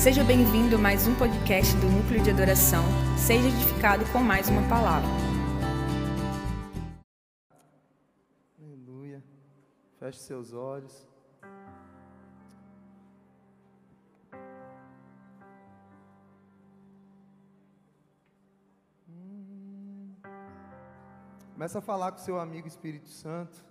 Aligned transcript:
Seja 0.00 0.22
bem-vindo 0.22 0.76
a 0.76 0.78
mais 0.78 1.08
um 1.08 1.14
podcast 1.16 1.74
do 1.78 1.88
Núcleo 1.88 2.22
de 2.22 2.30
Adoração. 2.30 2.84
Seja 3.18 3.48
edificado 3.48 4.04
com 4.12 4.20
mais 4.20 4.48
uma 4.48 4.62
palavra. 4.68 5.08
Aleluia. 8.62 9.20
Feche 9.98 10.20
seus 10.20 10.52
olhos. 10.54 11.04
Começa 21.54 21.80
a 21.80 21.82
falar 21.82 22.12
com 22.12 22.18
seu 22.18 22.38
amigo 22.38 22.68
Espírito 22.68 23.08
Santo. 23.08 23.64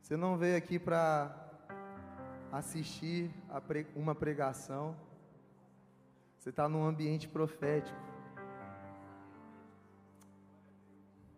Você 0.00 0.16
não 0.16 0.38
veio 0.38 0.56
aqui 0.56 0.78
para 0.78 1.49
assistir 2.52 3.30
pre 3.66 3.86
uma 3.94 4.14
pregação. 4.14 4.96
Você 6.38 6.50
está 6.50 6.68
num 6.68 6.84
ambiente 6.84 7.28
profético. 7.28 7.98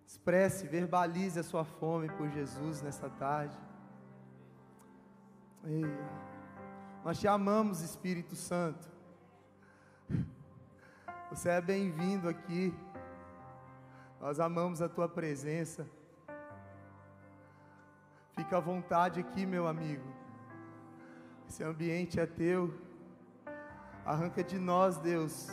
Expresse, 0.06 0.66
verbalize 0.66 1.38
a 1.38 1.42
sua 1.42 1.64
fome 1.64 2.08
por 2.10 2.28
Jesus 2.30 2.80
nessa 2.82 3.10
tarde. 3.10 3.56
Ei, 5.64 5.84
nós 7.04 7.18
te 7.18 7.26
amamos, 7.26 7.80
Espírito 7.80 8.36
Santo. 8.36 8.88
Você 11.30 11.48
é 11.48 11.60
bem-vindo 11.60 12.28
aqui. 12.28 12.72
Nós 14.20 14.38
amamos 14.38 14.80
a 14.80 14.88
tua 14.88 15.08
presença. 15.08 15.88
Fica 18.36 18.56
à 18.56 18.60
vontade 18.60 19.18
aqui, 19.18 19.44
meu 19.44 19.66
amigo. 19.66 20.21
Esse 21.52 21.62
ambiente 21.62 22.18
é 22.18 22.24
teu. 22.24 22.72
Arranca 24.06 24.42
de 24.42 24.58
nós, 24.58 24.96
Deus, 24.96 25.50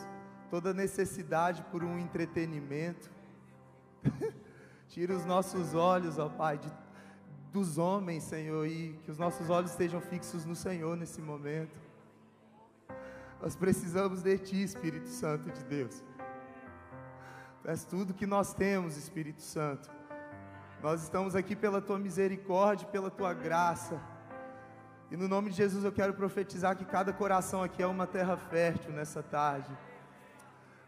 toda 0.49 0.73
necessidade 0.73 1.61
por 1.63 1.83
um 1.83 1.99
entretenimento. 1.99 3.11
Tira 4.87 5.13
os 5.13 5.25
nossos 5.25 5.75
olhos, 5.75 6.17
ó 6.17 6.29
Pai, 6.29 6.57
de, 6.57 6.71
dos 7.51 7.77
homens, 7.77 8.23
Senhor, 8.23 8.65
e 8.65 8.97
que 9.03 9.11
os 9.11 9.17
nossos 9.17 9.49
olhos 9.49 9.71
estejam 9.71 9.99
fixos 9.99 10.45
no 10.45 10.55
Senhor 10.55 10.95
nesse 10.95 11.21
momento. 11.21 11.77
Nós 13.41 13.57
precisamos 13.57 14.21
de 14.21 14.37
Ti, 14.37 14.63
Espírito 14.63 15.09
Santo 15.09 15.51
de 15.51 15.65
Deus. 15.65 16.01
Tu 17.61 17.69
és 17.69 17.83
tudo 17.83 18.13
que 18.13 18.25
nós 18.25 18.53
temos, 18.53 18.95
Espírito 18.95 19.41
Santo. 19.41 19.91
Nós 20.81 21.03
estamos 21.03 21.35
aqui 21.35 21.57
pela 21.57 21.81
tua 21.81 21.99
misericórdia, 21.99 22.87
pela 22.87 23.11
tua 23.11 23.33
graça. 23.33 24.01
E 25.11 25.17
no 25.17 25.27
nome 25.27 25.49
de 25.49 25.57
Jesus 25.57 25.83
eu 25.83 25.91
quero 25.91 26.13
profetizar 26.13 26.75
que 26.75 26.85
cada 26.85 27.11
coração 27.11 27.63
aqui 27.63 27.81
é 27.81 27.87
uma 27.87 28.05
terra 28.05 28.37
fértil 28.37 28.91
nessa 28.91 29.23
tarde. 29.23 29.71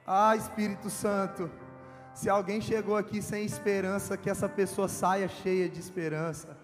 Ah, 0.06 0.36
Espírito 0.36 0.90
Santo, 0.90 1.50
se 2.14 2.30
alguém 2.30 2.62
chegou 2.62 2.96
aqui 2.96 3.22
sem 3.22 3.44
esperança, 3.44 4.18
que 4.18 4.30
essa 4.30 4.48
pessoa 4.48 4.88
saia 4.88 5.28
cheia 5.28 5.68
de 5.68 5.80
esperança. 5.80 6.58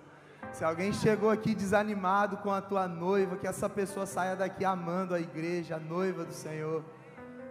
Se 0.51 0.63
alguém 0.63 0.93
chegou 0.93 1.29
aqui 1.29 1.55
desanimado 1.55 2.37
com 2.37 2.51
a 2.51 2.61
tua 2.61 2.87
noiva, 2.87 3.37
que 3.37 3.47
essa 3.47 3.67
pessoa 3.69 4.05
saia 4.05 4.35
daqui 4.35 4.63
amando 4.63 5.15
a 5.15 5.19
igreja, 5.19 5.75
a 5.75 5.79
noiva 5.79 6.23
do 6.23 6.33
Senhor. 6.33 6.83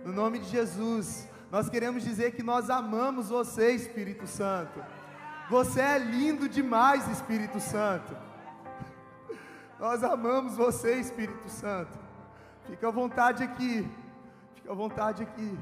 No 0.04 0.12
nome 0.12 0.38
de 0.38 0.48
Jesus, 0.48 1.28
nós 1.50 1.68
queremos 1.68 2.02
dizer 2.04 2.32
que 2.32 2.42
nós 2.42 2.70
amamos 2.70 3.28
você, 3.28 3.72
Espírito 3.72 4.26
Santo. 4.26 4.82
Você 5.50 5.80
é 5.80 5.98
lindo 5.98 6.48
demais, 6.48 7.08
Espírito 7.08 7.60
Santo. 7.60 8.16
Nós 9.78 10.02
amamos 10.02 10.56
você, 10.56 10.94
Espírito 10.94 11.48
Santo. 11.50 11.98
Fica 12.66 12.88
à 12.88 12.90
vontade 12.90 13.42
aqui. 13.42 13.86
Fica 14.54 14.72
à 14.72 14.74
vontade 14.74 15.22
aqui. 15.22 15.58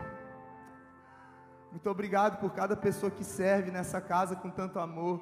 Muito 1.72 1.90
obrigado 1.90 2.38
por 2.38 2.52
cada 2.52 2.76
pessoa 2.76 3.10
que 3.10 3.24
serve 3.24 3.72
nessa 3.72 4.00
casa 4.00 4.36
com 4.36 4.48
tanto 4.48 4.78
amor. 4.78 5.20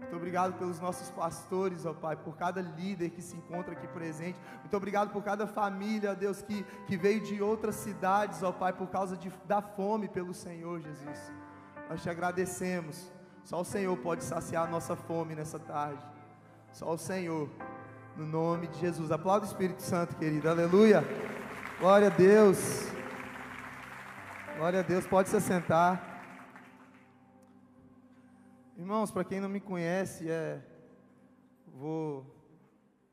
Muito 0.00 0.16
obrigado 0.16 0.58
pelos 0.58 0.80
nossos 0.80 1.10
pastores, 1.10 1.86
ó 1.86 1.94
Pai, 1.94 2.16
por 2.16 2.36
cada 2.36 2.60
líder 2.60 3.10
que 3.10 3.22
se 3.22 3.36
encontra 3.36 3.72
aqui 3.72 3.86
presente. 3.86 4.38
Muito 4.58 4.76
obrigado 4.76 5.10
por 5.12 5.22
cada 5.22 5.46
família, 5.46 6.14
Deus, 6.14 6.42
que, 6.42 6.64
que 6.88 6.96
veio 6.96 7.20
de 7.20 7.40
outras 7.40 7.76
cidades, 7.76 8.42
ó 8.42 8.50
Pai, 8.50 8.72
por 8.72 8.88
causa 8.88 9.16
de, 9.16 9.32
da 9.46 9.62
fome 9.62 10.08
pelo 10.08 10.34
Senhor, 10.34 10.80
Jesus. 10.80 11.32
Nós 11.88 12.02
te 12.02 12.10
agradecemos. 12.10 13.10
Só 13.44 13.60
o 13.60 13.64
Senhor 13.64 13.96
pode 13.98 14.24
saciar 14.24 14.66
a 14.66 14.70
nossa 14.70 14.96
fome 14.96 15.36
nessa 15.36 15.58
tarde. 15.58 16.04
Só 16.72 16.92
o 16.92 16.98
Senhor. 16.98 17.48
No 18.16 18.26
nome 18.26 18.66
de 18.66 18.78
Jesus. 18.78 19.10
Aplauda 19.10 19.46
o 19.46 19.48
Espírito 19.48 19.80
Santo, 19.80 20.16
querido. 20.16 20.48
Aleluia. 20.48 21.02
Glória 21.80 22.08
a 22.08 22.10
Deus. 22.10 22.58
Glória 24.56 24.80
a 24.80 24.82
Deus. 24.82 25.06
Pode 25.06 25.30
se 25.30 25.40
sentar. 25.40 26.12
Irmãos, 28.76 29.10
para 29.10 29.24
quem 29.24 29.40
não 29.40 29.48
me 29.48 29.60
conhece, 29.60 30.30
é 30.30 30.60
vou 31.66 32.26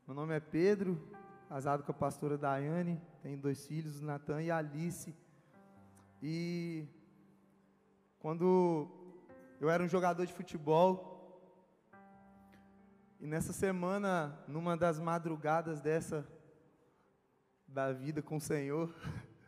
Meu 0.06 0.14
nome 0.14 0.34
é 0.34 0.40
Pedro, 0.40 1.00
casado 1.48 1.82
com 1.82 1.92
a 1.92 1.94
pastora 1.94 2.36
Daiane, 2.36 3.00
tenho 3.22 3.38
dois 3.38 3.66
filhos, 3.66 4.02
Natan 4.02 4.42
e 4.42 4.50
Alice. 4.50 5.16
E 6.22 6.86
quando 8.18 8.86
eu 9.60 9.70
era 9.70 9.82
um 9.82 9.88
jogador 9.88 10.26
de 10.26 10.32
futebol. 10.32 11.09
E 13.22 13.26
nessa 13.26 13.52
semana, 13.52 14.34
numa 14.48 14.78
das 14.78 14.98
madrugadas 14.98 15.78
dessa 15.78 16.26
da 17.68 17.92
vida 17.92 18.22
com 18.22 18.36
o 18.36 18.40
Senhor, 18.40 18.94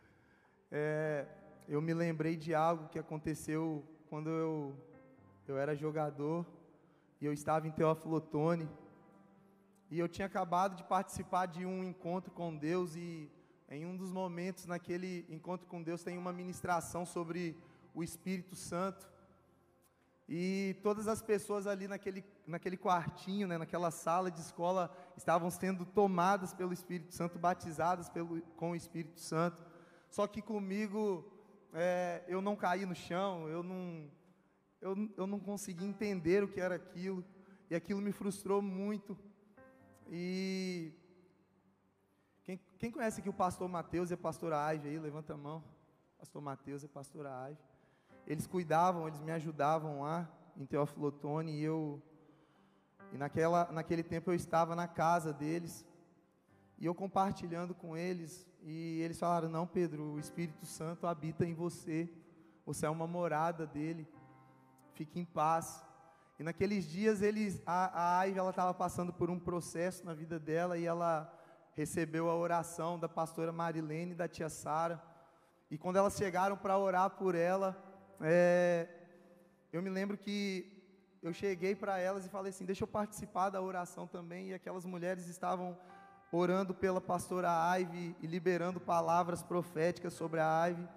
é, 0.71 1.27
eu 1.67 1.81
me 1.81 1.91
lembrei 1.91 2.37
de 2.37 2.53
algo 2.53 2.87
que 2.89 2.99
aconteceu 2.99 3.83
quando 4.11 4.29
eu, 4.29 4.77
eu 5.47 5.57
era 5.57 5.75
jogador 5.75 6.45
e 7.19 7.25
eu 7.25 7.33
estava 7.33 7.67
em 7.67 7.71
Teófilo 7.71 8.17
Otoni. 8.17 8.69
E 9.89 9.97
eu 9.97 10.07
tinha 10.07 10.27
acabado 10.27 10.75
de 10.75 10.83
participar 10.83 11.47
de 11.47 11.65
um 11.65 11.83
encontro 11.83 12.31
com 12.31 12.55
Deus 12.55 12.95
e 12.95 13.27
em 13.67 13.87
um 13.87 13.97
dos 13.97 14.11
momentos 14.11 14.67
naquele 14.67 15.25
encontro 15.27 15.65
com 15.65 15.81
Deus 15.81 16.03
tem 16.03 16.15
uma 16.15 16.31
ministração 16.31 17.07
sobre 17.07 17.57
o 17.91 18.03
Espírito 18.03 18.55
Santo. 18.55 19.11
E 20.27 20.77
todas 20.81 21.07
as 21.07 21.21
pessoas 21.21 21.67
ali 21.67 21.87
naquele, 21.87 22.23
naquele 22.47 22.77
quartinho, 22.77 23.47
né, 23.47 23.57
naquela 23.57 23.91
sala 23.91 24.31
de 24.31 24.39
escola, 24.39 24.95
estavam 25.17 25.49
sendo 25.49 25.85
tomadas 25.85 26.53
pelo 26.53 26.71
Espírito 26.71 27.13
Santo, 27.13 27.37
batizadas 27.37 28.09
pelo, 28.09 28.41
com 28.55 28.71
o 28.71 28.75
Espírito 28.75 29.19
Santo. 29.19 29.61
Só 30.09 30.25
que 30.25 30.41
comigo, 30.41 31.29
é, 31.73 32.23
eu 32.27 32.41
não 32.41 32.55
caí 32.55 32.85
no 32.85 32.95
chão, 32.95 33.49
eu 33.49 33.61
não, 33.61 34.09
eu, 34.79 35.09
eu 35.17 35.27
não 35.27 35.39
consegui 35.39 35.85
entender 35.85 36.43
o 36.43 36.47
que 36.47 36.61
era 36.61 36.75
aquilo, 36.75 37.23
e 37.69 37.75
aquilo 37.75 38.01
me 38.01 38.13
frustrou 38.13 38.61
muito. 38.61 39.17
E 40.07 40.93
quem, 42.43 42.59
quem 42.77 42.91
conhece 42.91 43.19
aqui 43.19 43.29
o 43.29 43.33
pastor 43.33 43.67
Mateus 43.67 44.09
e 44.09 44.13
a 44.13 44.17
pastora 44.17 44.63
Aive 44.63 44.87
aí? 44.87 44.99
Levanta 44.99 45.33
a 45.33 45.37
mão. 45.37 45.63
Pastor 46.17 46.41
Mateus 46.41 46.83
e 46.83 46.85
a 46.85 46.89
pastora 46.89 47.37
Aive 47.43 47.72
eles 48.25 48.47
cuidavam, 48.47 49.07
eles 49.07 49.19
me 49.19 49.31
ajudavam 49.31 50.01
lá 50.01 50.29
em 50.55 50.65
Teófilo 50.65 51.07
Otoni, 51.07 51.51
e 51.51 51.63
eu 51.63 52.01
e 53.11 53.17
naquela, 53.17 53.71
naquele 53.71 54.01
tempo 54.01 54.31
eu 54.31 54.35
estava 54.35 54.75
na 54.75 54.87
casa 54.87 55.31
deles, 55.31 55.85
e 56.79 56.85
eu 56.85 56.95
compartilhando 56.95 57.75
com 57.75 57.95
eles, 57.95 58.47
e 58.63 59.01
eles 59.01 59.19
falaram: 59.19 59.49
Não, 59.49 59.67
Pedro, 59.67 60.13
o 60.13 60.19
Espírito 60.19 60.65
Santo 60.65 61.05
habita 61.05 61.45
em 61.45 61.53
você, 61.53 62.09
você 62.65 62.85
é 62.85 62.89
uma 62.89 63.05
morada 63.05 63.67
dele, 63.67 64.07
fique 64.93 65.19
em 65.19 65.25
paz. 65.25 65.83
E 66.39 66.43
naqueles 66.43 66.85
dias 66.85 67.21
eles, 67.21 67.61
a, 67.65 68.19
a 68.19 68.29
ela 68.29 68.49
estava 68.49 68.73
passando 68.73 69.13
por 69.13 69.29
um 69.29 69.39
processo 69.39 70.03
na 70.05 70.13
vida 70.13 70.39
dela, 70.39 70.77
e 70.77 70.85
ela 70.85 71.31
recebeu 71.75 72.29
a 72.29 72.35
oração 72.35 72.97
da 72.97 73.09
pastora 73.09 73.51
Marilene 73.51 74.13
e 74.13 74.15
da 74.15 74.27
tia 74.27 74.49
Sara, 74.49 75.01
e 75.69 75.77
quando 75.77 75.97
elas 75.97 76.15
chegaram 76.15 76.57
para 76.57 76.77
orar 76.77 77.11
por 77.11 77.35
ela, 77.35 77.92
é, 78.21 78.87
eu 79.71 79.81
me 79.81 79.89
lembro 79.89 80.17
que 80.17 80.73
eu 81.21 81.33
cheguei 81.33 81.73
para 81.73 81.97
elas 81.97 82.25
e 82.25 82.29
falei 82.29 82.49
assim: 82.49 82.65
deixa 82.65 82.83
eu 82.83 82.87
participar 82.87 83.49
da 83.49 83.61
oração 83.61 84.05
também. 84.05 84.49
E 84.49 84.53
aquelas 84.53 84.85
mulheres 84.85 85.27
estavam 85.27 85.77
orando 86.31 86.73
pela 86.73 86.99
pastora 86.99 87.49
Aive 87.69 88.15
e 88.21 88.27
liberando 88.27 88.79
palavras 88.79 89.41
proféticas 89.41 90.13
sobre 90.13 90.39
a 90.39 90.61
Aive. 90.61 90.87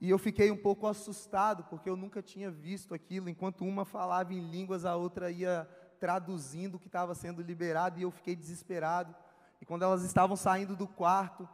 E 0.00 0.08
eu 0.08 0.18
fiquei 0.18 0.50
um 0.50 0.56
pouco 0.56 0.86
assustado, 0.86 1.64
porque 1.64 1.88
eu 1.90 1.96
nunca 1.96 2.22
tinha 2.22 2.50
visto 2.50 2.94
aquilo. 2.94 3.28
Enquanto 3.28 3.64
uma 3.64 3.84
falava 3.84 4.32
em 4.32 4.40
línguas, 4.40 4.84
a 4.84 4.96
outra 4.96 5.30
ia 5.30 5.68
traduzindo 6.00 6.76
o 6.76 6.78
que 6.78 6.88
estava 6.88 7.14
sendo 7.14 7.42
liberado, 7.42 7.98
e 7.98 8.02
eu 8.02 8.10
fiquei 8.10 8.34
desesperado. 8.34 9.14
E 9.60 9.66
quando 9.66 9.82
elas 9.82 10.02
estavam 10.02 10.34
saindo 10.36 10.74
do 10.74 10.86
quarto, 10.86 11.48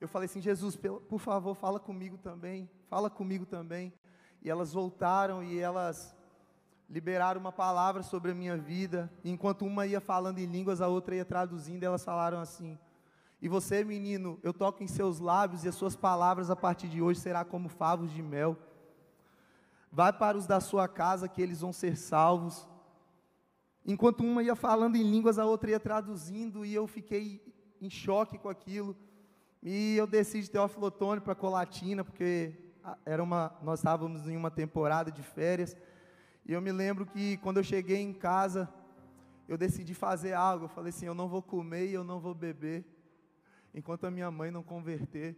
eu 0.00 0.08
falei 0.08 0.26
assim: 0.26 0.40
Jesus, 0.40 0.76
por 0.76 1.20
favor, 1.20 1.54
fala 1.54 1.78
comigo 1.78 2.16
também, 2.16 2.68
fala 2.88 3.10
comigo 3.10 3.46
também 3.46 3.92
e 4.42 4.48
elas 4.48 4.72
voltaram 4.72 5.42
e 5.42 5.58
elas 5.58 6.14
liberaram 6.88 7.40
uma 7.40 7.52
palavra 7.52 8.02
sobre 8.02 8.32
a 8.32 8.34
minha 8.34 8.56
vida. 8.56 9.10
E 9.22 9.30
enquanto 9.30 9.64
uma 9.64 9.86
ia 9.86 10.00
falando 10.00 10.38
em 10.38 10.46
línguas, 10.46 10.80
a 10.80 10.88
outra 10.88 11.14
ia 11.14 11.24
traduzindo, 11.24 11.84
elas 11.84 12.04
falaram 12.04 12.40
assim: 12.40 12.78
E 13.40 13.48
você, 13.48 13.84
menino, 13.84 14.38
eu 14.42 14.52
toco 14.52 14.82
em 14.82 14.88
seus 14.88 15.20
lábios 15.20 15.64
e 15.64 15.68
as 15.68 15.74
suas 15.74 15.94
palavras 15.94 16.50
a 16.50 16.56
partir 16.56 16.88
de 16.88 17.00
hoje 17.00 17.20
será 17.20 17.44
como 17.44 17.68
favos 17.68 18.10
de 18.10 18.22
mel. 18.22 18.56
Vai 19.92 20.12
para 20.12 20.36
os 20.36 20.46
da 20.46 20.60
sua 20.60 20.88
casa 20.88 21.28
que 21.28 21.42
eles 21.42 21.60
vão 21.60 21.72
ser 21.72 21.96
salvos. 21.96 22.68
Enquanto 23.84 24.20
uma 24.20 24.42
ia 24.42 24.54
falando 24.54 24.96
em 24.96 25.02
línguas, 25.02 25.38
a 25.38 25.44
outra 25.44 25.70
ia 25.70 25.80
traduzindo 25.80 26.64
e 26.64 26.74
eu 26.74 26.86
fiquei 26.86 27.42
em 27.80 27.90
choque 27.90 28.38
com 28.38 28.48
aquilo. 28.48 28.96
E 29.62 29.96
eu 29.96 30.06
desci 30.06 30.40
de 30.42 30.50
Teófilo 30.50 30.86
Otônio 30.86 31.22
para 31.22 31.34
Colatina, 31.34 32.04
porque 32.04 32.69
era 33.04 33.22
uma, 33.22 33.56
nós 33.62 33.80
estávamos 33.80 34.28
em 34.28 34.36
uma 34.36 34.50
temporada 34.50 35.10
de 35.10 35.22
férias. 35.22 35.76
E 36.46 36.52
eu 36.52 36.60
me 36.60 36.72
lembro 36.72 37.06
que 37.06 37.36
quando 37.38 37.58
eu 37.58 37.64
cheguei 37.64 37.98
em 37.98 38.12
casa, 38.12 38.68
eu 39.48 39.58
decidi 39.58 39.94
fazer 39.94 40.32
algo. 40.32 40.64
Eu 40.64 40.68
falei 40.68 40.90
assim: 40.90 41.06
eu 41.06 41.14
não 41.14 41.28
vou 41.28 41.42
comer 41.42 41.86
e 41.86 41.94
eu 41.94 42.04
não 42.04 42.20
vou 42.20 42.34
beber, 42.34 42.84
enquanto 43.74 44.06
a 44.06 44.10
minha 44.10 44.30
mãe 44.30 44.50
não 44.50 44.62
converter. 44.62 45.36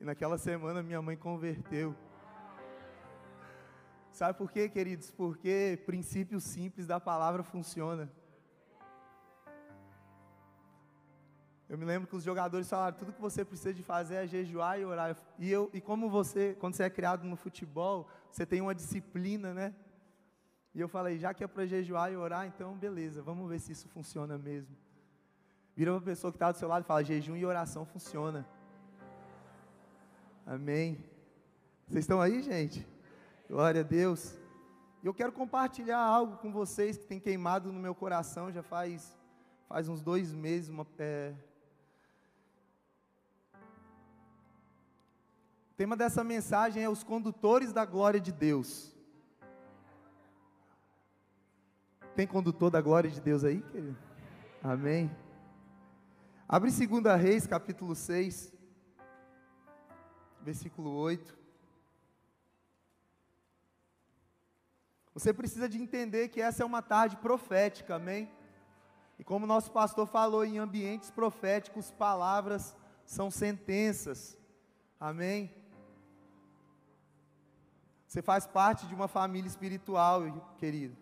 E 0.00 0.04
naquela 0.04 0.36
semana 0.36 0.82
minha 0.82 1.00
mãe 1.00 1.16
converteu. 1.16 1.94
Sabe 4.12 4.36
por 4.36 4.52
quê, 4.52 4.68
queridos? 4.68 5.10
Porque 5.10 5.82
princípio 5.86 6.38
simples 6.38 6.86
da 6.86 7.00
palavra 7.00 7.42
funciona. 7.42 8.12
Eu 11.72 11.78
me 11.78 11.86
lembro 11.86 12.06
que 12.06 12.14
os 12.14 12.22
jogadores 12.22 12.68
falaram, 12.68 12.98
tudo 12.98 13.14
que 13.14 13.20
você 13.22 13.46
precisa 13.46 13.72
de 13.72 13.82
fazer 13.82 14.16
é 14.16 14.26
jejuar 14.26 14.78
e 14.78 14.84
orar. 14.84 15.16
E, 15.38 15.50
eu, 15.50 15.70
e 15.72 15.80
como 15.80 16.10
você, 16.10 16.54
quando 16.60 16.74
você 16.74 16.82
é 16.82 16.90
criado 16.90 17.24
no 17.24 17.34
futebol, 17.34 18.06
você 18.30 18.44
tem 18.44 18.60
uma 18.60 18.74
disciplina, 18.74 19.54
né? 19.54 19.74
E 20.74 20.80
eu 20.82 20.86
falei, 20.86 21.18
já 21.18 21.32
que 21.32 21.42
é 21.42 21.46
para 21.46 21.64
jejuar 21.64 22.12
e 22.12 22.16
orar, 22.16 22.46
então 22.46 22.76
beleza, 22.76 23.22
vamos 23.22 23.48
ver 23.48 23.58
se 23.58 23.72
isso 23.72 23.88
funciona 23.88 24.36
mesmo. 24.36 24.76
Vira 25.74 25.92
uma 25.92 26.00
pessoa 26.02 26.30
que 26.30 26.36
está 26.36 26.52
do 26.52 26.58
seu 26.58 26.68
lado 26.68 26.82
e 26.82 26.86
fala, 26.86 27.02
jejum 27.02 27.36
e 27.36 27.46
oração 27.46 27.86
funciona. 27.86 28.46
Amém. 30.44 31.02
Vocês 31.88 32.04
estão 32.04 32.20
aí, 32.20 32.42
gente? 32.42 32.86
Glória 33.48 33.80
a 33.80 33.84
Deus. 33.84 34.36
Eu 35.02 35.14
quero 35.14 35.32
compartilhar 35.32 36.00
algo 36.00 36.36
com 36.36 36.52
vocês 36.52 36.98
que 36.98 37.06
tem 37.06 37.18
queimado 37.18 37.72
no 37.72 37.80
meu 37.80 37.94
coração 37.94 38.52
já 38.52 38.62
faz, 38.62 39.18
faz 39.66 39.88
uns 39.88 40.02
dois 40.02 40.34
meses, 40.34 40.68
uma, 40.68 40.86
é, 40.98 41.32
O 45.72 45.74
tema 45.74 45.96
dessa 45.96 46.22
mensagem 46.22 46.84
é 46.84 46.88
os 46.90 47.02
condutores 47.02 47.72
da 47.72 47.86
glória 47.86 48.20
de 48.20 48.30
Deus. 48.30 48.94
Tem 52.14 52.26
condutor 52.26 52.70
da 52.70 52.78
glória 52.82 53.10
de 53.10 53.18
Deus 53.18 53.42
aí, 53.42 53.62
querido? 53.62 53.96
Amém. 54.62 55.10
Abre 56.46 56.70
2 56.70 57.18
Reis, 57.18 57.46
capítulo 57.46 57.94
6, 57.94 58.52
versículo 60.42 60.90
8. 60.90 61.38
Você 65.14 65.32
precisa 65.32 65.66
de 65.70 65.78
entender 65.78 66.28
que 66.28 66.42
essa 66.42 66.62
é 66.62 66.66
uma 66.66 66.82
tarde 66.82 67.16
profética, 67.16 67.94
amém? 67.94 68.30
E 69.18 69.24
como 69.24 69.46
nosso 69.46 69.72
pastor 69.72 70.06
falou, 70.06 70.44
em 70.44 70.58
ambientes 70.58 71.10
proféticos, 71.10 71.90
palavras 71.90 72.76
são 73.06 73.30
sentenças, 73.30 74.36
amém? 75.00 75.61
Você 78.12 78.20
faz 78.20 78.46
parte 78.46 78.86
de 78.86 78.94
uma 78.94 79.08
família 79.08 79.48
espiritual, 79.48 80.54
querido. 80.58 80.94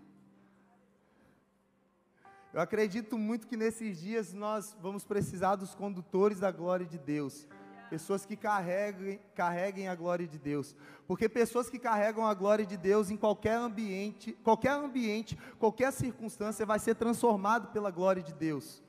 Eu 2.54 2.60
acredito 2.60 3.18
muito 3.18 3.48
que 3.48 3.56
nesses 3.56 3.98
dias 3.98 4.32
nós 4.32 4.76
vamos 4.80 5.04
precisar 5.04 5.56
dos 5.56 5.74
condutores 5.74 6.38
da 6.38 6.52
glória 6.52 6.86
de 6.86 6.98
Deus. 6.98 7.48
Pessoas 7.90 8.24
que 8.24 8.36
carreguem, 8.36 9.18
carreguem 9.34 9.88
a 9.88 9.94
glória 9.96 10.24
de 10.24 10.38
Deus. 10.38 10.76
Porque 11.04 11.28
pessoas 11.28 11.68
que 11.68 11.80
carregam 11.80 12.24
a 12.24 12.32
glória 12.32 12.64
de 12.64 12.76
Deus 12.76 13.10
em 13.10 13.16
qualquer 13.16 13.56
ambiente, 13.56 14.32
qualquer 14.44 14.74
ambiente, 14.74 15.36
qualquer 15.58 15.92
circunstância, 15.92 16.64
vai 16.64 16.78
ser 16.78 16.94
transformado 16.94 17.72
pela 17.72 17.90
glória 17.90 18.22
de 18.22 18.32
Deus. 18.32 18.80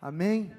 Amém? 0.00 0.50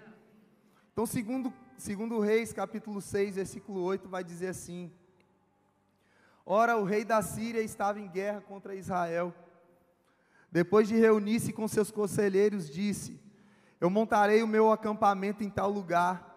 Então, 0.93 1.07
segundo, 1.07 1.51
segundo 1.79 2.19
Reis, 2.19 2.53
capítulo 2.53 3.01
6, 3.01 3.37
versículo 3.37 3.81
8, 3.81 4.07
vai 4.07 4.23
dizer 4.23 4.49
assim: 4.49 4.91
Ora, 6.45 6.77
o 6.77 6.83
rei 6.83 7.05
da 7.05 7.21
Síria 7.21 7.61
estava 7.61 7.99
em 7.99 8.07
guerra 8.07 8.41
contra 8.41 8.75
Israel. 8.75 9.33
Depois 10.51 10.87
de 10.87 10.95
reunir-se 10.95 11.53
com 11.53 11.67
seus 11.67 11.91
conselheiros, 11.91 12.69
disse: 12.69 13.19
Eu 13.79 13.89
montarei 13.89 14.43
o 14.43 14.47
meu 14.47 14.71
acampamento 14.71 15.43
em 15.43 15.49
tal 15.49 15.69
lugar. 15.69 16.29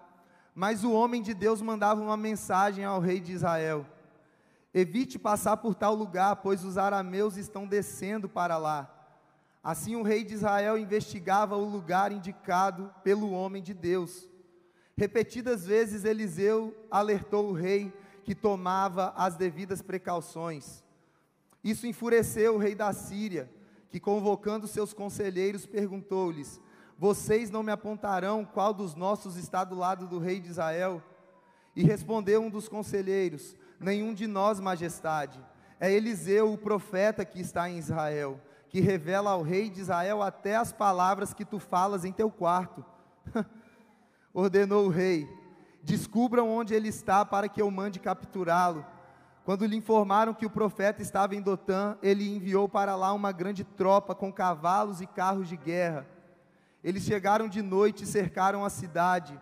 Mas 0.55 0.85
o 0.85 0.93
homem 0.93 1.21
de 1.21 1.35
Deus 1.35 1.61
mandava 1.61 2.01
uma 2.01 2.17
mensagem 2.17 2.85
ao 2.85 3.01
rei 3.01 3.19
de 3.19 3.33
Israel: 3.33 3.85
Evite 4.73 5.19
passar 5.19 5.57
por 5.57 5.75
tal 5.75 5.95
lugar, 5.95 6.37
pois 6.37 6.65
os 6.65 6.79
arameus 6.79 7.37
estão 7.37 7.67
descendo 7.67 8.29
para 8.29 8.57
lá. 8.57 8.91
Assim 9.63 9.97
o 9.97 10.03
rei 10.03 10.23
de 10.23 10.35
Israel 10.35 10.77
investigava 10.77 11.57
o 11.57 11.65
lugar 11.65 12.13
indicado 12.13 12.95
pelo 13.03 13.33
homem 13.33 13.63
de 13.63 13.73
Deus. 13.73 14.29
Repetidas 14.97 15.67
vezes 15.67 16.05
Eliseu 16.05 16.77
alertou 16.91 17.49
o 17.49 17.53
rei 17.53 17.93
que 18.25 18.35
tomava 18.35 19.13
as 19.17 19.37
devidas 19.37 19.83
precauções. 19.83 20.83
Isso 21.63 21.87
enfureceu 21.87 22.55
o 22.55 22.59
rei 22.59 22.75
da 22.75 22.93
Síria, 22.93 23.51
que 23.91 24.01
convocando 24.01 24.67
seus 24.67 24.93
conselheiros 24.93 25.67
perguntou-lhes: 25.67 26.61
Vocês 26.99 27.51
não 27.51 27.63
me 27.63 27.71
apontarão 27.71 28.45
qual 28.45 28.75
dos 28.75 28.95
nossos 28.95 29.37
está 29.37 29.63
do 29.63 29.75
lado 29.75 30.07
do 30.07 30.19
rei 30.19 30.41
de 30.41 30.49
Israel? 30.49 31.03
E 31.77 31.85
respondeu 31.85 32.43
um 32.43 32.51
dos 32.51 32.69
conselheiros: 32.69 33.55
Nenhum 33.79 34.13
de 34.13 34.27
nós, 34.27 34.59
majestade. 34.59 35.41
É 35.79 35.93
Eliseu, 35.93 36.53
o 36.53 36.59
profeta 36.59 37.25
que 37.25 37.41
está 37.41 37.69
em 37.69 37.79
Israel, 37.79 38.41
que 38.69 38.81
revela 38.81 39.31
ao 39.31 39.43
rei 39.43 39.69
de 39.69 39.81
Israel 39.81 40.23
até 40.23 40.57
as 40.57 40.73
palavras 40.73 41.35
que 41.35 41.45
tu 41.45 41.59
falas 41.59 42.05
em 42.05 42.13
teu 42.13 42.31
quarto. 42.31 42.85
Ordenou 44.33 44.87
o 44.87 44.91
rei: 44.91 45.29
Descubram 45.85 46.51
onde 46.51 46.75
ele 46.75 46.89
está 46.89 47.25
para 47.25 47.49
que 47.49 47.61
eu 47.61 47.71
mande 47.71 48.01
capturá-lo. 48.01 48.85
Quando 49.45 49.67
lhe 49.67 49.77
informaram 49.77 50.33
que 50.33 50.47
o 50.47 50.51
profeta 50.51 51.03
estava 51.03 51.37
em 51.37 51.43
Dotã, 51.43 51.99
ele 52.03 52.35
enviou 52.35 52.67
para 52.67 52.97
lá 52.97 53.13
uma 53.13 53.31
grande 53.31 53.63
tropa 53.63 54.15
com 54.15 54.33
cavalos 54.33 55.03
e 55.03 55.07
carros 55.07 55.47
de 55.47 55.57
guerra. 55.59 56.07
Eles 56.83 57.03
chegaram 57.03 57.47
de 57.49 57.61
noite 57.61 58.05
e 58.05 58.07
cercaram 58.07 58.65
a 58.65 58.71
cidade. 58.71 59.39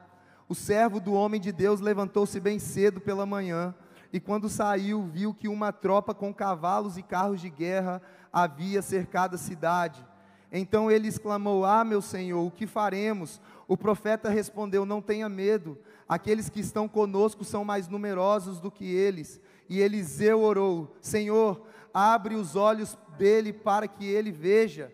O 0.49 0.55
servo 0.55 0.99
do 0.99 1.13
homem 1.13 1.41
de 1.41 1.53
Deus 1.53 1.81
levantou-se 1.81 2.39
bem 2.41 2.59
cedo 2.59 3.01
pela 3.01 3.25
manhã, 3.25 3.73
e 4.13 4.19
quando 4.19 4.49
saiu, 4.49 5.05
viu 5.05 5.33
que 5.33 5.47
uma 5.47 5.73
tropa 5.73 6.13
com 6.13 6.35
cavalos 6.35 6.99
e 6.99 7.03
carros 7.03 7.41
de 7.41 7.49
guerra 7.49 8.03
havia 8.33 8.83
cercado 8.83 9.37
a 9.37 9.39
cidade. 9.39 10.05
Então 10.53 10.91
ele 10.91 11.09
exclamou: 11.09 11.65
Ah, 11.65 11.83
meu 11.83 12.03
senhor, 12.03 12.47
o 12.47 12.51
que 12.51 12.67
faremos? 12.67 13.41
O 13.67 13.77
profeta 13.77 14.29
respondeu: 14.29 14.85
Não 14.85 15.01
tenha 15.01 15.29
medo, 15.29 15.79
aqueles 16.07 16.51
que 16.51 16.61
estão 16.61 16.87
conosco 16.87 17.43
são 17.43 17.65
mais 17.65 17.89
numerosos 17.89 18.61
do 18.61 18.71
que 18.71 18.85
eles. 18.85 19.41
E 19.67 19.81
Eliseu 19.81 20.43
orou: 20.43 20.95
Senhor, 21.01 21.63
abre 21.95 22.35
os 22.35 22.55
olhos 22.55 22.99
dele 23.17 23.53
para 23.53 23.89
que 23.89 24.05
ele 24.05 24.31
veja. 24.31 24.93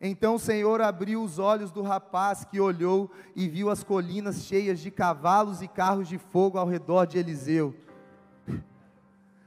Então 0.00 0.34
o 0.34 0.38
Senhor 0.38 0.80
abriu 0.80 1.22
os 1.22 1.38
olhos 1.38 1.70
do 1.70 1.82
rapaz 1.82 2.44
que 2.44 2.60
olhou 2.60 3.10
e 3.36 3.48
viu 3.48 3.70
as 3.70 3.82
colinas 3.82 4.44
cheias 4.44 4.80
de 4.80 4.90
cavalos 4.90 5.62
e 5.62 5.68
carros 5.68 6.08
de 6.08 6.18
fogo 6.18 6.58
ao 6.58 6.66
redor 6.66 7.06
de 7.06 7.18
Eliseu. 7.18 7.74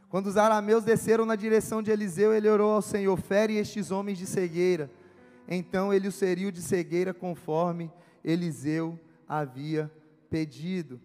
Quando 0.10 0.28
os 0.28 0.38
arameus 0.38 0.84
desceram 0.84 1.26
na 1.26 1.36
direção 1.36 1.82
de 1.82 1.92
Eliseu, 1.92 2.34
ele 2.34 2.48
orou 2.48 2.74
ao 2.74 2.82
Senhor: 2.82 3.18
Fere 3.18 3.56
estes 3.58 3.90
homens 3.90 4.18
de 4.18 4.26
cegueira. 4.26 4.90
Então 5.48 5.94
ele 5.94 6.08
o 6.08 6.12
feriu 6.12 6.52
de 6.52 6.62
cegueira 6.62 7.14
conforme 7.14 7.92
Eliseu 8.24 9.00
havia 9.28 9.92
pedido. 10.30 11.00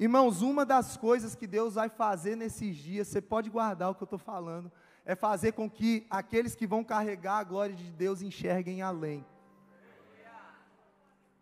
Irmãos, 0.00 0.42
uma 0.42 0.64
das 0.64 0.96
coisas 0.96 1.34
que 1.34 1.46
Deus 1.46 1.74
vai 1.74 1.88
fazer 1.88 2.36
nesses 2.36 2.76
dias, 2.76 3.08
você 3.08 3.20
pode 3.20 3.50
guardar 3.50 3.90
o 3.90 3.94
que 3.94 4.02
eu 4.02 4.06
estou 4.06 4.18
falando, 4.18 4.70
é 5.04 5.14
fazer 5.14 5.52
com 5.52 5.68
que 5.68 6.06
aqueles 6.08 6.54
que 6.54 6.66
vão 6.66 6.84
carregar 6.84 7.38
a 7.38 7.44
glória 7.44 7.74
de 7.74 7.90
Deus 7.90 8.22
enxerguem 8.22 8.80
além. 8.80 9.26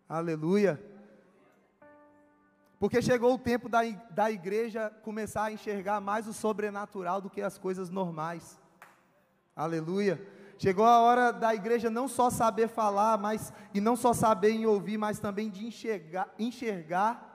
Aleluia. 0.09 0.81
Porque 2.79 3.01
chegou 3.01 3.33
o 3.33 3.39
tempo 3.39 3.67
da, 3.67 3.81
da 4.11 4.31
igreja 4.31 4.89
começar 5.01 5.45
a 5.45 5.51
enxergar 5.51 5.99
mais 5.99 6.27
o 6.27 6.33
sobrenatural 6.33 7.19
do 7.19 7.29
que 7.29 7.41
as 7.41 7.57
coisas 7.57 7.89
normais. 7.89 8.59
Aleluia. 9.55 10.36
Chegou 10.59 10.85
a 10.85 10.99
hora 10.99 11.31
da 11.31 11.53
igreja 11.53 11.89
não 11.89 12.07
só 12.07 12.29
saber 12.29 12.67
falar, 12.67 13.17
mas 13.17 13.53
e 13.73 13.79
não 13.79 13.95
só 13.95 14.11
saber 14.11 14.51
em 14.51 14.65
ouvir, 14.65 14.97
mas 14.97 15.19
também 15.19 15.49
de 15.49 15.65
enxergar, 15.67 16.33
enxergar 16.39 17.27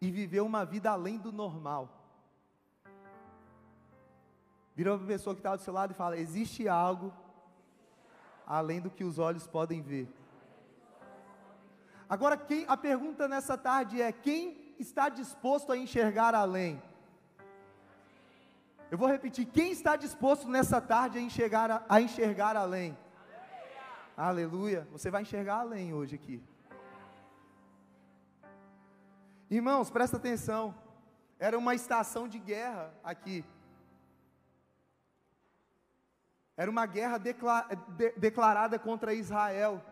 e 0.00 0.10
viver 0.10 0.40
uma 0.40 0.64
vida 0.64 0.90
além 0.90 1.18
do 1.18 1.32
normal. 1.32 1.90
Vira 4.76 4.94
para 4.94 5.04
a 5.04 5.06
pessoa 5.06 5.34
que 5.34 5.40
está 5.40 5.56
do 5.56 5.62
seu 5.62 5.72
lado 5.72 5.90
e 5.90 5.94
fala: 5.94 6.16
existe 6.16 6.68
algo 6.68 7.12
além 8.46 8.80
do 8.80 8.90
que 8.90 9.02
os 9.02 9.18
olhos 9.18 9.46
podem 9.46 9.82
ver. 9.82 10.08
Agora, 12.08 12.36
quem, 12.36 12.64
a 12.68 12.76
pergunta 12.76 13.26
nessa 13.26 13.58
tarde 13.58 14.00
é: 14.00 14.12
quem 14.12 14.74
está 14.78 15.08
disposto 15.08 15.72
a 15.72 15.76
enxergar 15.76 16.34
além? 16.34 16.80
Eu 18.90 18.96
vou 18.96 19.08
repetir: 19.08 19.46
quem 19.46 19.72
está 19.72 19.96
disposto 19.96 20.48
nessa 20.48 20.80
tarde 20.80 21.18
a 21.18 21.20
enxergar, 21.20 21.84
a 21.88 22.00
enxergar 22.00 22.56
além? 22.56 22.96
Aleluia. 24.16 24.78
Aleluia. 24.78 24.88
Você 24.92 25.10
vai 25.10 25.22
enxergar 25.22 25.56
além 25.56 25.92
hoje 25.92 26.14
aqui. 26.14 26.42
Irmãos, 29.50 29.90
presta 29.90 30.16
atenção. 30.16 30.74
Era 31.38 31.58
uma 31.58 31.74
estação 31.74 32.26
de 32.28 32.38
guerra 32.38 32.92
aqui. 33.02 33.44
Era 36.56 36.70
uma 36.70 36.86
guerra 36.86 37.18
declarada 38.16 38.78
contra 38.78 39.12
Israel. 39.12 39.82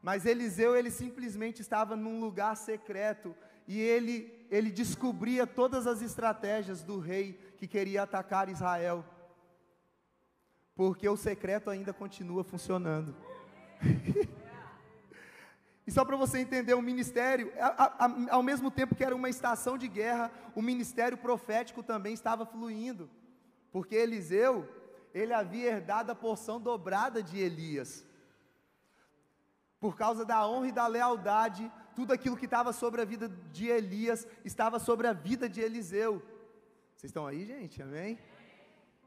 Mas 0.00 0.24
Eliseu, 0.24 0.76
ele 0.76 0.90
simplesmente 0.90 1.60
estava 1.60 1.96
num 1.96 2.20
lugar 2.20 2.56
secreto 2.56 3.34
e 3.68 3.78
ele, 3.78 4.46
ele 4.50 4.70
descobria 4.70 5.46
todas 5.46 5.86
as 5.86 6.00
estratégias 6.00 6.82
do 6.82 6.98
rei 6.98 7.34
que 7.58 7.68
queria 7.68 8.02
atacar 8.02 8.48
Israel. 8.48 9.04
Porque 10.74 11.06
o 11.06 11.18
secreto 11.18 11.68
ainda 11.68 11.92
continua 11.92 12.42
funcionando. 12.42 13.14
e 15.86 15.92
só 15.92 16.02
para 16.02 16.16
você 16.16 16.38
entender, 16.38 16.72
o 16.72 16.80
ministério, 16.80 17.52
a, 17.60 18.06
a, 18.06 18.34
ao 18.34 18.42
mesmo 18.42 18.70
tempo 18.70 18.94
que 18.94 19.04
era 19.04 19.14
uma 19.14 19.28
estação 19.28 19.76
de 19.76 19.86
guerra, 19.86 20.32
o 20.54 20.62
ministério 20.62 21.18
profético 21.18 21.82
também 21.82 22.14
estava 22.14 22.46
fluindo. 22.46 23.10
Porque 23.70 23.94
Eliseu, 23.94 24.66
ele 25.12 25.34
havia 25.34 25.72
herdado 25.72 26.10
a 26.10 26.14
porção 26.14 26.58
dobrada 26.58 27.22
de 27.22 27.38
Elias 27.38 28.08
por 29.80 29.96
causa 29.96 30.24
da 30.24 30.46
honra 30.46 30.68
e 30.68 30.72
da 30.72 30.86
lealdade, 30.86 31.70
tudo 31.98 32.12
aquilo 32.12 32.36
que 32.36 32.44
estava 32.44 32.72
sobre 32.72 33.00
a 33.00 33.04
vida 33.04 33.28
de 33.50 33.66
Elias 33.66 34.24
estava 34.44 34.78
sobre 34.78 35.08
a 35.08 35.12
vida 35.12 35.48
de 35.48 35.60
Eliseu. 35.60 36.22
Vocês 36.94 37.10
estão 37.10 37.26
aí, 37.26 37.44
gente? 37.44 37.82
Amém? 37.82 38.16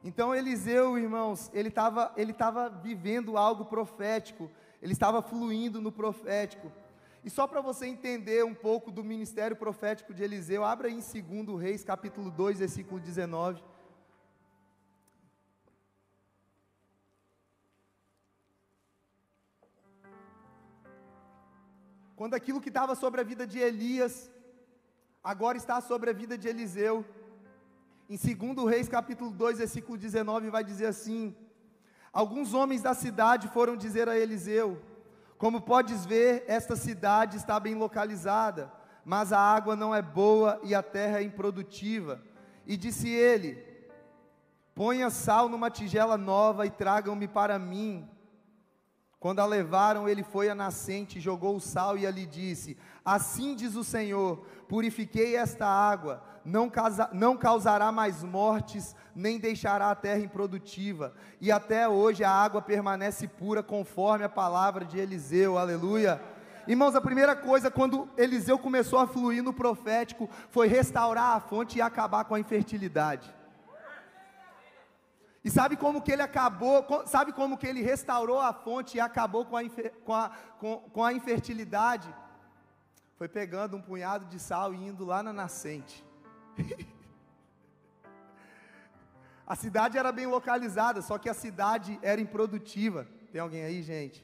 Então 0.03 0.35
Eliseu, 0.35 0.97
irmãos, 0.97 1.49
ele 1.53 1.69
estava 1.69 2.11
ele 2.17 2.33
tava 2.33 2.67
vivendo 2.67 3.37
algo 3.37 3.63
profético, 3.63 4.51
ele 4.81 4.91
estava 4.91 5.21
fluindo 5.21 5.79
no 5.79 5.89
profético. 5.89 6.69
E 7.23 7.29
só 7.29 7.47
para 7.47 7.61
você 7.61 7.85
entender 7.85 8.43
um 8.43 8.53
pouco 8.53 8.91
do 8.91 9.05
ministério 9.05 9.55
profético 9.55 10.13
de 10.13 10.23
Eliseu, 10.23 10.65
abra 10.65 10.89
aí 10.89 10.93
em 10.93 11.45
2 11.45 11.61
Reis, 11.61 11.85
capítulo 11.85 12.29
2, 12.29 12.59
versículo 12.59 12.99
19. 12.99 13.63
Quando 22.21 22.35
aquilo 22.35 22.61
que 22.61 22.69
estava 22.69 22.93
sobre 22.93 23.19
a 23.19 23.23
vida 23.23 23.47
de 23.47 23.57
Elias, 23.57 24.29
agora 25.23 25.57
está 25.57 25.81
sobre 25.81 26.11
a 26.11 26.13
vida 26.13 26.37
de 26.37 26.47
Eliseu. 26.47 27.03
Em 28.07 28.15
2 28.15 28.69
Reis 28.69 28.87
capítulo 28.87 29.31
2, 29.31 29.57
versículo 29.57 29.97
19, 29.97 30.51
vai 30.51 30.63
dizer 30.63 30.85
assim: 30.85 31.35
Alguns 32.13 32.53
homens 32.53 32.83
da 32.83 32.93
cidade 32.93 33.47
foram 33.47 33.75
dizer 33.75 34.07
a 34.07 34.15
Eliseu: 34.15 34.79
Como 35.35 35.61
podes 35.61 36.05
ver, 36.05 36.45
esta 36.47 36.75
cidade 36.75 37.37
está 37.37 37.59
bem 37.59 37.73
localizada, 37.73 38.71
mas 39.03 39.33
a 39.33 39.39
água 39.39 39.75
não 39.75 39.95
é 39.95 40.03
boa 40.03 40.61
e 40.63 40.75
a 40.75 40.83
terra 40.83 41.21
é 41.21 41.23
improdutiva. 41.23 42.21
E 42.67 42.77
disse 42.77 43.09
ele: 43.09 43.65
Ponha 44.75 45.09
sal 45.09 45.49
numa 45.49 45.71
tigela 45.71 46.19
nova 46.19 46.67
e 46.67 46.69
tragam-me 46.69 47.27
para 47.27 47.57
mim. 47.57 48.07
Quando 49.21 49.39
a 49.39 49.45
levaram, 49.45 50.09
ele 50.09 50.23
foi 50.23 50.49
à 50.49 50.55
nascente, 50.55 51.19
jogou 51.19 51.55
o 51.55 51.61
sal 51.61 51.95
e 51.95 52.07
ali 52.07 52.25
disse: 52.25 52.75
Assim 53.05 53.53
diz 53.53 53.75
o 53.75 53.83
Senhor: 53.83 54.43
Purifiquei 54.67 55.35
esta 55.35 55.67
água, 55.67 56.23
não, 56.43 56.71
não 57.13 57.37
causará 57.37 57.91
mais 57.91 58.23
mortes, 58.23 58.95
nem 59.15 59.37
deixará 59.37 59.91
a 59.91 59.95
terra 59.95 60.21
improdutiva. 60.21 61.13
E 61.39 61.51
até 61.51 61.87
hoje 61.87 62.23
a 62.23 62.31
água 62.31 62.63
permanece 62.63 63.27
pura, 63.27 63.61
conforme 63.61 64.25
a 64.25 64.29
palavra 64.29 64.83
de 64.83 64.97
Eliseu. 64.97 65.55
Aleluia. 65.55 66.19
Irmãos, 66.67 66.95
a 66.95 67.01
primeira 67.01 67.35
coisa, 67.35 67.69
quando 67.69 68.09
Eliseu 68.17 68.57
começou 68.57 68.97
a 68.97 69.05
fluir 69.05 69.43
no 69.43 69.53
profético, 69.53 70.27
foi 70.49 70.67
restaurar 70.67 71.37
a 71.37 71.39
fonte 71.39 71.77
e 71.77 71.81
acabar 71.81 72.25
com 72.25 72.33
a 72.33 72.39
infertilidade. 72.39 73.31
E 75.43 75.49
sabe 75.49 75.75
como 75.75 76.01
que 76.01 76.11
ele 76.11 76.21
acabou, 76.21 76.85
sabe 77.07 77.33
como 77.33 77.57
que 77.57 77.65
ele 77.65 77.81
restaurou 77.81 78.39
a 78.39 78.53
fonte 78.53 78.97
e 78.97 78.99
acabou 78.99 79.43
com 79.45 79.57
a, 79.57 79.61
com 80.05 80.13
a, 80.13 80.29
com, 80.59 80.77
com 80.93 81.03
a 81.03 81.13
infertilidade? 81.13 82.13
Foi 83.17 83.27
pegando 83.27 83.75
um 83.75 83.81
punhado 83.81 84.25
de 84.25 84.39
sal 84.39 84.73
e 84.73 84.77
indo 84.77 85.03
lá 85.03 85.23
na 85.23 85.33
nascente. 85.33 86.05
a 89.47 89.55
cidade 89.55 89.97
era 89.97 90.11
bem 90.11 90.27
localizada, 90.27 91.01
só 91.01 91.17
que 91.17 91.29
a 91.29 91.33
cidade 91.33 91.99
era 92.03 92.21
improdutiva. 92.21 93.07
Tem 93.31 93.41
alguém 93.41 93.63
aí, 93.63 93.81
gente? 93.81 94.23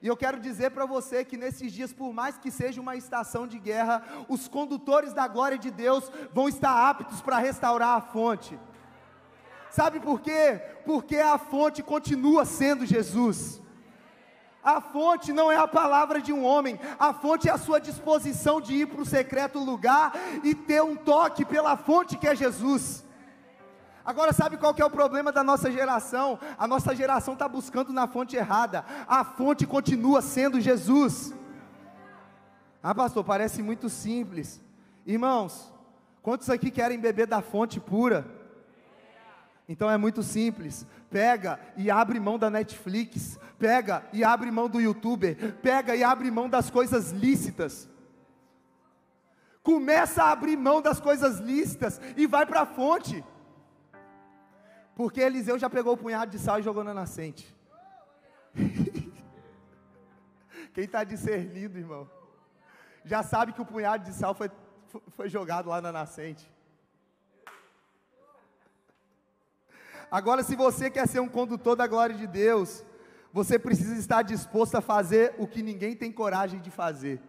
E 0.00 0.06
eu 0.06 0.16
quero 0.16 0.38
dizer 0.38 0.70
para 0.70 0.86
você 0.86 1.24
que 1.24 1.36
nesses 1.36 1.72
dias, 1.72 1.92
por 1.92 2.12
mais 2.12 2.38
que 2.38 2.50
seja 2.50 2.80
uma 2.80 2.94
estação 2.94 3.46
de 3.46 3.58
guerra, 3.58 4.02
os 4.28 4.46
condutores 4.46 5.12
da 5.12 5.26
glória 5.26 5.58
de 5.58 5.70
Deus 5.70 6.08
vão 6.32 6.48
estar 6.48 6.88
aptos 6.88 7.20
para 7.20 7.38
restaurar 7.38 7.96
a 7.96 8.00
fonte. 8.00 8.58
Sabe 9.76 10.00
por 10.00 10.22
quê? 10.22 10.58
Porque 10.86 11.18
a 11.18 11.36
fonte 11.36 11.82
continua 11.82 12.46
sendo 12.46 12.86
Jesus. 12.86 13.60
A 14.64 14.80
fonte 14.80 15.34
não 15.34 15.52
é 15.52 15.56
a 15.56 15.68
palavra 15.68 16.18
de 16.18 16.32
um 16.32 16.46
homem, 16.46 16.80
a 16.98 17.12
fonte 17.12 17.46
é 17.46 17.52
a 17.52 17.58
sua 17.58 17.78
disposição 17.78 18.58
de 18.58 18.72
ir 18.72 18.86
para 18.86 19.02
o 19.02 19.04
secreto 19.04 19.58
lugar 19.58 20.14
e 20.42 20.54
ter 20.54 20.82
um 20.82 20.96
toque 20.96 21.44
pela 21.44 21.76
fonte 21.76 22.16
que 22.16 22.26
é 22.26 22.34
Jesus. 22.34 23.04
Agora, 24.02 24.32
sabe 24.32 24.56
qual 24.56 24.72
que 24.72 24.80
é 24.80 24.84
o 24.86 24.88
problema 24.90 25.30
da 25.30 25.44
nossa 25.44 25.70
geração? 25.70 26.38
A 26.56 26.66
nossa 26.66 26.96
geração 26.96 27.34
está 27.34 27.46
buscando 27.46 27.92
na 27.92 28.06
fonte 28.06 28.34
errada, 28.34 28.82
a 29.06 29.24
fonte 29.24 29.66
continua 29.66 30.22
sendo 30.22 30.58
Jesus. 30.58 31.34
Ah, 32.82 32.94
pastor, 32.94 33.22
parece 33.22 33.62
muito 33.62 33.90
simples. 33.90 34.58
Irmãos, 35.04 35.70
quantos 36.22 36.48
aqui 36.48 36.70
querem 36.70 36.98
beber 36.98 37.26
da 37.26 37.42
fonte 37.42 37.78
pura? 37.78 38.35
Então 39.68 39.90
é 39.90 39.96
muito 39.96 40.22
simples. 40.22 40.86
Pega 41.10 41.58
e 41.76 41.90
abre 41.90 42.20
mão 42.20 42.38
da 42.38 42.48
Netflix, 42.48 43.38
pega 43.58 44.04
e 44.12 44.22
abre 44.22 44.50
mão 44.50 44.68
do 44.68 44.80
YouTuber, 44.80 45.54
pega 45.60 45.96
e 45.96 46.04
abre 46.04 46.30
mão 46.30 46.48
das 46.48 46.70
coisas 46.70 47.10
lícitas. 47.10 47.88
Começa 49.62 50.22
a 50.22 50.30
abrir 50.30 50.56
mão 50.56 50.80
das 50.80 51.00
coisas 51.00 51.38
lícitas 51.38 52.00
e 52.16 52.26
vai 52.26 52.46
para 52.46 52.60
a 52.60 52.66
fonte. 52.66 53.24
Porque 54.94 55.20
Eliseu 55.20 55.58
já 55.58 55.68
pegou 55.68 55.94
o 55.94 55.96
punhado 55.96 56.30
de 56.30 56.38
sal 56.38 56.60
e 56.60 56.62
jogou 56.62 56.84
na 56.84 56.94
nascente. 56.94 57.54
Quem 60.72 60.84
está 60.84 61.02
discernindo, 61.02 61.78
irmão, 61.78 62.08
já 63.04 63.22
sabe 63.22 63.52
que 63.52 63.60
o 63.60 63.66
punhado 63.66 64.04
de 64.04 64.12
sal 64.12 64.34
foi, 64.34 64.50
foi 65.16 65.28
jogado 65.28 65.68
lá 65.68 65.80
na 65.80 65.90
nascente. 65.90 66.48
Agora, 70.10 70.42
se 70.42 70.54
você 70.54 70.88
quer 70.88 71.06
ser 71.08 71.20
um 71.20 71.28
condutor 71.28 71.76
da 71.76 71.86
glória 71.86 72.14
de 72.14 72.26
Deus, 72.26 72.84
você 73.32 73.58
precisa 73.58 73.94
estar 73.96 74.22
disposto 74.22 74.76
a 74.76 74.80
fazer 74.80 75.34
o 75.38 75.46
que 75.46 75.62
ninguém 75.62 75.96
tem 75.96 76.12
coragem 76.12 76.60
de 76.60 76.70
fazer. 76.70 77.20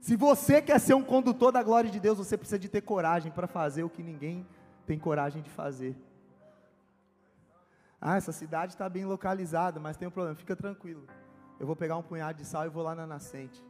Se 0.00 0.16
você 0.16 0.60
quer 0.60 0.80
ser 0.80 0.94
um 0.94 1.02
condutor 1.02 1.52
da 1.52 1.62
glória 1.62 1.88
de 1.88 2.00
Deus, 2.00 2.18
você 2.18 2.36
precisa 2.36 2.58
de 2.58 2.68
ter 2.68 2.82
coragem 2.82 3.30
para 3.30 3.46
fazer 3.46 3.84
o 3.84 3.90
que 3.90 4.02
ninguém 4.02 4.46
tem 4.84 4.98
coragem 4.98 5.40
de 5.40 5.48
fazer. 5.48 5.96
Ah, 8.00 8.16
essa 8.16 8.32
cidade 8.32 8.72
está 8.72 8.88
bem 8.88 9.04
localizada, 9.04 9.78
mas 9.78 9.96
tem 9.96 10.08
um 10.08 10.10
problema. 10.10 10.34
Fica 10.34 10.56
tranquilo. 10.56 11.06
Eu 11.58 11.66
vou 11.66 11.76
pegar 11.76 11.96
um 11.96 12.02
punhado 12.02 12.36
de 12.36 12.44
sal 12.44 12.66
e 12.66 12.68
vou 12.68 12.82
lá 12.82 12.96
na 12.96 13.06
nascente. 13.06 13.64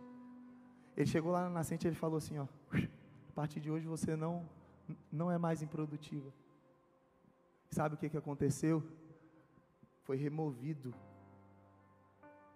Ele 0.97 1.07
chegou 1.07 1.31
lá 1.31 1.43
na 1.43 1.51
nascente 1.51 1.87
e 1.87 1.89
ele 1.89 1.97
falou 1.97 2.17
assim: 2.17 2.39
ó, 2.39 2.47
a 2.75 3.33
partir 3.35 3.61
de 3.61 3.71
hoje 3.71 3.87
você 3.87 4.17
não 4.17 4.49
não 5.11 5.31
é 5.31 5.39
mais 5.39 5.63
improdutiva. 5.63 6.33
Sabe 7.71 7.95
o 7.95 7.99
que, 7.99 8.11
que 8.11 8.17
aconteceu? 8.17 8.83
Foi 10.05 10.17
removido 10.17 10.95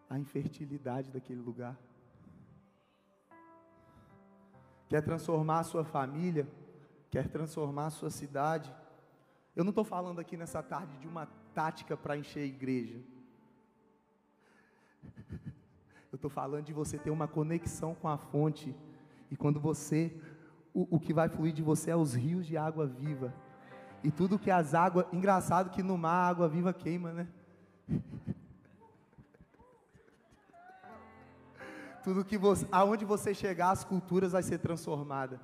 a 0.08 0.18
infertilidade 0.18 1.10
daquele 1.10 1.40
lugar. 1.40 1.76
Quer 4.88 5.02
transformar 5.02 5.60
a 5.60 5.64
sua 5.64 5.84
família, 5.84 6.46
quer 7.10 7.28
transformar 7.28 7.86
a 7.86 7.90
sua 7.90 8.10
cidade. 8.10 8.72
Eu 9.54 9.64
não 9.64 9.70
estou 9.70 9.84
falando 9.84 10.20
aqui 10.20 10.36
nessa 10.36 10.62
tarde 10.62 10.96
de 10.98 11.08
uma 11.08 11.26
tática 11.54 11.96
para 11.96 12.16
encher 12.16 12.42
a 12.42 12.46
igreja. 12.46 13.00
Eu 16.12 16.16
estou 16.16 16.30
falando 16.30 16.64
de 16.64 16.72
você 16.72 16.98
ter 16.98 17.10
uma 17.10 17.26
conexão 17.26 17.94
com 17.94 18.08
a 18.08 18.16
fonte. 18.16 18.74
E 19.30 19.36
quando 19.36 19.58
você 19.58 20.14
o, 20.76 20.96
o 20.96 21.00
que 21.00 21.14
vai 21.14 21.26
fluir 21.26 21.54
de 21.54 21.62
você 21.62 21.90
é 21.90 21.96
os 21.96 22.12
rios 22.12 22.46
de 22.46 22.54
água 22.54 22.86
viva. 22.86 23.32
E 24.04 24.10
tudo 24.10 24.38
que 24.38 24.50
as 24.50 24.74
águas. 24.74 25.06
Engraçado 25.10 25.70
que 25.70 25.82
no 25.82 25.96
mar 25.96 26.26
a 26.26 26.28
água 26.28 26.46
viva 26.46 26.74
queima, 26.74 27.12
né? 27.14 27.26
Tudo 32.04 32.24
que 32.24 32.38
você, 32.38 32.64
aonde 32.70 33.04
você 33.04 33.34
chegar, 33.34 33.70
as 33.70 33.82
culturas 33.82 34.30
vai 34.30 34.42
ser 34.42 34.58
transformada. 34.58 35.40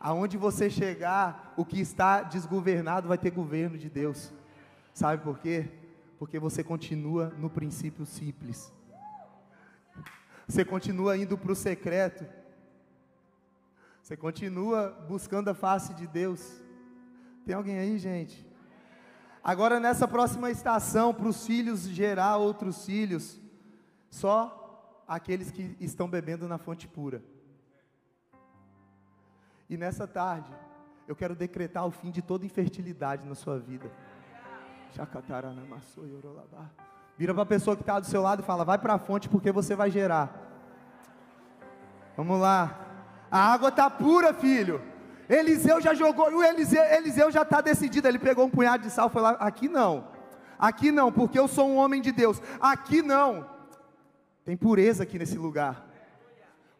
Aonde 0.00 0.36
você 0.36 0.68
chegar, 0.68 1.54
o 1.56 1.64
que 1.64 1.78
está 1.78 2.22
desgovernado 2.22 3.06
vai 3.06 3.16
ter 3.16 3.30
governo 3.30 3.78
de 3.78 3.88
Deus. 3.88 4.32
Sabe 4.92 5.22
por 5.22 5.38
quê? 5.38 5.70
Porque 6.18 6.40
você 6.40 6.64
continua 6.64 7.32
no 7.38 7.48
princípio 7.48 8.04
simples. 8.04 8.72
Você 10.48 10.64
continua 10.64 11.16
indo 11.16 11.38
para 11.38 11.52
o 11.52 11.54
secreto. 11.54 12.26
Você 14.02 14.16
continua 14.16 14.90
buscando 15.08 15.48
a 15.48 15.54
face 15.54 15.94
de 15.94 16.08
Deus. 16.08 16.60
Tem 17.46 17.54
alguém 17.54 17.78
aí, 17.78 17.96
gente? 17.98 18.44
Agora, 19.44 19.78
nessa 19.78 20.08
próxima 20.08 20.50
estação, 20.50 21.14
para 21.14 21.28
os 21.28 21.46
filhos 21.46 21.82
gerar 21.88 22.36
outros 22.36 22.84
filhos, 22.84 23.40
só 24.10 25.04
aqueles 25.06 25.52
que 25.52 25.76
estão 25.78 26.08
bebendo 26.08 26.48
na 26.48 26.58
fonte 26.58 26.88
pura. 26.88 27.22
E 29.70 29.76
nessa 29.76 30.04
tarde, 30.04 30.52
eu 31.06 31.14
quero 31.14 31.36
decretar 31.36 31.86
o 31.86 31.92
fim 31.92 32.10
de 32.10 32.20
toda 32.20 32.44
infertilidade 32.44 33.24
na 33.24 33.36
sua 33.36 33.56
vida. 33.56 33.88
Vira 37.16 37.32
para 37.32 37.44
a 37.44 37.46
pessoa 37.46 37.76
que 37.76 37.82
está 37.82 38.00
do 38.00 38.06
seu 38.06 38.20
lado 38.20 38.42
e 38.42 38.44
fala: 38.44 38.64
vai 38.64 38.78
para 38.78 38.94
a 38.94 38.98
fonte 38.98 39.28
porque 39.28 39.52
você 39.52 39.76
vai 39.76 39.92
gerar. 39.92 40.40
Vamos 42.16 42.40
lá. 42.40 42.91
A 43.32 43.50
água 43.54 43.70
está 43.70 43.88
pura, 43.88 44.34
filho. 44.34 44.82
Eliseu 45.26 45.80
já 45.80 45.94
jogou, 45.94 46.30
o 46.30 46.44
Eliseu, 46.44 46.84
Eliseu 46.84 47.30
já 47.30 47.40
está 47.40 47.62
decidido. 47.62 48.06
Ele 48.06 48.18
pegou 48.18 48.44
um 48.44 48.50
punhado 48.50 48.82
de 48.82 48.90
sal 48.90 49.08
e 49.08 49.10
foi 49.10 49.22
lá: 49.22 49.30
aqui 49.40 49.70
não, 49.70 50.06
aqui 50.58 50.92
não, 50.92 51.10
porque 51.10 51.38
eu 51.38 51.48
sou 51.48 51.66
um 51.66 51.76
homem 51.76 52.02
de 52.02 52.12
Deus. 52.12 52.42
Aqui 52.60 53.00
não. 53.00 53.46
Tem 54.44 54.54
pureza 54.54 55.04
aqui 55.04 55.18
nesse 55.18 55.38
lugar. 55.38 55.88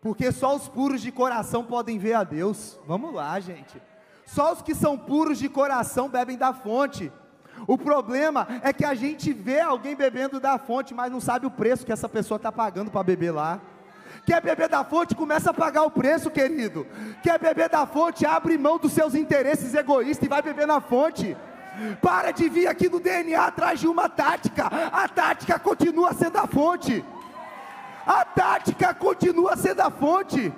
Porque 0.03 0.31
só 0.31 0.55
os 0.55 0.69
puros 0.69 1.01
de 1.01 1.11
coração 1.11 1.65
podem 1.65 1.99
ver 1.99 2.15
a 2.15 2.25
Deus. 2.25 2.79
Vamos 2.87 3.15
lá, 3.15 3.41
gente. 3.41 3.81
Só 4.27 4.53
os 4.53 4.61
que 4.61 4.75
são 4.75 4.99
puros 4.99 5.39
de 5.39 5.49
coração 5.49 6.09
bebem 6.11 6.37
da 6.37 6.53
fonte. 6.53 7.11
O 7.67 7.79
problema 7.79 8.47
é 8.63 8.73
que 8.73 8.85
a 8.85 8.95
gente 8.95 9.33
vê 9.33 9.61
alguém 9.61 9.97
bebendo 9.97 10.39
da 10.39 10.59
fonte, 10.59 10.93
mas 10.93 11.11
não 11.11 11.21
sabe 11.21 11.47
o 11.47 11.51
preço 11.51 11.87
que 11.87 11.93
essa 11.93 12.09
pessoa 12.09 12.37
está 12.37 12.53
pagando 12.53 12.91
para 12.91 13.03
beber 13.03 13.31
lá. 13.31 13.61
Quer 14.25 14.41
beber 14.41 14.69
da 14.69 14.85
fonte, 14.85 15.15
começa 15.15 15.51
a 15.51 15.55
pagar 15.55 15.83
o 15.83 15.91
preço, 15.91 16.31
querido. 16.31 16.87
Quer 17.23 17.39
beber 17.39 17.69
da 17.69 17.85
fonte, 17.87 18.25
abre 18.25 18.57
mão 18.57 18.79
dos 18.79 18.93
seus 18.93 19.15
interesses 19.15 19.75
egoístas 19.75 20.27
e 20.27 20.29
vai 20.29 20.41
beber 20.41 20.67
na 20.67 20.81
fonte. 20.81 21.37
Para 22.01 22.31
de 22.31 22.49
vir 22.49 22.67
aqui 22.69 22.89
no 22.89 23.01
DNA 23.01 23.45
atrás 23.45 23.81
de 23.81 23.89
uma 23.89 24.09
tática. 24.09 24.67
A 24.67 25.09
tática 25.09 25.59
continua 25.59 26.13
sendo 26.13 26.37
a 26.39 26.47
fonte. 26.47 27.05
A 28.07 28.25
tática 28.25 28.95
continua 28.95 29.57
sendo 29.57 29.81
a 29.81 29.91
fonte. 29.91 30.53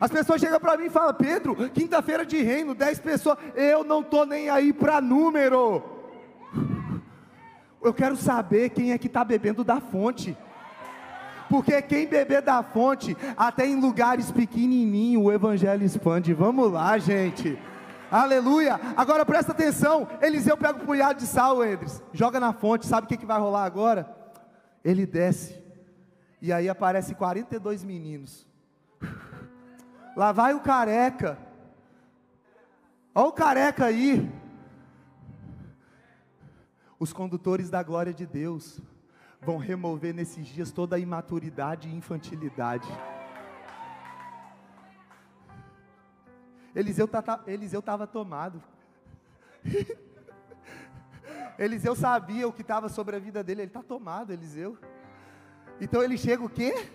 As 0.00 0.10
pessoas 0.10 0.40
chegam 0.40 0.58
para 0.58 0.76
mim 0.76 0.86
e 0.86 0.90
falam: 0.90 1.14
Pedro, 1.14 1.54
quinta-feira 1.70 2.26
de 2.26 2.42
reino, 2.42 2.74
10 2.74 2.98
pessoas. 3.00 3.38
Eu 3.54 3.84
não 3.84 4.00
estou 4.00 4.26
nem 4.26 4.48
aí 4.48 4.72
para 4.72 5.00
número. 5.00 5.82
Eu 7.82 7.92
quero 7.92 8.16
saber 8.16 8.70
quem 8.70 8.92
é 8.92 8.98
que 8.98 9.06
está 9.06 9.22
bebendo 9.22 9.62
da 9.62 9.80
fonte. 9.80 10.36
Porque 11.48 11.80
quem 11.82 12.06
beber 12.06 12.42
da 12.42 12.62
fonte, 12.62 13.16
até 13.36 13.66
em 13.66 13.80
lugares 13.80 14.30
pequenininhos, 14.30 15.24
o 15.24 15.32
evangelho 15.32 15.84
expande. 15.84 16.32
Vamos 16.32 16.72
lá, 16.72 16.96
gente. 16.98 17.58
Aleluia. 18.10 18.80
Agora 18.96 19.26
presta 19.26 19.52
atenção. 19.52 20.08
Eliseu 20.20 20.56
pega 20.56 20.78
o 20.78 20.86
punhado 20.86 21.18
de 21.18 21.26
sal, 21.26 21.64
Edris, 21.64 22.02
joga 22.12 22.38
na 22.38 22.52
fonte. 22.52 22.86
Sabe 22.86 23.06
o 23.06 23.08
que, 23.08 23.16
que 23.16 23.26
vai 23.26 23.38
rolar 23.38 23.64
agora? 23.64 24.08
Ele 24.84 25.06
desce 25.06 25.62
e 26.40 26.52
aí 26.52 26.68
aparece 26.68 27.14
42 27.14 27.82
meninos. 27.82 28.46
Lá 30.14 30.30
vai 30.30 30.54
o 30.54 30.60
careca. 30.60 31.38
Olha 33.14 33.26
o 33.26 33.32
careca 33.32 33.86
aí. 33.86 34.30
Os 36.98 37.12
condutores 37.12 37.70
da 37.70 37.82
glória 37.82 38.12
de 38.12 38.26
Deus 38.26 38.80
vão 39.44 39.58
remover 39.58 40.14
nesses 40.14 40.46
dias 40.46 40.70
toda 40.72 40.96
a 40.96 40.98
imaturidade 40.98 41.88
e 41.88 41.94
infantilidade. 41.94 42.88
Eliseu 46.74 47.06
tá, 47.06 47.22
tá 47.22 47.44
estava 47.46 48.06
tomado. 48.06 48.62
Eliseu 51.58 51.94
sabia 51.94 52.48
o 52.48 52.52
que 52.52 52.62
estava 52.62 52.88
sobre 52.88 53.14
a 53.14 53.18
vida 53.18 53.44
dele, 53.44 53.62
ele 53.62 53.68
está 53.68 53.82
tomado, 53.82 54.32
Eliseu. 54.32 54.76
Então 55.80 56.02
ele 56.02 56.16
chega 56.18 56.42
o 56.42 56.48
quê? 56.48 56.90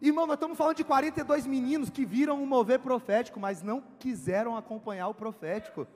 Irmão, 0.00 0.26
nós 0.26 0.34
estamos 0.34 0.58
falando 0.58 0.76
de 0.76 0.84
42 0.84 1.46
meninos 1.46 1.90
que 1.90 2.04
viram 2.04 2.42
um 2.42 2.46
mover 2.46 2.80
profético, 2.80 3.38
mas 3.38 3.62
não 3.62 3.80
quiseram 3.98 4.56
acompanhar 4.56 5.08
o 5.08 5.14
profético. 5.14 5.86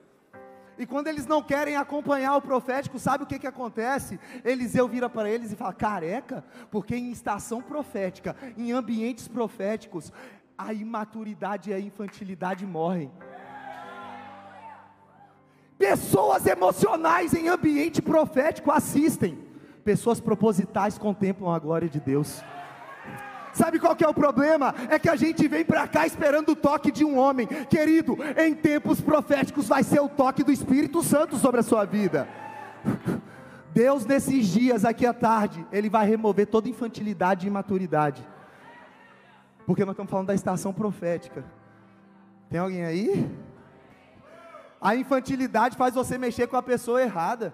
E 0.79 0.85
quando 0.85 1.07
eles 1.07 1.27
não 1.27 1.43
querem 1.43 1.75
acompanhar 1.75 2.37
o 2.37 2.41
profético, 2.41 2.97
sabe 2.97 3.25
o 3.25 3.27
que, 3.27 3.37
que 3.37 3.45
acontece? 3.45 4.17
Eliseu 4.45 4.87
vira 4.87 5.09
para 5.09 5.29
eles 5.29 5.51
e 5.51 5.55
fala: 5.57 5.73
careca, 5.73 6.41
porque 6.71 6.95
em 6.95 7.11
estação 7.11 7.61
profética, 7.61 8.33
em 8.57 8.71
ambientes 8.71 9.27
proféticos, 9.27 10.13
a 10.57 10.73
imaturidade 10.73 11.69
e 11.69 11.73
a 11.73 11.79
infantilidade 11.79 12.65
morrem. 12.65 13.11
Pessoas 15.77 16.45
emocionais 16.45 17.33
em 17.33 17.49
ambiente 17.49 18.01
profético 18.01 18.71
assistem 18.71 19.49
pessoas 19.83 20.19
propositais 20.19 20.97
contemplam 20.97 21.51
a 21.51 21.59
glória 21.59 21.89
de 21.89 21.99
Deus. 21.99 22.41
Sabe 23.59 23.77
qual 23.77 23.93
que 23.93 24.05
é 24.05 24.07
o 24.07 24.13
problema? 24.13 24.73
É 24.89 24.97
que 24.97 25.09
a 25.09 25.17
gente 25.17 25.45
vem 25.45 25.65
para 25.65 25.85
cá 25.85 26.07
esperando 26.07 26.53
o 26.53 26.55
toque 26.55 26.93
de 26.93 27.03
um 27.03 27.17
homem. 27.17 27.45
Querido, 27.45 28.17
em 28.37 28.55
tempos 28.55 29.01
proféticos 29.01 29.67
vai 29.67 29.83
ser 29.83 29.99
o 29.99 30.07
toque 30.07 30.45
do 30.45 30.51
Espírito 30.51 31.03
Santo 31.03 31.35
sobre 31.35 31.59
a 31.59 31.63
sua 31.63 31.83
vida. 31.83 32.25
Deus 33.73 34.05
nesses 34.05 34.47
dias 34.47 34.85
aqui 34.85 35.05
à 35.05 35.13
tarde, 35.13 35.67
ele 35.73 35.89
vai 35.89 36.07
remover 36.07 36.47
toda 36.47 36.69
infantilidade 36.69 37.45
e 37.45 37.49
imaturidade. 37.49 38.25
Porque 39.65 39.83
nós 39.83 39.91
estamos 39.91 40.09
falando 40.09 40.27
da 40.27 40.35
estação 40.35 40.71
profética. 40.71 41.43
Tem 42.49 42.61
alguém 42.61 42.85
aí? 42.85 43.29
A 44.79 44.95
infantilidade 44.95 45.75
faz 45.75 45.95
você 45.95 46.17
mexer 46.17 46.47
com 46.47 46.55
a 46.55 46.63
pessoa 46.63 47.01
errada. 47.01 47.53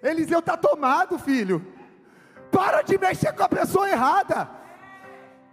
Eliseu 0.00 0.38
está 0.38 0.56
tomado, 0.56 1.18
filho. 1.18 1.73
Para 2.54 2.82
de 2.82 2.96
mexer 2.96 3.32
com 3.32 3.42
a 3.42 3.48
pessoa 3.48 3.90
errada. 3.90 4.48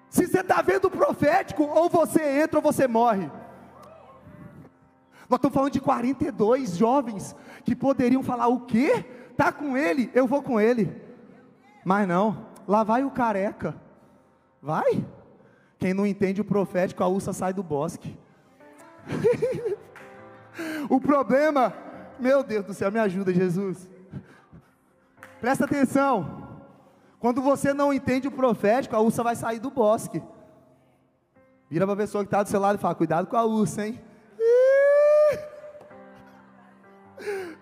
Se 0.08 0.28
você 0.28 0.42
está 0.42 0.62
vendo 0.62 0.86
o 0.86 0.92
profético, 0.92 1.64
ou 1.64 1.90
você 1.90 2.22
entra 2.44 2.60
ou 2.60 2.62
você 2.62 2.88
morre. 2.88 3.28
Nós 5.28 5.38
estamos 5.40 5.56
falando 5.56 5.74
de 5.74 5.82
42 5.82 6.78
jovens 6.78 7.36
que 7.66 7.76
poderiam 7.76 8.22
falar: 8.22 8.50
o 8.50 8.62
quê? 8.68 9.04
Está 9.32 9.52
com 9.52 9.76
ele? 9.76 10.12
Eu 10.14 10.28
vou 10.28 10.44
com 10.44 10.62
ele. 10.62 11.02
Mas 11.84 12.08
não, 12.08 12.46
lá 12.68 12.84
vai 12.84 13.04
o 13.04 13.10
careca. 13.10 13.76
Vai. 14.62 15.04
Quem 15.80 15.96
não 15.96 16.06
entende 16.06 16.40
o 16.40 16.46
profético, 16.46 17.04
a 17.04 17.08
ursa 17.08 17.34
sai 17.34 17.52
do 17.52 17.64
bosque. 17.64 18.16
o 20.88 21.02
problema, 21.02 21.74
meu 22.20 22.44
Deus 22.44 22.64
do 22.64 22.76
céu, 22.76 22.92
me 22.92 23.00
ajuda, 23.00 23.34
Jesus. 23.34 23.90
Presta 25.40 25.66
atenção. 25.66 26.51
Quando 27.22 27.40
você 27.40 27.72
não 27.72 27.94
entende 27.94 28.28
o 28.28 28.32
profético, 28.32 28.96
a 28.96 29.00
ursa 29.00 29.22
vai 29.22 29.36
sair 29.36 29.60
do 29.60 29.70
bosque. 29.70 30.24
Vira 31.70 31.86
para 31.86 31.94
a 31.94 31.98
pessoa 31.98 32.24
que 32.24 32.28
está 32.28 32.42
do 32.42 32.50
seu 32.50 32.60
lado 32.60 32.78
e 32.78 32.82
fala: 32.82 32.96
Cuidado 32.96 33.28
com 33.28 33.38
a 33.38 33.46
ursa, 33.46 33.86
hein? 33.86 34.02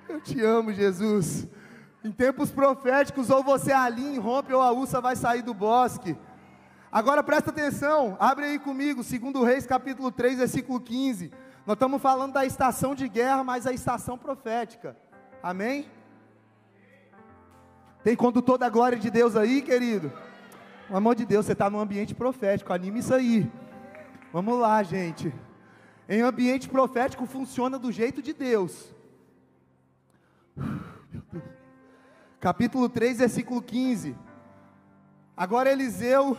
Eu 0.08 0.22
te 0.22 0.42
amo, 0.42 0.72
Jesus. 0.72 1.46
Em 2.02 2.12
tempos 2.12 2.50
proféticos, 2.50 3.30
ou 3.30 3.44
você 3.44 3.74
alinha, 3.74 4.22
rompe, 4.22 4.54
ou 4.54 4.62
a 4.62 4.72
ursa 4.72 5.02
vai 5.02 5.18
sair 5.18 5.42
do 5.42 5.54
bosque. 5.54 6.18
Agora 6.90 7.22
presta 7.22 7.50
atenção, 7.50 8.16
abre 8.18 8.46
aí 8.46 8.60
comigo, 8.60 9.04
2 9.04 9.46
Reis 9.46 9.66
capítulo 9.66 10.10
3, 10.10 10.38
versículo 10.38 10.80
15. 10.80 11.32
Nós 11.66 11.76
estamos 11.76 12.02
falando 12.02 12.32
da 12.32 12.46
estação 12.46 12.96
de 12.96 13.10
guerra, 13.10 13.44
mas 13.44 13.68
a 13.68 13.74
estação 13.74 14.18
profética. 14.18 14.96
Amém? 15.44 15.86
Tem 18.04 18.16
condutor 18.16 18.58
da 18.58 18.70
glória 18.70 18.98
de 18.98 19.10
Deus 19.10 19.36
aí, 19.36 19.62
querido? 19.62 20.12
Pelo 20.88 20.98
amor 20.98 21.16
de 21.16 21.26
Deus, 21.26 21.46
você 21.46 21.52
está 21.52 21.70
num 21.70 21.80
ambiente 21.80 22.16
profético, 22.16 22.72
anime 22.72 23.00
isso 23.00 23.14
aí. 23.14 23.52
Vamos 24.32 24.58
lá, 24.58 24.82
gente. 24.84 25.34
Em 26.08 26.22
ambiente 26.22 26.70
profético 26.70 27.26
funciona 27.26 27.78
do 27.78 27.92
jeito 27.92 28.22
de 28.22 28.34
Deus. 28.34 28.94
Capítulo 32.40 32.88
3, 32.88 33.20
versículo 33.20 33.62
15. 33.62 34.16
Agora 35.36 35.70
Eliseu 35.70 36.38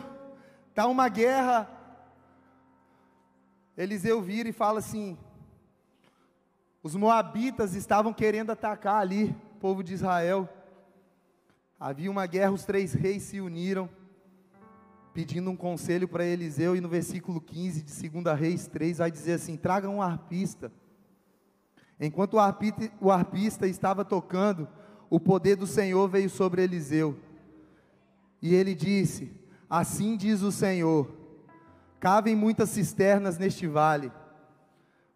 está 0.70 0.86
uma 0.86 1.08
guerra. 1.08 1.68
Eliseu 3.76 4.22
vira 4.22 4.48
e 4.48 4.52
fala 4.52 4.78
assim: 4.78 5.18
os 6.82 6.96
moabitas 6.96 7.74
estavam 7.74 8.14
querendo 8.14 8.50
atacar 8.50 8.96
ali, 9.00 9.36
o 9.56 9.58
povo 9.60 9.84
de 9.84 9.92
Israel. 9.92 10.48
Havia 11.82 12.10
uma 12.10 12.26
guerra, 12.26 12.52
os 12.52 12.66
três 12.66 12.92
reis 12.92 13.22
se 13.22 13.40
uniram. 13.40 13.88
pedindo 15.14 15.50
um 15.50 15.56
conselho 15.56 16.06
para 16.06 16.26
Eliseu, 16.26 16.76
e 16.76 16.80
no 16.80 16.88
versículo 16.88 17.40
15 17.40 17.82
de 17.82 18.10
2 18.10 18.38
Reis 18.38 18.66
3 18.66 18.98
vai 18.98 19.10
dizer 19.10 19.32
assim: 19.32 19.56
traga 19.56 19.88
um 19.88 20.02
arpista. 20.02 20.70
Enquanto 21.98 22.34
o 22.34 22.38
arpista, 22.38 22.92
o 23.00 23.10
arpista 23.10 23.66
estava 23.66 24.04
tocando, 24.04 24.68
o 25.08 25.18
poder 25.18 25.56
do 25.56 25.66
Senhor 25.66 26.06
veio 26.06 26.28
sobre 26.28 26.62
Eliseu. 26.62 27.18
E 28.42 28.54
ele 28.54 28.74
disse: 28.74 29.32
Assim 29.68 30.18
diz 30.18 30.42
o 30.42 30.52
Senhor: 30.52 31.10
cavem 31.98 32.36
muitas 32.36 32.68
cisternas 32.68 33.38
neste 33.38 33.66
vale, 33.66 34.12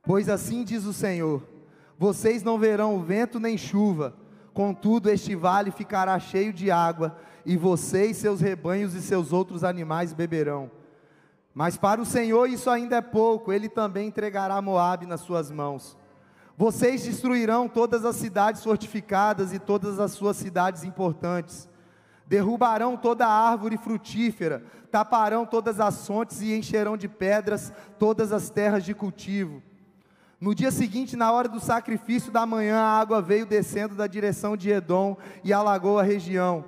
pois 0.03 0.31
assim 0.31 0.65
diz 0.65 0.87
o 0.87 0.95
Senhor: 0.95 1.47
vocês 1.99 2.43
não 2.43 2.59
verão 2.59 3.03
vento 3.03 3.39
nem 3.39 3.59
chuva, 3.59 4.17
contudo 4.55 5.11
este 5.11 5.35
vale 5.35 5.73
ficará 5.73 6.19
cheio 6.19 6.53
de 6.53 6.71
água, 6.71 7.19
e 7.45 7.57
vocês, 7.57 8.17
seus 8.17 8.41
rebanhos 8.41 8.95
e 8.95 9.03
seus 9.03 9.33
outros 9.33 9.65
animais 9.65 10.15
beberão. 10.15 10.71
Mas 11.53 11.77
para 11.77 12.01
o 12.01 12.07
Senhor 12.07 12.49
isso 12.49 12.71
ainda 12.71 12.97
é 12.97 13.01
pouco, 13.03 13.53
ele 13.53 13.69
também 13.69 14.09
entregará 14.09 14.63
Moabe 14.63 15.07
nas 15.07 15.21
suas 15.21 15.51
mãos. 15.51 15.97
Vocês 16.57 17.03
destruirão 17.03 17.69
todas 17.69 18.05
as 18.05 18.17
cidades 18.17 18.63
fortificadas 18.63 19.53
e 19.53 19.59
todas 19.59 19.99
as 19.99 20.13
suas 20.13 20.37
cidades 20.37 20.85
importantes. 20.85 21.69
Derrubarão 22.27 22.97
toda 22.97 23.27
árvore 23.27 23.77
frutífera, 23.77 24.65
taparão 24.91 25.45
todas 25.45 25.81
as 25.81 26.07
fontes 26.07 26.41
e 26.41 26.57
encherão 26.57 26.97
de 26.97 27.09
pedras 27.09 27.73
todas 27.99 28.33
as 28.33 28.51
terras 28.51 28.85
de 28.85 28.95
cultivo. 28.95 29.63
No 30.41 30.55
dia 30.55 30.71
seguinte, 30.71 31.17
na 31.17 31.31
hora 31.31 31.49
do 31.49 31.61
sacrifício 31.61 32.33
da 32.33 32.45
manhã, 32.45 32.79
a 32.79 32.99
água 32.99 33.23
veio 33.23 33.47
descendo 33.47 33.95
da 33.95 34.07
direção 34.07 34.57
de 34.57 34.71
Edom 34.71 35.17
e 35.43 35.53
alagou 35.53 35.99
a 35.99 36.03
região. 36.03 36.65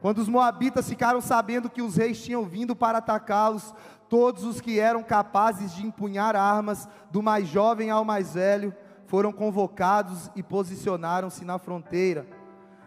Quando 0.00 0.18
os 0.18 0.28
moabitas 0.28 0.88
ficaram 0.88 1.20
sabendo 1.20 1.70
que 1.70 1.80
os 1.80 1.96
reis 1.96 2.22
tinham 2.22 2.44
vindo 2.44 2.76
para 2.76 2.98
atacá-los, 2.98 3.74
todos 4.08 4.44
os 4.44 4.60
que 4.60 4.78
eram 4.78 5.02
capazes 5.02 5.74
de 5.74 5.86
empunhar 5.86 6.36
armas, 6.36 6.88
do 7.10 7.22
mais 7.22 7.48
jovem 7.48 7.90
ao 7.90 8.04
mais 8.04 8.34
velho, 8.34 8.74
foram 9.06 9.32
convocados 9.32 10.30
e 10.34 10.42
posicionaram-se 10.42 11.44
na 11.44 11.58
fronteira. 11.58 12.26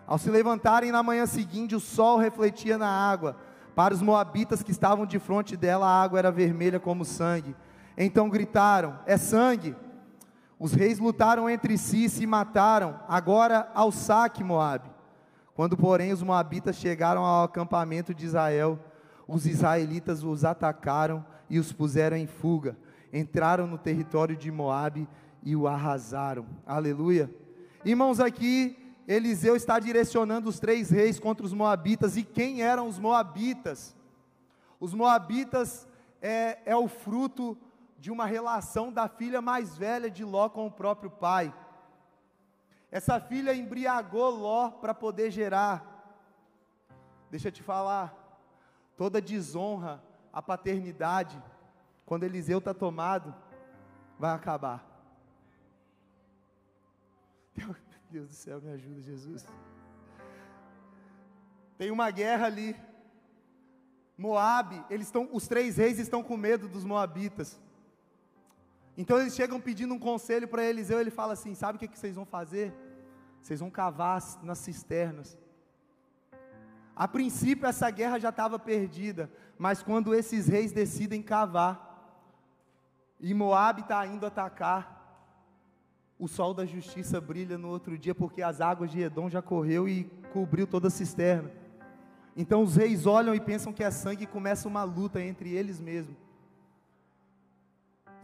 Ao 0.06 0.18
se 0.18 0.30
levantarem 0.30 0.92
na 0.92 1.02
manhã 1.02 1.26
seguinte, 1.26 1.76
o 1.76 1.80
sol 1.80 2.18
refletia 2.18 2.78
na 2.78 2.90
água. 2.90 3.38
Para 3.74 3.94
os 3.94 4.02
moabitas 4.02 4.62
que 4.62 4.72
estavam 4.72 5.06
de 5.06 5.18
frente 5.18 5.58
dela, 5.58 5.88
a 5.88 6.04
água 6.04 6.20
era 6.20 6.32
vermelha 6.32 6.80
como 6.80 7.04
sangue. 7.04 7.56
Então 7.98 8.30
gritaram: 8.30 9.00
É 9.06 9.18
sangue! 9.18 9.76
Os 10.60 10.74
reis 10.74 11.00
lutaram 11.00 11.50
entre 11.50 11.78
si 11.78 12.06
e 12.06 12.10
se 12.10 12.26
mataram. 12.26 13.00
Agora 13.08 13.70
ao 13.74 13.92
saque, 13.92 14.44
Moabe. 14.44 14.90
Quando, 15.54 15.78
porém, 15.78 16.12
os 16.12 16.22
moabitas 16.22 16.76
chegaram 16.76 17.24
ao 17.24 17.46
acampamento 17.46 18.14
de 18.14 18.26
Israel, 18.26 18.80
os 19.28 19.46
israelitas 19.46 20.24
os 20.24 20.44
atacaram 20.44 21.26
e 21.50 21.60
os 21.60 21.72
puseram 21.72 22.18
em 22.18 22.28
fuga. 22.28 22.78
Entraram 23.12 23.66
no 23.66 23.78
território 23.78 24.36
de 24.36 24.52
Moabe 24.52 25.08
e 25.44 25.56
o 25.56 25.68
arrasaram. 25.68 26.46
Aleluia. 26.66 27.30
Irmãos, 27.86 28.20
aqui 28.20 28.78
Eliseu 29.08 29.56
está 29.56 29.80
direcionando 29.80 30.50
os 30.50 30.60
três 30.60 30.90
reis 30.90 31.20
contra 31.20 31.46
os 31.46 31.54
moabitas. 31.54 32.18
E 32.18 32.24
quem 32.24 32.62
eram 32.62 32.88
os 32.88 32.98
moabitas? 32.98 33.96
Os 34.80 34.94
moabitas 34.94 35.88
é, 36.22 36.58
é 36.66 36.76
o 36.76 36.88
fruto 36.88 37.58
de 38.06 38.12
uma 38.12 38.28
relação 38.28 38.94
da 38.94 39.08
filha 39.08 39.42
mais 39.42 39.76
velha 39.76 40.12
de 40.12 40.24
Ló 40.24 40.48
com 40.48 40.68
o 40.68 40.72
próprio 40.72 41.10
pai. 41.10 41.52
Essa 42.92 43.20
filha 43.20 43.52
embriagou 43.52 44.30
Ló 44.30 44.70
para 44.70 44.94
poder 44.94 45.32
gerar. 45.32 45.84
Deixa 47.32 47.48
eu 47.48 47.52
te 47.52 47.64
falar, 47.64 48.14
toda 48.96 49.20
desonra 49.20 50.04
à 50.32 50.40
paternidade, 50.40 51.42
quando 52.06 52.26
Eliseu 52.26 52.60
está 52.60 52.76
tomado, 52.76 53.34
vai 54.20 54.36
acabar. 54.36 54.86
Deus 58.12 58.28
do 58.28 58.36
céu, 58.36 58.62
me 58.62 58.70
ajuda, 58.70 59.02
Jesus. 59.02 59.48
Tem 61.76 61.90
uma 61.90 62.12
guerra 62.12 62.46
ali. 62.46 62.76
Moabe, 64.16 64.86
eles 64.92 65.08
estão, 65.08 65.28
os 65.34 65.48
três 65.48 65.78
reis 65.78 65.98
estão 65.98 66.22
com 66.22 66.38
medo 66.38 66.70
dos 66.70 66.86
moabitas. 66.86 67.65
Então 68.98 69.20
eles 69.20 69.36
chegam 69.36 69.60
pedindo 69.60 69.94
um 69.94 70.00
conselho 70.00 70.48
para 70.48 70.64
Eliseu, 70.64 71.00
ele 71.00 71.12
fala 71.12 71.34
assim: 71.34 71.54
"Sabe 71.54 71.76
o 71.76 71.80
que, 71.80 71.88
que 71.88 72.00
vocês 72.00 72.16
vão 72.16 72.26
fazer? 72.26 72.74
Vocês 73.42 73.60
vão 73.60 73.70
cavar 73.70 74.22
nas 74.42 74.58
cisternas. 74.58 75.38
A 76.96 77.08
princípio 77.08 77.68
essa 77.68 77.90
guerra 77.92 78.18
já 78.18 78.30
estava 78.30 78.58
perdida, 78.58 79.30
mas 79.58 79.84
quando 79.84 80.16
esses 80.16 80.48
reis 80.48 80.72
decidem 80.72 81.22
cavar, 81.22 81.86
e 83.20 83.34
Moabe 83.34 83.82
está 83.82 84.06
indo 84.08 84.26
atacar, 84.26 84.96
o 86.18 86.28
sol 86.28 86.54
da 86.54 86.66
justiça 86.66 87.20
brilha 87.20 87.58
no 87.58 87.68
outro 87.68 87.98
dia, 87.98 88.16
porque 88.16 88.42
as 88.42 88.62
águas 88.62 88.90
de 88.90 89.02
Edom 89.02 89.30
já 89.30 89.42
correu 89.42 89.88
e 89.90 90.06
cobriu 90.32 90.66
toda 90.66 90.88
a 90.88 90.92
cisterna. 90.92 91.52
Então 92.36 92.64
os 92.64 92.78
reis 92.78 93.06
olham 93.06 93.36
e 93.36 93.40
pensam 93.40 93.74
que 93.74 93.84
é 93.84 93.92
sangue 93.92 94.24
e 94.24 94.28
começa 94.28 94.68
uma 94.68 94.84
luta 94.84 95.22
entre 95.22 95.52
eles 95.52 95.80
mesmos. 95.80 96.16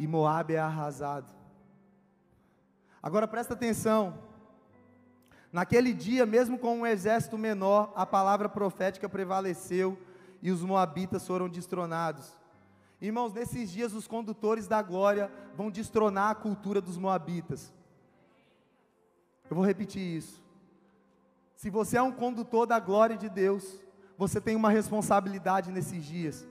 E 0.01 0.07
Moabe 0.07 0.55
é 0.55 0.59
arrasado. 0.59 1.31
Agora 3.03 3.27
presta 3.27 3.53
atenção. 3.53 4.17
Naquele 5.53 5.93
dia, 5.93 6.25
mesmo 6.25 6.57
com 6.57 6.79
um 6.79 6.87
exército 6.87 7.37
menor, 7.37 7.93
a 7.95 8.03
palavra 8.03 8.49
profética 8.49 9.07
prevaleceu 9.07 9.95
e 10.41 10.49
os 10.49 10.63
moabitas 10.63 11.27
foram 11.27 11.47
destronados. 11.47 12.35
Irmãos, 12.99 13.31
nesses 13.31 13.69
dias 13.69 13.93
os 13.93 14.07
condutores 14.07 14.67
da 14.67 14.81
glória 14.81 15.31
vão 15.55 15.69
destronar 15.69 16.31
a 16.31 16.35
cultura 16.35 16.81
dos 16.81 16.97
moabitas. 16.97 17.71
Eu 19.51 19.55
vou 19.55 19.63
repetir 19.63 20.01
isso. 20.01 20.43
Se 21.55 21.69
você 21.69 21.97
é 21.97 22.01
um 22.01 22.11
condutor 22.11 22.65
da 22.65 22.79
glória 22.79 23.15
de 23.15 23.29
Deus, 23.29 23.79
você 24.17 24.41
tem 24.41 24.55
uma 24.55 24.71
responsabilidade 24.71 25.71
nesses 25.71 26.03
dias: 26.03 26.47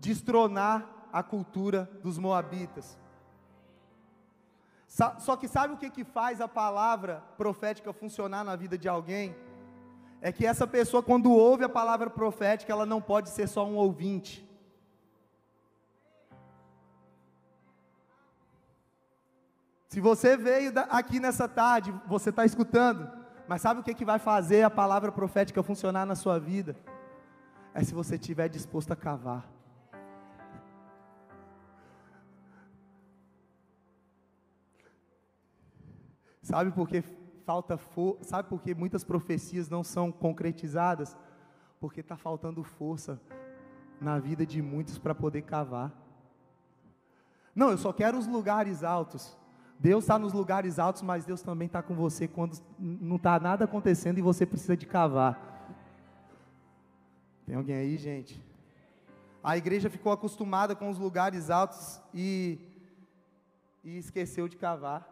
destronar 0.00 0.91
a 1.12 1.22
cultura 1.22 1.90
dos 2.02 2.18
moabitas. 2.18 2.98
Só 5.18 5.36
que 5.36 5.48
sabe 5.48 5.72
o 5.72 5.76
que, 5.78 5.88
que 5.88 6.04
faz 6.04 6.40
a 6.40 6.46
palavra 6.46 7.22
profética 7.36 7.92
funcionar 7.92 8.44
na 8.44 8.54
vida 8.54 8.76
de 8.76 8.88
alguém? 8.88 9.34
É 10.20 10.30
que 10.30 10.46
essa 10.46 10.66
pessoa, 10.66 11.02
quando 11.02 11.32
ouve 11.32 11.64
a 11.64 11.68
palavra 11.68 12.10
profética, 12.10 12.72
ela 12.72 12.84
não 12.84 13.00
pode 13.00 13.30
ser 13.30 13.48
só 13.48 13.66
um 13.66 13.76
ouvinte. 13.76 14.46
Se 19.88 20.00
você 20.00 20.36
veio 20.36 20.72
aqui 20.90 21.18
nessa 21.18 21.48
tarde, 21.48 21.92
você 22.06 22.30
está 22.30 22.44
escutando, 22.44 23.10
mas 23.48 23.62
sabe 23.62 23.80
o 23.80 23.82
que, 23.82 23.94
que 23.94 24.04
vai 24.04 24.18
fazer 24.18 24.62
a 24.62 24.70
palavra 24.70 25.10
profética 25.10 25.62
funcionar 25.62 26.06
na 26.06 26.14
sua 26.14 26.38
vida? 26.38 26.76
É 27.74 27.82
se 27.82 27.94
você 27.94 28.16
estiver 28.16 28.48
disposto 28.48 28.92
a 28.92 28.96
cavar. 28.96 29.61
Sabe 36.42 36.72
por 36.72 36.88
que 36.88 37.02
falta 37.46 37.76
força? 37.76 38.24
Sabe 38.24 38.48
por 38.48 38.60
que 38.60 38.74
muitas 38.74 39.04
profecias 39.04 39.68
não 39.68 39.84
são 39.84 40.10
concretizadas? 40.10 41.16
Porque 41.80 42.00
está 42.00 42.16
faltando 42.16 42.62
força 42.64 43.20
na 44.00 44.18
vida 44.18 44.44
de 44.44 44.60
muitos 44.60 44.98
para 44.98 45.14
poder 45.14 45.42
cavar. 45.42 45.92
Não, 47.54 47.70
eu 47.70 47.78
só 47.78 47.92
quero 47.92 48.18
os 48.18 48.26
lugares 48.26 48.82
altos. 48.82 49.36
Deus 49.78 50.04
está 50.04 50.18
nos 50.18 50.32
lugares 50.32 50.78
altos, 50.78 51.02
mas 51.02 51.24
Deus 51.24 51.42
também 51.42 51.66
está 51.66 51.82
com 51.82 51.94
você 51.94 52.26
quando 52.28 52.56
não 52.78 53.16
está 53.16 53.38
nada 53.38 53.64
acontecendo 53.64 54.18
e 54.18 54.22
você 54.22 54.46
precisa 54.46 54.76
de 54.76 54.86
cavar. 54.86 55.52
Tem 57.46 57.56
alguém 57.56 57.76
aí, 57.76 57.96
gente? 57.96 58.40
A 59.42 59.56
igreja 59.56 59.90
ficou 59.90 60.12
acostumada 60.12 60.76
com 60.76 60.88
os 60.88 60.98
lugares 60.98 61.50
altos 61.50 62.00
e, 62.14 62.58
e 63.82 63.98
esqueceu 63.98 64.46
de 64.46 64.56
cavar. 64.56 65.11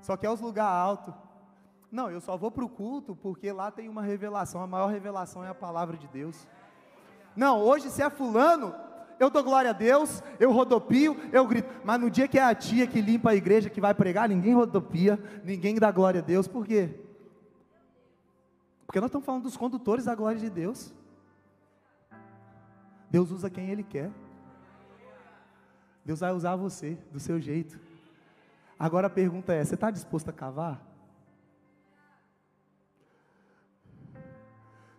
Só 0.00 0.16
quer 0.16 0.30
os 0.30 0.40
lugares 0.40 0.72
altos. 0.72 1.14
Não, 1.90 2.10
eu 2.10 2.20
só 2.20 2.36
vou 2.36 2.50
para 2.50 2.64
o 2.64 2.68
culto 2.68 3.16
porque 3.16 3.50
lá 3.50 3.70
tem 3.70 3.88
uma 3.88 4.02
revelação. 4.02 4.62
A 4.62 4.66
maior 4.66 4.88
revelação 4.88 5.44
é 5.44 5.48
a 5.48 5.54
palavra 5.54 5.96
de 5.96 6.06
Deus. 6.08 6.46
Não, 7.34 7.60
hoje 7.60 7.90
se 7.90 8.02
é 8.02 8.10
fulano, 8.10 8.74
eu 9.18 9.30
dou 9.30 9.42
glória 9.42 9.70
a 9.70 9.72
Deus, 9.72 10.22
eu 10.38 10.52
rodopio, 10.52 11.16
eu 11.32 11.46
grito. 11.46 11.68
Mas 11.84 12.00
no 12.00 12.10
dia 12.10 12.28
que 12.28 12.38
é 12.38 12.42
a 12.42 12.54
tia 12.54 12.86
que 12.86 13.00
limpa 13.00 13.30
a 13.30 13.34
igreja, 13.34 13.70
que 13.70 13.80
vai 13.80 13.94
pregar, 13.94 14.28
ninguém 14.28 14.54
rodopia, 14.54 15.18
ninguém 15.44 15.76
dá 15.76 15.90
glória 15.90 16.20
a 16.20 16.24
Deus. 16.24 16.46
Por 16.46 16.66
quê? 16.66 17.00
Porque 18.86 19.00
nós 19.00 19.08
estamos 19.08 19.26
falando 19.26 19.42
dos 19.42 19.56
condutores 19.56 20.04
da 20.04 20.14
glória 20.14 20.38
de 20.38 20.48
Deus. 20.48 20.94
Deus 23.10 23.30
usa 23.30 23.50
quem 23.50 23.70
Ele 23.70 23.82
quer. 23.82 24.10
Deus 26.04 26.20
vai 26.20 26.32
usar 26.32 26.56
você 26.56 26.96
do 27.12 27.20
seu 27.20 27.40
jeito. 27.40 27.78
Agora 28.78 29.08
a 29.08 29.10
pergunta 29.10 29.52
é: 29.52 29.64
você 29.64 29.74
está 29.74 29.90
disposto 29.90 30.28
a 30.28 30.32
cavar? 30.32 30.80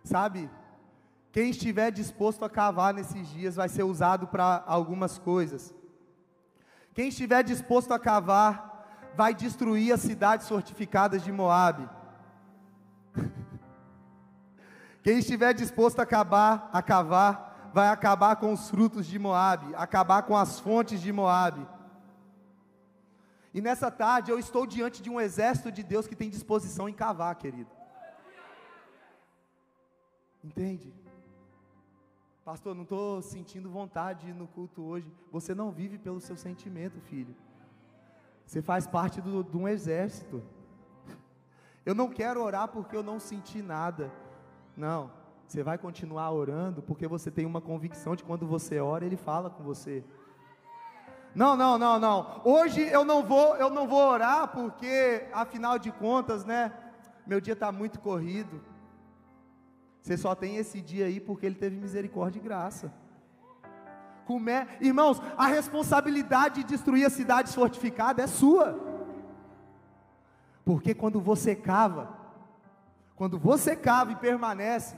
Sabe, 0.04 0.50
Quem 1.32 1.50
estiver 1.50 1.92
disposto 1.92 2.44
a 2.44 2.50
cavar 2.50 2.92
nesses 2.92 3.28
dias 3.28 3.54
vai 3.54 3.68
ser 3.68 3.84
usado 3.84 4.26
para 4.26 4.64
algumas 4.66 5.16
coisas. 5.18 5.72
Quem 6.92 7.08
estiver 7.08 7.44
disposto 7.44 7.94
a 7.94 7.98
cavar 7.98 9.12
vai 9.16 9.32
destruir 9.32 9.92
as 9.92 10.00
cidades 10.00 10.48
fortificadas 10.48 11.22
de 11.22 11.30
Moabe. 11.30 11.88
Quem 15.04 15.18
estiver 15.18 15.54
disposto 15.54 16.00
a 16.00 16.02
acabar, 16.02 16.68
a 16.72 16.82
cavar, 16.82 17.70
vai 17.72 17.88
acabar 17.88 18.36
com 18.36 18.52
os 18.52 18.68
frutos 18.68 19.06
de 19.06 19.18
Moabe, 19.18 19.72
acabar 19.76 20.22
com 20.24 20.36
as 20.36 20.58
fontes 20.58 21.00
de 21.00 21.12
Moabe. 21.12 21.64
E 23.52 23.60
nessa 23.60 23.90
tarde 23.90 24.30
eu 24.30 24.38
estou 24.38 24.66
diante 24.66 25.02
de 25.02 25.10
um 25.10 25.20
exército 25.20 25.72
de 25.72 25.82
Deus 25.82 26.06
que 26.06 26.14
tem 26.14 26.30
disposição 26.30 26.88
em 26.88 26.92
cavar, 26.92 27.34
querido. 27.34 27.70
Entende? 30.42 30.92
Pastor, 32.44 32.74
não 32.74 32.84
estou 32.84 33.20
sentindo 33.20 33.68
vontade 33.70 34.32
no 34.32 34.46
culto 34.46 34.82
hoje. 34.82 35.12
Você 35.30 35.54
não 35.54 35.70
vive 35.70 35.98
pelo 35.98 36.20
seu 36.20 36.36
sentimento, 36.36 37.00
filho. 37.00 37.34
Você 38.46 38.62
faz 38.62 38.86
parte 38.86 39.20
do, 39.20 39.44
de 39.44 39.56
um 39.56 39.68
exército. 39.68 40.42
Eu 41.84 41.94
não 41.94 42.08
quero 42.08 42.42
orar 42.42 42.68
porque 42.68 42.96
eu 42.96 43.02
não 43.02 43.20
senti 43.20 43.60
nada. 43.60 44.12
Não. 44.76 45.12
Você 45.46 45.62
vai 45.62 45.76
continuar 45.76 46.30
orando 46.30 46.82
porque 46.82 47.06
você 47.06 47.30
tem 47.30 47.44
uma 47.44 47.60
convicção 47.60 48.16
de 48.16 48.24
quando 48.24 48.46
você 48.46 48.78
ora, 48.80 49.04
Ele 49.04 49.16
fala 49.16 49.50
com 49.50 49.62
você. 49.62 50.04
Não, 51.34 51.56
não, 51.56 51.78
não, 51.78 51.98
não. 51.98 52.40
Hoje 52.44 52.80
eu 52.80 53.04
não 53.04 53.22
vou, 53.22 53.56
eu 53.56 53.70
não 53.70 53.86
vou 53.86 54.08
orar 54.08 54.48
porque, 54.48 55.26
afinal 55.32 55.78
de 55.78 55.92
contas, 55.92 56.44
né? 56.44 56.72
Meu 57.26 57.40
dia 57.40 57.52
está 57.52 57.70
muito 57.70 58.00
corrido. 58.00 58.60
Você 60.02 60.16
só 60.16 60.34
tem 60.34 60.56
esse 60.56 60.80
dia 60.80 61.06
aí 61.06 61.20
porque 61.20 61.46
Ele 61.46 61.54
teve 61.54 61.76
misericórdia 61.76 62.40
e 62.40 62.42
graça. 62.42 62.92
Come... 64.26 64.52
Irmãos, 64.80 65.20
a 65.36 65.46
responsabilidade 65.46 66.62
de 66.62 66.64
destruir 66.64 67.04
as 67.04 67.12
cidades 67.12 67.54
fortificadas 67.54 68.24
é 68.24 68.26
sua. 68.26 68.78
Porque 70.64 70.94
quando 70.94 71.20
você 71.20 71.54
cava, 71.54 72.16
quando 73.14 73.38
você 73.38 73.76
cava 73.76 74.12
e 74.12 74.16
permanece, 74.16 74.96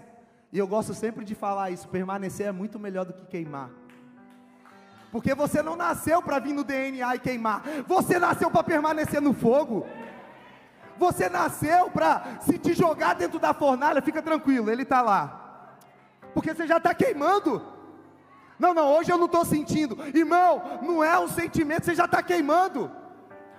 e 0.52 0.58
eu 0.58 0.66
gosto 0.66 0.94
sempre 0.94 1.24
de 1.24 1.34
falar 1.34 1.70
isso, 1.70 1.88
permanecer 1.88 2.46
é 2.46 2.52
muito 2.52 2.78
melhor 2.78 3.04
do 3.04 3.12
que 3.12 3.26
queimar. 3.26 3.81
Porque 5.12 5.34
você 5.34 5.62
não 5.62 5.76
nasceu 5.76 6.22
para 6.22 6.38
vir 6.38 6.54
no 6.54 6.64
DNA 6.64 7.16
e 7.16 7.18
queimar. 7.18 7.62
Você 7.86 8.18
nasceu 8.18 8.50
para 8.50 8.64
permanecer 8.64 9.20
no 9.20 9.34
fogo. 9.34 9.86
Você 10.96 11.28
nasceu 11.28 11.90
para 11.90 12.38
se 12.40 12.58
te 12.58 12.72
jogar 12.72 13.14
dentro 13.14 13.38
da 13.38 13.52
fornalha, 13.52 14.00
fica 14.00 14.22
tranquilo, 14.22 14.70
ele 14.70 14.84
está 14.84 15.02
lá. 15.02 15.76
Porque 16.32 16.54
você 16.54 16.66
já 16.66 16.78
está 16.78 16.94
queimando. 16.94 17.62
Não, 18.58 18.72
não, 18.72 18.90
hoje 18.94 19.12
eu 19.12 19.18
não 19.18 19.26
estou 19.26 19.44
sentindo. 19.44 19.98
Irmão, 20.16 20.80
não 20.80 21.04
é 21.04 21.18
um 21.18 21.28
sentimento, 21.28 21.84
você 21.84 21.94
já 21.94 22.06
está 22.06 22.22
queimando. 22.22 22.90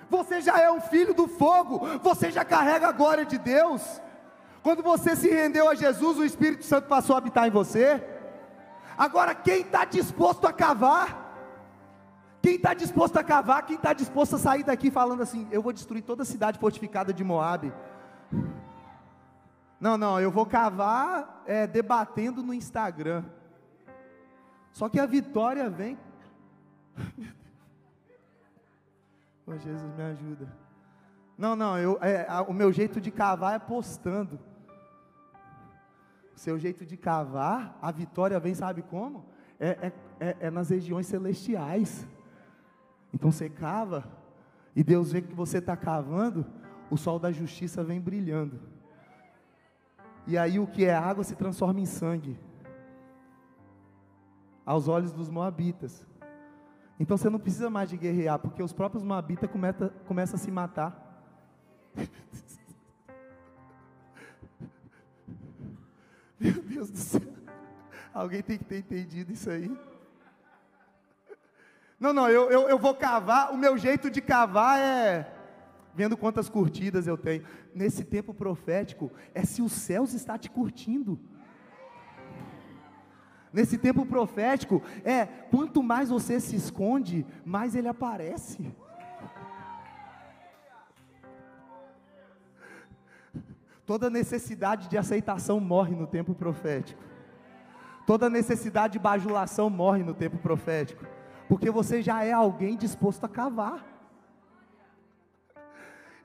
Você 0.09 0.41
já 0.41 0.59
é 0.59 0.71
um 0.71 0.81
filho 0.81 1.13
do 1.13 1.27
fogo, 1.27 1.85
você 2.01 2.31
já 2.31 2.43
carrega 2.43 2.87
a 2.87 2.91
glória 2.91 3.25
de 3.25 3.37
Deus. 3.37 4.01
Quando 4.63 4.81
você 4.81 5.15
se 5.15 5.29
rendeu 5.29 5.69
a 5.69 5.75
Jesus, 5.75 6.17
o 6.17 6.25
Espírito 6.25 6.65
Santo 6.65 6.87
passou 6.87 7.15
a 7.15 7.19
habitar 7.19 7.47
em 7.47 7.51
você. 7.51 8.03
Agora, 8.97 9.35
quem 9.35 9.61
está 9.61 9.85
disposto 9.85 10.47
a 10.47 10.53
cavar? 10.53 11.22
Quem 12.43 12.55
está 12.55 12.73
disposto 12.73 13.15
a 13.15 13.23
cavar, 13.23 13.65
quem 13.65 13.77
está 13.77 13.93
disposto 13.93 14.35
a 14.35 14.37
sair 14.37 14.65
daqui 14.65 14.91
falando 14.91 15.23
assim: 15.23 15.47
eu 15.49 15.61
vou 15.61 15.71
destruir 15.71 16.01
toda 16.03 16.23
a 16.23 16.25
cidade 16.25 16.59
fortificada 16.59 17.13
de 17.13 17.23
Moab. 17.23 17.71
Não, 19.79 19.97
não, 19.97 20.19
eu 20.19 20.29
vou 20.29 20.45
cavar 20.45 21.41
é, 21.47 21.65
debatendo 21.65 22.43
no 22.43 22.53
Instagram. 22.53 23.23
Só 24.73 24.89
que 24.89 24.99
a 24.99 25.05
vitória 25.05 25.69
vem. 25.69 25.97
oh, 29.47 29.57
Jesus 29.57 29.95
me 29.95 30.03
ajuda. 30.03 30.53
Não, 31.37 31.55
não, 31.55 31.79
eu, 31.79 31.97
é, 32.01 32.25
a, 32.27 32.41
o 32.41 32.51
meu 32.51 32.73
jeito 32.73 32.99
de 32.99 33.09
cavar 33.09 33.55
é 33.55 33.59
postando. 33.59 34.37
O 36.35 36.39
seu 36.39 36.59
jeito 36.59 36.85
de 36.85 36.97
cavar, 36.97 37.79
a 37.81 37.89
vitória 37.89 38.37
vem, 38.37 38.53
sabe 38.53 38.81
como? 38.81 39.23
É, 39.57 39.69
é, 39.69 39.93
é, 40.19 40.37
é 40.41 40.51
nas 40.51 40.71
regiões 40.71 41.07
celestiais. 41.07 42.05
Então 43.13 43.31
você 43.31 43.49
cava, 43.49 44.03
e 44.75 44.83
Deus 44.83 45.11
vê 45.11 45.21
que 45.21 45.33
você 45.33 45.59
está 45.59 45.77
cavando, 45.77 46.45
o 46.89 46.97
sol 46.97 47.19
da 47.19 47.31
justiça 47.31 47.83
vem 47.83 48.01
brilhando. 48.01 48.59
E 50.25 50.37
aí 50.37 50.57
o 50.59 50.65
que 50.65 50.85
é 50.85 50.95
água 50.95 51.23
se 51.23 51.35
transforma 51.35 51.79
em 51.79 51.85
sangue. 51.85 52.39
Aos 54.65 54.87
olhos 54.87 55.11
dos 55.11 55.29
moabitas. 55.29 56.03
Então 56.99 57.15
você 57.17 57.29
não 57.29 57.39
precisa 57.39 57.69
mais 57.69 57.87
de 57.89 57.97
guerrear, 57.97 58.39
porque 58.39 58.63
os 58.63 58.73
próprios 58.73 59.03
moabitas 59.03 59.51
começam 59.51 59.91
começa 60.07 60.35
a 60.35 60.39
se 60.39 60.49
matar. 60.49 61.11
Meu 66.39 66.63
Deus 66.63 66.89
do 66.89 66.97
céu. 66.97 67.21
Alguém 68.13 68.41
tem 68.41 68.57
que 68.57 68.63
ter 68.63 68.79
entendido 68.79 69.33
isso 69.33 69.49
aí. 69.49 69.77
Não, 72.03 72.11
não, 72.11 72.29
eu, 72.29 72.51
eu, 72.51 72.67
eu 72.67 72.77
vou 72.77 72.93
cavar, 72.93 73.53
o 73.53 73.57
meu 73.57 73.77
jeito 73.77 74.11
de 74.11 74.21
cavar 74.21 74.77
é 74.77 75.33
vendo 75.95 76.17
quantas 76.17 76.49
curtidas 76.49 77.07
eu 77.07 77.17
tenho. 77.17 77.45
Nesse 77.73 78.03
tempo 78.03 78.33
profético, 78.33 79.09
é 79.33 79.45
se 79.45 79.61
os 79.61 79.71
céus 79.71 80.13
está 80.13 80.37
te 80.37 80.49
curtindo. 80.49 81.17
Nesse 83.53 83.77
tempo 83.77 84.05
profético, 84.05 84.83
é 85.05 85.25
quanto 85.49 85.81
mais 85.81 86.09
você 86.09 86.41
se 86.41 86.57
esconde, 86.57 87.25
mais 87.45 87.73
ele 87.73 87.87
aparece. 87.87 88.69
Toda 93.85 94.09
necessidade 94.09 94.89
de 94.89 94.97
aceitação 94.97 95.57
morre 95.57 95.95
no 95.95 96.05
tempo 96.05 96.35
profético. 96.35 97.01
Toda 98.05 98.29
necessidade 98.29 98.91
de 98.91 98.99
bajulação 98.99 99.69
morre 99.69 100.03
no 100.03 100.13
tempo 100.13 100.37
profético 100.37 101.05
porque 101.53 101.69
você 101.69 102.01
já 102.01 102.23
é 102.23 102.31
alguém 102.31 102.75
disposto 102.75 103.25
a 103.25 103.29
cavar. 103.29 103.85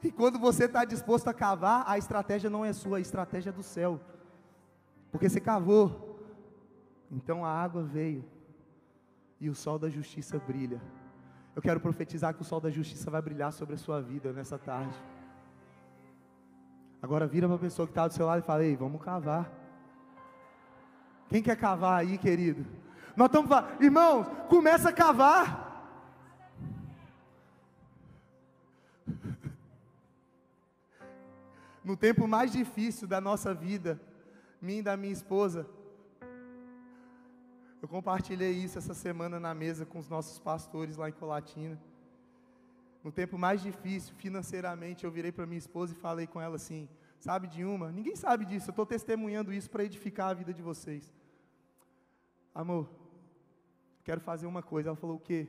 E 0.03 0.11
quando 0.11 0.39
você 0.39 0.65
está 0.65 0.87
disposto 0.87 1.29
a 1.29 1.35
cavar, 1.35 1.85
a 1.87 1.99
estratégia 1.99 2.49
não 2.49 2.65
é 2.65 2.73
sua, 2.73 2.97
a 2.97 3.01
estratégia 3.01 3.51
é 3.51 3.53
do 3.53 3.63
céu. 3.63 4.01
Porque 5.13 5.29
você 5.29 5.39
cavou, 5.39 6.19
então 7.13 7.45
a 7.45 7.51
água 7.51 7.83
veio, 7.83 8.25
e 9.39 9.51
o 9.51 9.55
sol 9.55 9.79
da 9.79 9.91
justiça 9.91 10.39
brilha. 10.39 10.81
Eu 11.55 11.61
quero 11.61 11.79
profetizar 11.79 12.33
que 12.33 12.41
o 12.41 12.45
sol 12.45 12.59
da 12.59 12.71
justiça 12.71 13.11
vai 13.11 13.21
brilhar 13.21 13.53
sobre 13.53 13.75
a 13.75 13.79
sua 13.79 14.01
vida 14.01 14.33
nessa 14.33 14.57
tarde. 14.57 14.97
Agora 17.03 17.27
vira 17.27 17.47
para 17.47 17.57
a 17.57 17.61
pessoa 17.61 17.87
que 17.87 17.93
está 17.93 18.09
do 18.09 18.15
seu 18.15 18.25
lado 18.25 18.39
e 18.39 18.47
fala: 18.47 18.65
Ei, 18.65 18.75
vamos 18.75 19.03
cavar. 19.03 19.53
Quem 21.29 21.43
quer 21.43 21.59
cavar 21.59 22.01
aí, 22.01 22.17
querido? 22.17 22.65
Nós 23.19 23.27
estamos 23.27 23.49
falando, 23.49 23.83
irmãos, 23.83 24.29
começa 24.49 24.91
a 24.91 24.93
cavar. 24.93 25.43
No 31.83 31.97
tempo 31.97 32.29
mais 32.29 32.53
difícil 32.53 33.09
da 33.09 33.21
nossa 33.21 33.53
vida, 33.53 34.01
minha 34.63 34.79
e 34.79 34.83
da 34.83 34.97
minha 34.97 35.13
esposa, 35.13 35.69
eu 37.83 37.89
compartilhei 37.89 38.53
isso 38.53 38.79
essa 38.79 38.95
semana 38.95 39.41
na 39.41 39.53
mesa 39.53 39.85
com 39.85 39.99
os 39.99 40.09
nossos 40.09 40.39
pastores 40.39 40.97
lá 40.97 41.09
em 41.09 41.13
Colatina. 41.13 41.77
No 43.03 43.11
tempo 43.11 43.37
mais 43.37 43.61
difícil, 43.61 44.15
financeiramente, 44.15 45.03
eu 45.03 45.11
virei 45.11 45.33
para 45.33 45.45
minha 45.45 45.59
esposa 45.59 45.93
e 45.93 45.97
falei 45.97 46.29
com 46.29 46.41
ela 46.41 46.55
assim: 46.55 46.89
sabe 47.19 47.49
de 47.49 47.65
uma? 47.65 47.91
Ninguém 47.91 48.15
sabe 48.15 48.45
disso, 48.45 48.69
eu 48.69 48.71
estou 48.71 48.87
testemunhando 48.87 49.53
isso 49.53 49.69
para 49.69 49.83
edificar 49.83 50.29
a 50.29 50.35
vida 50.35 50.55
de 50.55 50.63
vocês. 50.63 51.13
Amor, 52.55 52.89
quero 54.09 54.23
fazer 54.23 54.47
uma 54.47 54.63
coisa. 54.63 54.89
Ela 54.89 54.97
falou: 54.97 55.17
o 55.17 55.21
quê? 55.21 55.47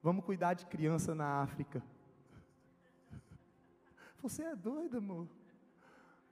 Vamos 0.00 0.24
cuidar 0.24 0.54
de 0.54 0.66
criança 0.66 1.16
na 1.16 1.42
África. 1.42 1.82
Você 4.22 4.44
é 4.44 4.54
doido, 4.54 4.98
amor? 4.98 5.26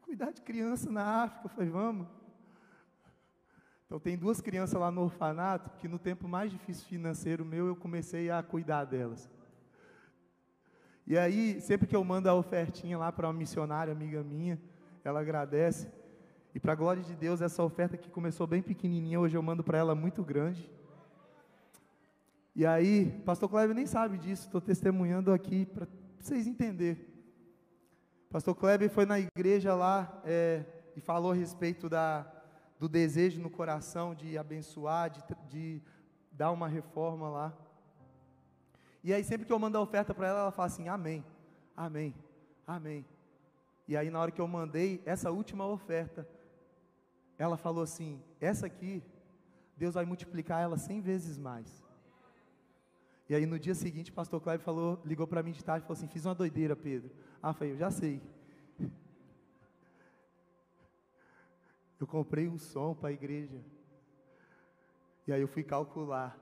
Cuidar 0.02 0.30
de 0.30 0.40
criança 0.42 0.88
na 0.88 1.24
África. 1.24 1.46
Eu 1.46 1.50
falei: 1.50 1.70
vamos. 1.70 2.06
Então, 3.84 3.98
tem 3.98 4.16
duas 4.16 4.40
crianças 4.40 4.78
lá 4.78 4.92
no 4.92 5.00
orfanato 5.00 5.70
que, 5.78 5.88
no 5.88 5.98
tempo 5.98 6.28
mais 6.28 6.52
difícil 6.52 6.86
financeiro 6.86 7.44
meu, 7.44 7.66
eu 7.66 7.74
comecei 7.74 8.30
a 8.30 8.40
cuidar 8.40 8.84
delas. 8.84 9.28
E 11.04 11.18
aí, 11.18 11.60
sempre 11.60 11.88
que 11.88 11.96
eu 11.96 12.04
mando 12.04 12.30
a 12.30 12.34
ofertinha 12.34 12.96
lá 12.96 13.10
para 13.10 13.26
uma 13.26 13.32
missionária 13.32 13.92
amiga 13.92 14.22
minha, 14.22 14.56
ela 15.02 15.18
agradece. 15.18 15.90
E 16.54 16.60
para 16.60 16.74
a 16.74 16.76
glória 16.76 17.02
de 17.02 17.16
Deus, 17.16 17.40
essa 17.40 17.62
oferta 17.64 17.96
que 17.96 18.08
começou 18.08 18.46
bem 18.46 18.62
pequenininha, 18.62 19.18
hoje 19.18 19.36
eu 19.36 19.42
mando 19.42 19.64
para 19.64 19.78
ela 19.78 19.96
muito 19.96 20.22
grande. 20.22 20.77
E 22.58 22.66
aí, 22.66 23.08
pastor 23.24 23.48
Kleber 23.48 23.72
nem 23.72 23.86
sabe 23.86 24.18
disso, 24.18 24.46
estou 24.46 24.60
testemunhando 24.60 25.32
aqui 25.32 25.64
para 25.64 25.86
vocês 26.18 26.44
entenderem. 26.44 27.06
Pastor 28.32 28.52
Kleber 28.52 28.90
foi 28.90 29.06
na 29.06 29.20
igreja 29.20 29.76
lá 29.76 30.20
é, 30.24 30.64
e 30.96 31.00
falou 31.00 31.30
a 31.30 31.34
respeito 31.36 31.88
da, 31.88 32.26
do 32.76 32.88
desejo 32.88 33.40
no 33.40 33.48
coração 33.48 34.12
de 34.12 34.36
abençoar, 34.36 35.08
de, 35.08 35.22
de 35.48 35.82
dar 36.32 36.50
uma 36.50 36.66
reforma 36.66 37.28
lá. 37.28 37.56
E 39.04 39.14
aí 39.14 39.22
sempre 39.22 39.46
que 39.46 39.52
eu 39.52 39.58
mando 39.60 39.78
a 39.78 39.80
oferta 39.80 40.12
para 40.12 40.26
ela, 40.26 40.40
ela 40.40 40.50
fala 40.50 40.66
assim: 40.66 40.88
Amém, 40.88 41.24
Amém, 41.76 42.12
Amém. 42.66 43.06
E 43.86 43.96
aí 43.96 44.10
na 44.10 44.18
hora 44.18 44.32
que 44.32 44.40
eu 44.40 44.48
mandei 44.48 45.00
essa 45.06 45.30
última 45.30 45.64
oferta, 45.64 46.28
ela 47.38 47.56
falou 47.56 47.84
assim: 47.84 48.20
essa 48.40 48.66
aqui, 48.66 49.00
Deus 49.76 49.94
vai 49.94 50.04
multiplicar 50.04 50.60
ela 50.60 50.76
cem 50.76 51.00
vezes 51.00 51.38
mais. 51.38 51.86
E 53.28 53.34
aí 53.34 53.44
no 53.44 53.58
dia 53.58 53.74
seguinte, 53.74 54.10
o 54.10 54.14
pastor 54.14 54.40
Cláudio 54.40 54.64
falou, 54.64 55.02
ligou 55.04 55.26
para 55.26 55.42
mim 55.42 55.52
de 55.52 55.62
tarde 55.62 55.84
e 55.84 55.86
falou 55.86 55.98
assim: 55.98 56.08
fiz 56.08 56.24
uma 56.24 56.34
doideira, 56.34 56.74
Pedro. 56.74 57.10
Ah, 57.42 57.52
falei, 57.52 57.74
eu 57.74 57.78
já 57.78 57.90
sei. 57.90 58.22
Eu 62.00 62.06
comprei 62.06 62.46
um 62.48 62.56
som 62.56 62.94
para 62.94 63.08
a 63.08 63.12
igreja. 63.12 63.60
E 65.26 65.32
aí 65.32 65.40
eu 65.40 65.48
fui 65.48 65.64
calcular. 65.64 66.38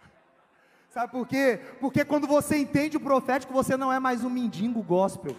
Sabe 0.90 1.10
por 1.10 1.26
quê? 1.26 1.58
Porque 1.80 2.04
quando 2.04 2.26
você 2.26 2.58
entende 2.58 2.98
o 2.98 3.00
profético, 3.00 3.54
você 3.54 3.74
não 3.74 3.90
é 3.90 3.98
mais 3.98 4.22
um 4.22 4.28
mendigo 4.28 4.82
gospel. 4.82 5.34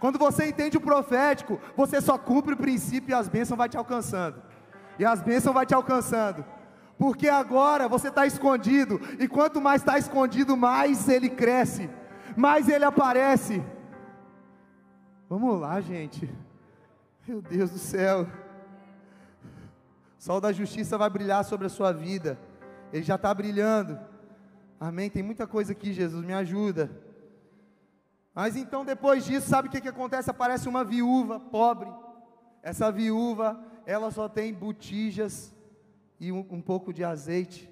Quando 0.00 0.18
você 0.18 0.48
entende 0.48 0.78
o 0.78 0.80
profético, 0.80 1.60
você 1.76 2.00
só 2.00 2.16
cumpre 2.16 2.54
o 2.54 2.56
princípio 2.56 3.10
e 3.10 3.14
as 3.14 3.28
bênçãos 3.28 3.58
vai 3.58 3.68
te 3.68 3.76
alcançando. 3.76 4.47
E 4.98 5.04
as 5.04 5.22
bênçãos 5.22 5.54
vai 5.54 5.64
te 5.64 5.74
alcançando. 5.74 6.44
Porque 6.98 7.28
agora 7.28 7.88
você 7.88 8.08
está 8.08 8.26
escondido. 8.26 9.00
E 9.20 9.28
quanto 9.28 9.60
mais 9.60 9.80
está 9.80 9.96
escondido, 9.96 10.56
mais 10.56 11.08
ele 11.08 11.30
cresce. 11.30 11.88
Mais 12.36 12.68
ele 12.68 12.84
aparece. 12.84 13.62
Vamos 15.28 15.60
lá, 15.60 15.80
gente. 15.80 16.28
Meu 17.26 17.40
Deus 17.40 17.70
do 17.70 17.78
céu. 17.78 18.26
O 20.18 20.22
sol 20.22 20.40
da 20.40 20.50
justiça 20.52 20.98
vai 20.98 21.08
brilhar 21.08 21.44
sobre 21.44 21.66
a 21.66 21.70
sua 21.70 21.92
vida. 21.92 22.38
Ele 22.92 23.04
já 23.04 23.14
está 23.14 23.32
brilhando. 23.32 23.98
Amém. 24.80 25.08
Tem 25.08 25.22
muita 25.22 25.46
coisa 25.46 25.72
aqui, 25.72 25.92
Jesus. 25.92 26.24
Me 26.24 26.32
ajuda. 26.32 26.90
Mas 28.34 28.56
então 28.56 28.84
depois 28.84 29.24
disso, 29.24 29.48
sabe 29.48 29.68
o 29.68 29.70
que, 29.70 29.80
que 29.80 29.88
acontece? 29.88 30.30
Aparece 30.30 30.68
uma 30.68 30.84
viúva 30.84 31.38
pobre. 31.38 31.92
Essa 32.62 32.90
viúva, 32.90 33.60
ela 33.88 34.10
só 34.10 34.28
tem 34.28 34.52
botijas 34.52 35.50
e 36.20 36.30
um, 36.30 36.40
um 36.50 36.60
pouco 36.60 36.92
de 36.92 37.02
azeite. 37.02 37.66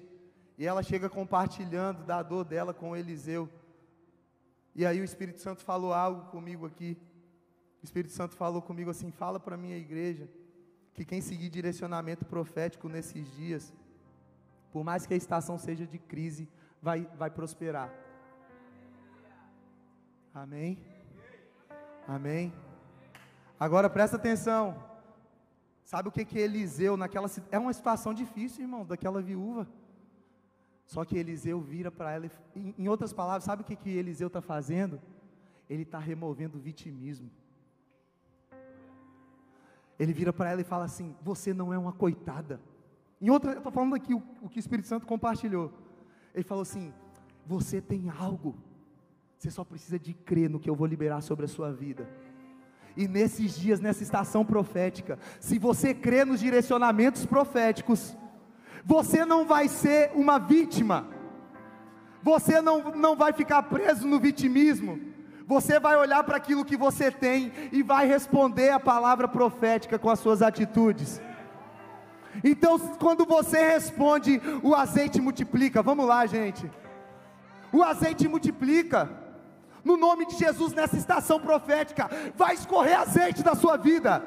E 0.57 0.65
ela 0.65 0.81
chega 0.81 1.07
compartilhando 1.07 2.03
da 2.03 2.23
dor 2.23 2.43
dela 2.43 2.73
com 2.73 2.97
Eliseu. 2.97 3.47
E 4.73 4.83
aí 4.83 4.99
o 4.99 5.03
Espírito 5.03 5.39
Santo 5.39 5.61
falou 5.61 5.93
algo 5.93 6.31
comigo 6.31 6.65
aqui. 6.65 6.97
O 7.83 7.85
Espírito 7.85 8.11
Santo 8.15 8.35
falou 8.35 8.63
comigo 8.63 8.89
assim: 8.89 9.11
fala 9.11 9.39
para 9.39 9.53
a 9.53 9.59
minha 9.59 9.77
igreja 9.77 10.27
que 10.95 11.05
quem 11.05 11.21
seguir 11.21 11.49
direcionamento 11.49 12.25
profético 12.25 12.89
nesses 12.89 13.31
dias, 13.35 13.71
por 14.71 14.83
mais 14.83 15.05
que 15.05 15.13
a 15.13 15.17
estação 15.17 15.59
seja 15.59 15.85
de 15.85 15.99
crise, 15.99 16.49
vai, 16.81 17.07
vai 17.15 17.29
prosperar. 17.29 17.93
Amém? 20.33 20.83
Amém? 22.07 22.51
Agora 23.59 23.87
presta 23.87 24.15
atenção. 24.15 24.86
Sabe 25.87 26.09
o 26.09 26.11
que 26.11 26.25
que 26.25 26.37
Eliseu 26.37 26.97
naquela 26.97 27.29
é 27.49 27.57
uma 27.57 27.71
situação 27.71 28.13
difícil, 28.13 28.63
irmão, 28.63 28.85
daquela 28.85 29.21
viúva. 29.21 29.65
Só 30.85 31.05
que 31.05 31.17
Eliseu 31.17 31.61
vira 31.61 31.89
para 31.89 32.11
ela, 32.11 32.29
em, 32.53 32.89
outras 32.89 33.13
palavras, 33.13 33.45
sabe 33.45 33.61
o 33.61 33.65
que 33.65 33.73
que 33.73 33.89
Eliseu 33.89 34.27
está 34.27 34.41
fazendo? 34.41 34.99
Ele 35.69 35.83
está 35.83 35.97
removendo 35.97 36.57
o 36.57 36.61
vitimismo. 36.61 37.31
Ele 39.97 40.11
vira 40.11 40.33
para 40.33 40.49
ela 40.51 40.59
e 40.59 40.65
fala 40.65 40.83
assim: 40.83 41.15
Você 41.21 41.53
não 41.53 41.73
é 41.73 41.77
uma 41.77 41.93
coitada. 41.93 42.59
Em 43.21 43.29
outra, 43.29 43.53
eu 43.53 43.59
estou 43.59 43.71
falando 43.71 43.95
aqui 43.95 44.13
o, 44.13 44.21
o 44.41 44.49
que 44.49 44.59
o 44.59 44.59
Espírito 44.59 44.89
Santo 44.89 45.07
compartilhou. 45.07 45.71
Ele 46.35 46.43
falou 46.43 46.63
assim: 46.63 46.93
Você 47.45 47.79
tem 47.79 48.09
algo 48.09 48.57
você 49.37 49.51
só 49.51 49.63
precisa 49.63 49.99
de 49.99 50.13
crer 50.13 50.49
no 50.49 50.59
que 50.59 50.69
eu 50.69 50.75
vou 50.75 50.87
liberar 50.87 51.21
sobre 51.21 51.45
a 51.45 51.47
sua 51.47 51.71
vida. 51.71 52.09
E 52.97 53.07
nesses 53.07 53.55
dias, 53.55 53.79
nessa 53.79 54.01
estação 54.01 54.43
profética, 54.43 55.19
se 55.39 55.59
você 55.59 55.93
crer 55.93 56.25
nos 56.25 56.39
direcionamentos 56.39 57.27
proféticos, 57.27 58.17
você 58.83 59.23
não 59.23 59.45
vai 59.45 59.67
ser 59.67 60.09
uma 60.15 60.39
vítima, 60.39 61.05
você 62.23 62.59
não, 62.59 62.95
não 62.95 63.15
vai 63.15 63.33
ficar 63.33 63.61
preso 63.63 64.07
no 64.07 64.19
vitimismo, 64.19 64.99
você 65.45 65.79
vai 65.79 65.95
olhar 65.95 66.23
para 66.23 66.37
aquilo 66.37 66.65
que 66.65 66.75
você 66.75 67.11
tem 67.11 67.51
e 67.71 67.83
vai 67.83 68.07
responder 68.07 68.71
a 68.71 68.79
palavra 68.79 69.27
profética 69.27 69.99
com 69.99 70.09
as 70.09 70.19
suas 70.19 70.41
atitudes. 70.41 71.21
Então, 72.43 72.79
quando 72.97 73.25
você 73.25 73.59
responde, 73.59 74.41
o 74.63 74.73
azeite 74.73 75.21
multiplica. 75.21 75.83
Vamos 75.83 76.07
lá, 76.07 76.25
gente. 76.25 76.69
O 77.71 77.83
azeite 77.83 78.27
multiplica 78.27 79.26
no 79.87 79.95
nome 79.95 80.25
de 80.25 80.35
Jesus 80.35 80.73
nessa 80.73 80.97
estação 80.97 81.39
profética. 81.39 82.09
Vai 82.35 82.53
escorrer 82.53 82.99
azeite 82.99 83.41
da 83.41 83.55
sua 83.55 83.77
vida. 83.77 84.21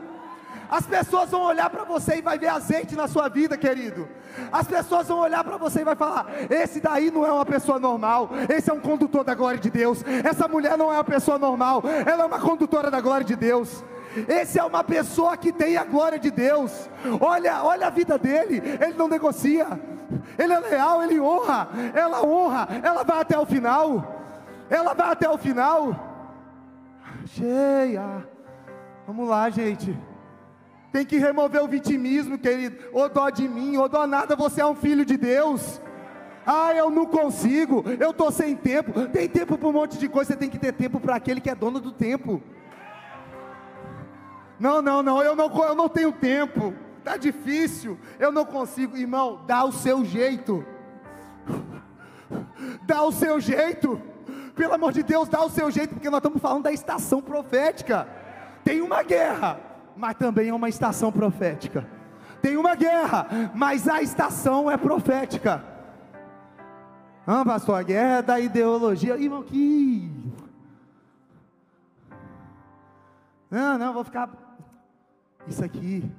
As 0.70 0.86
pessoas 0.86 1.30
vão 1.30 1.42
olhar 1.42 1.68
para 1.68 1.84
você 1.84 2.16
e 2.16 2.22
vai 2.22 2.38
ver 2.38 2.48
azeite 2.48 2.96
na 2.96 3.06
sua 3.06 3.28
vida, 3.28 3.58
querido. 3.58 4.08
As 4.50 4.66
pessoas 4.66 5.08
vão 5.08 5.18
olhar 5.18 5.44
para 5.44 5.56
você 5.56 5.80
e 5.80 5.84
vai 5.84 5.96
falar: 5.96 6.26
esse 6.48 6.80
daí 6.80 7.10
não 7.10 7.26
é 7.26 7.32
uma 7.32 7.44
pessoa 7.44 7.78
normal, 7.78 8.30
esse 8.48 8.70
é 8.70 8.72
um 8.72 8.80
condutor 8.80 9.22
da 9.24 9.34
glória 9.34 9.60
de 9.60 9.68
Deus. 9.68 10.02
Essa 10.24 10.48
mulher 10.48 10.78
não 10.78 10.90
é 10.92 10.96
uma 10.96 11.04
pessoa 11.04 11.38
normal, 11.38 11.82
ela 12.06 12.22
é 12.22 12.26
uma 12.26 12.40
condutora 12.40 12.90
da 12.90 13.00
glória 13.00 13.26
de 13.26 13.36
Deus. 13.36 13.84
Esse 14.28 14.58
é 14.58 14.64
uma 14.64 14.82
pessoa 14.82 15.36
que 15.36 15.52
tem 15.52 15.76
a 15.76 15.84
glória 15.84 16.18
de 16.18 16.30
Deus. 16.30 16.88
Olha, 17.20 17.62
olha 17.62 17.88
a 17.88 17.90
vida 17.90 18.16
dele, 18.16 18.62
ele 18.80 18.94
não 18.94 19.08
negocia. 19.08 19.66
Ele 20.36 20.52
é 20.52 20.58
leal, 20.58 21.04
ele 21.04 21.20
honra, 21.20 21.68
ela 21.94 22.24
honra, 22.24 22.68
ela 22.82 23.04
vai 23.04 23.20
até 23.20 23.38
o 23.38 23.46
final 23.46 24.19
ela 24.70 24.94
vai 24.94 25.10
até 25.10 25.28
o 25.28 25.36
final. 25.36 26.08
Cheia. 27.26 28.26
Vamos 29.06 29.28
lá, 29.28 29.50
gente. 29.50 29.98
Tem 30.92 31.04
que 31.04 31.18
remover 31.18 31.62
o 31.62 31.68
vitimismo, 31.68 32.38
querido. 32.38 32.76
Ô 32.92 33.08
dó 33.08 33.28
de 33.30 33.48
mim, 33.48 33.76
ô 33.76 33.88
dó 33.88 34.06
nada, 34.06 34.34
você 34.34 34.60
é 34.60 34.66
um 34.66 34.74
filho 34.74 35.04
de 35.04 35.16
Deus. 35.16 35.80
Ah, 36.46 36.74
eu 36.74 36.90
não 36.90 37.06
consigo, 37.06 37.84
eu 38.00 38.10
estou 38.10 38.30
sem 38.30 38.56
tempo. 38.56 39.08
Tem 39.08 39.28
tempo 39.28 39.58
para 39.58 39.68
um 39.68 39.72
monte 39.72 39.98
de 39.98 40.08
coisa, 40.08 40.32
você 40.32 40.38
tem 40.38 40.48
que 40.48 40.58
ter 40.58 40.72
tempo 40.72 40.98
para 40.98 41.16
aquele 41.16 41.40
que 41.40 41.50
é 41.50 41.54
dono 41.54 41.80
do 41.80 41.92
tempo. 41.92 42.42
Não, 44.58 44.82
não, 44.82 45.02
não, 45.02 45.22
eu 45.22 45.36
não, 45.36 45.48
eu 45.64 45.74
não 45.74 45.88
tenho 45.88 46.12
tempo. 46.12 46.74
Está 46.98 47.16
difícil, 47.16 47.98
eu 48.18 48.30
não 48.30 48.44
consigo. 48.44 48.96
Irmão, 48.96 49.44
dá 49.46 49.64
o 49.64 49.72
seu 49.72 50.04
jeito. 50.04 50.64
Dá 52.82 53.02
o 53.02 53.12
seu 53.12 53.40
jeito. 53.40 54.00
Pelo 54.54 54.74
amor 54.74 54.92
de 54.92 55.02
Deus, 55.02 55.28
dá 55.28 55.42
o 55.42 55.50
seu 55.50 55.70
jeito, 55.70 55.94
porque 55.94 56.10
nós 56.10 56.18
estamos 56.18 56.40
falando 56.40 56.64
da 56.64 56.72
estação 56.72 57.22
profética. 57.22 58.08
Tem 58.64 58.80
uma 58.80 59.02
guerra, 59.02 59.58
mas 59.96 60.16
também 60.16 60.48
é 60.48 60.54
uma 60.54 60.68
estação 60.68 61.10
profética. 61.12 61.86
Tem 62.40 62.56
uma 62.56 62.74
guerra, 62.74 63.50
mas 63.54 63.88
a 63.88 64.02
estação 64.02 64.70
é 64.70 64.76
profética. 64.76 65.64
Ah, 67.26 67.44
pastor, 67.44 67.78
a 67.78 67.82
guerra 67.82 68.18
é 68.18 68.22
da 68.22 68.40
ideologia. 68.40 69.16
Irmão, 69.18 69.42
que. 69.42 70.10
Não, 73.50 73.78
não, 73.78 73.92
vou 73.92 74.04
ficar. 74.04 74.30
Isso 75.46 75.64
aqui, 75.64 76.10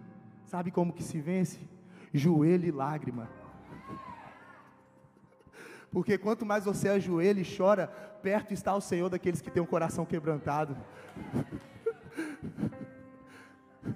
sabe 0.45 0.71
como 0.71 0.93
que 0.93 1.03
se 1.03 1.19
vence? 1.19 1.59
Joelho 2.13 2.67
e 2.67 2.71
lágrima. 2.71 3.27
Porque 5.91 6.17
quanto 6.17 6.45
mais 6.45 6.63
você 6.63 6.87
ajoelha 6.87 7.41
e 7.41 7.57
chora, 7.57 7.87
perto 8.23 8.53
está 8.53 8.73
o 8.73 8.81
Senhor 8.81 9.09
daqueles 9.09 9.41
que 9.41 9.51
têm 9.51 9.61
o 9.61 9.67
coração 9.67 10.05
quebrantado. 10.05 10.77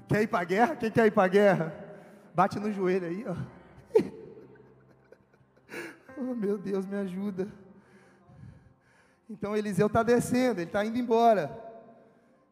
Quer 0.09 0.23
ir 0.23 0.27
para 0.27 0.41
a 0.41 0.45
guerra? 0.45 0.75
Quem 0.75 0.91
quer 0.91 1.05
ir 1.05 1.11
para 1.11 1.23
a 1.23 1.27
guerra? 1.27 1.73
Bate 2.33 2.59
no 2.59 2.71
joelho 2.71 3.07
aí, 3.07 3.25
ó. 3.27 3.35
Oh, 6.17 6.33
meu 6.33 6.57
Deus, 6.57 6.85
me 6.85 6.95
ajuda. 6.95 7.45
Então 9.29 9.53
Eliseu 9.55 9.87
está 9.87 10.01
descendo, 10.01 10.61
ele 10.61 10.69
está 10.69 10.85
indo 10.85 10.97
embora. 10.97 11.51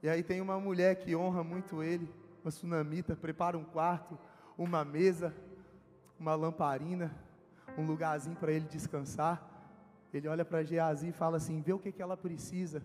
E 0.02 0.10
aí 0.10 0.22
tem 0.22 0.42
uma 0.42 0.60
mulher 0.60 0.98
que 0.98 1.16
honra 1.16 1.46
muito 1.46 1.82
ele, 1.82 2.14
uma 2.44 2.52
sunamita, 2.52 3.16
prepara 3.16 3.58
um 3.58 3.64
quarto, 3.64 4.20
uma 4.58 4.84
mesa, 4.84 5.34
uma 6.20 6.36
lamparina 6.36 7.10
um 7.78 7.86
lugarzinho 7.86 8.36
para 8.36 8.52
ele 8.52 8.66
descansar. 8.68 9.42
Ele 10.14 10.28
olha 10.28 10.46
para 10.46 10.64
Geazi 10.64 11.10
e 11.10 11.12
fala 11.12 11.38
assim: 11.38 11.62
vê 11.62 11.74
o 11.74 11.80
que, 11.80 11.92
que 11.92 12.02
ela 12.02 12.16
precisa, 12.16 12.84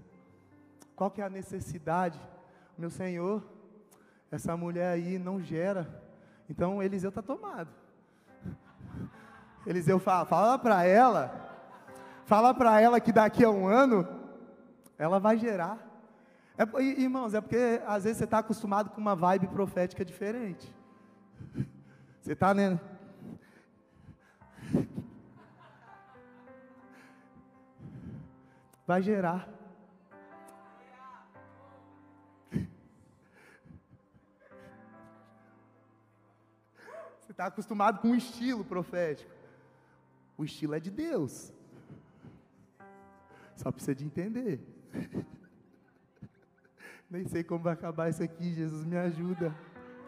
qual 0.96 1.10
que 1.10 1.20
é 1.20 1.24
a 1.24 1.30
necessidade. 1.30 2.18
Meu 2.76 2.90
Senhor, 2.90 3.42
essa 4.30 4.56
mulher 4.56 4.92
aí 4.92 5.18
não 5.18 5.40
gera, 5.40 6.02
então 6.48 6.82
Eliseu 6.82 7.08
está 7.08 7.20
tomado. 7.20 7.70
Eliseu 9.66 9.98
fala, 9.98 10.24
fala 10.24 10.58
para 10.58 10.84
ela, 10.84 11.50
fala 12.24 12.54
para 12.54 12.80
ela 12.80 13.00
que 13.00 13.12
daqui 13.12 13.44
a 13.44 13.50
um 13.50 13.66
ano 13.66 14.08
ela 14.96 15.18
vai 15.18 15.36
gerar. 15.36 15.78
É, 16.56 16.82
irmãos, 16.82 17.34
é 17.34 17.40
porque 17.40 17.80
às 17.86 18.04
vezes 18.04 18.18
você 18.18 18.24
está 18.24 18.38
acostumado 18.38 18.90
com 18.90 19.00
uma 19.00 19.14
vibe 19.14 19.48
profética 19.48 20.04
diferente. 20.04 20.74
Você 22.20 22.32
está, 22.32 22.52
né? 22.52 22.78
Vai 28.88 29.02
gerar. 29.02 29.46
Você 37.20 37.32
está 37.32 37.46
acostumado 37.48 38.00
com 38.00 38.08
um 38.08 38.14
estilo 38.14 38.64
profético. 38.64 39.30
O 40.38 40.44
estilo 40.46 40.74
é 40.74 40.80
de 40.80 40.90
Deus. 40.90 41.52
Só 43.56 43.70
precisa 43.70 43.94
de 43.94 44.06
entender. 44.06 44.58
Nem 47.10 47.26
sei 47.26 47.44
como 47.44 47.64
vai 47.64 47.74
acabar 47.74 48.08
isso 48.08 48.22
aqui, 48.22 48.54
Jesus 48.54 48.86
me 48.86 48.96
ajuda. 48.96 49.54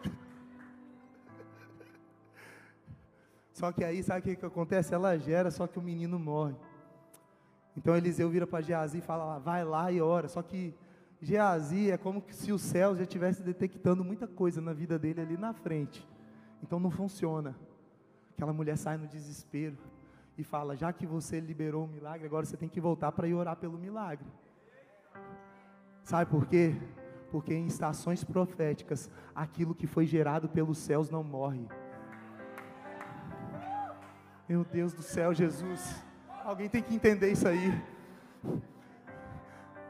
Só 3.53 3.71
que 3.71 3.83
aí, 3.83 4.01
sabe 4.01 4.21
o 4.21 4.23
que, 4.23 4.37
que 4.37 4.45
acontece? 4.47 4.91
Ela 4.91 5.15
gera, 5.19 5.51
só 5.51 5.67
que 5.67 5.77
o 5.77 5.83
menino 5.83 6.17
morre. 6.17 6.55
Então 7.75 7.95
Eliseu 7.95 8.29
vira 8.29 8.45
para 8.45 8.61
Geazi 8.61 8.97
e 8.99 9.01
fala: 9.01 9.39
vai 9.39 9.63
lá 9.63 9.91
e 9.91 10.01
ora. 10.01 10.27
Só 10.27 10.41
que 10.41 10.73
Geazi 11.21 11.91
é 11.91 11.97
como 11.97 12.23
se 12.29 12.51
o 12.51 12.57
céu 12.57 12.95
já 12.95 13.03
estivesse 13.03 13.41
detectando 13.41 14.03
muita 14.03 14.27
coisa 14.27 14.59
na 14.59 14.73
vida 14.73 14.97
dele 14.97 15.21
ali 15.21 15.37
na 15.37 15.53
frente. 15.53 16.07
Então 16.63 16.79
não 16.79 16.91
funciona. 16.91 17.55
Aquela 18.33 18.53
mulher 18.53 18.77
sai 18.77 18.97
no 18.97 19.07
desespero 19.07 19.77
e 20.37 20.43
fala: 20.43 20.75
já 20.75 20.91
que 20.91 21.05
você 21.05 21.39
liberou 21.39 21.85
o 21.85 21.87
milagre, 21.87 22.25
agora 22.25 22.45
você 22.45 22.57
tem 22.57 22.69
que 22.69 22.81
voltar 22.81 23.11
para 23.11 23.27
ir 23.27 23.33
orar 23.33 23.55
pelo 23.55 23.77
milagre. 23.77 24.27
Sabe 26.03 26.29
por 26.29 26.45
quê? 26.47 26.75
Porque 27.29 27.53
em 27.53 27.67
estações 27.67 28.23
proféticas, 28.23 29.09
aquilo 29.33 29.75
que 29.75 29.87
foi 29.87 30.05
gerado 30.05 30.49
pelos 30.49 30.77
céus 30.77 31.09
não 31.09 31.23
morre. 31.23 31.65
Meu 34.49 34.65
Deus 34.65 34.91
do 34.91 35.01
céu, 35.01 35.33
Jesus. 35.33 36.03
Alguém 36.45 36.67
tem 36.67 36.81
que 36.81 36.93
entender 36.95 37.31
isso 37.31 37.47
aí. 37.47 37.73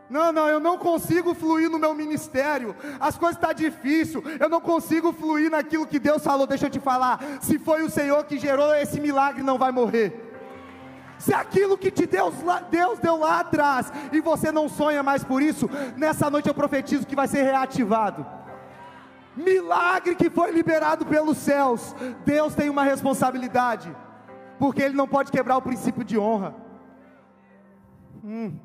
Não, 0.09 0.33
não, 0.33 0.49
eu 0.49 0.59
não 0.59 0.77
consigo 0.77 1.33
fluir 1.33 1.69
no 1.69 1.79
meu 1.79 1.93
ministério. 1.93 2.75
As 2.99 3.17
coisas 3.17 3.37
estão 3.37 3.49
tá 3.49 3.53
difíceis. 3.53 4.21
Eu 4.39 4.49
não 4.49 4.59
consigo 4.59 5.13
fluir 5.13 5.49
naquilo 5.49 5.87
que 5.87 5.97
Deus 5.97 6.21
falou. 6.21 6.45
Deixa 6.45 6.65
eu 6.65 6.69
te 6.69 6.81
falar. 6.81 7.19
Se 7.41 7.57
foi 7.57 7.81
o 7.83 7.89
Senhor 7.89 8.25
que 8.25 8.37
gerou 8.37 8.75
esse 8.75 8.99
milagre, 8.99 9.41
não 9.41 9.57
vai 9.57 9.71
morrer. 9.71 10.29
Se 11.17 11.33
aquilo 11.33 11.77
que 11.77 11.89
te 11.89 12.05
Deus, 12.05 12.33
Deus 12.69 12.99
deu 12.99 13.15
lá 13.15 13.39
atrás 13.39 13.93
e 14.11 14.19
você 14.19 14.51
não 14.51 14.67
sonha 14.67 15.01
mais 15.03 15.23
por 15.23 15.41
isso, 15.41 15.69
nessa 15.95 16.29
noite 16.29 16.49
eu 16.49 16.53
profetizo 16.53 17.05
que 17.05 17.15
vai 17.15 17.27
ser 17.27 17.43
reativado. 17.43 18.25
Milagre 19.37 20.15
que 20.15 20.29
foi 20.29 20.51
liberado 20.51 21.05
pelos 21.05 21.37
céus. 21.37 21.95
Deus 22.25 22.53
tem 22.53 22.69
uma 22.69 22.83
responsabilidade, 22.83 23.95
porque 24.62 24.84
Ele 24.84 24.93
não 24.93 25.07
pode 25.07 25.32
quebrar 25.32 25.57
o 25.57 25.62
princípio 25.62 26.03
de 26.03 26.20
honra. 26.20 26.53
Hum. 28.24 28.59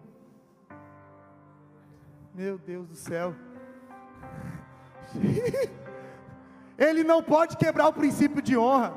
Meu 2.34 2.58
Deus 2.58 2.86
do 2.86 2.94
céu. 2.94 3.34
Ele 6.76 7.02
não 7.02 7.22
pode 7.22 7.56
quebrar 7.56 7.88
o 7.88 7.94
princípio 7.94 8.42
de 8.42 8.58
honra. 8.58 8.90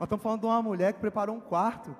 Nós 0.00 0.06
estamos 0.06 0.22
falando 0.22 0.40
de 0.40 0.46
uma 0.46 0.62
mulher 0.62 0.94
que 0.94 0.98
preparou 0.98 1.36
um 1.36 1.40
quarto. 1.40 1.94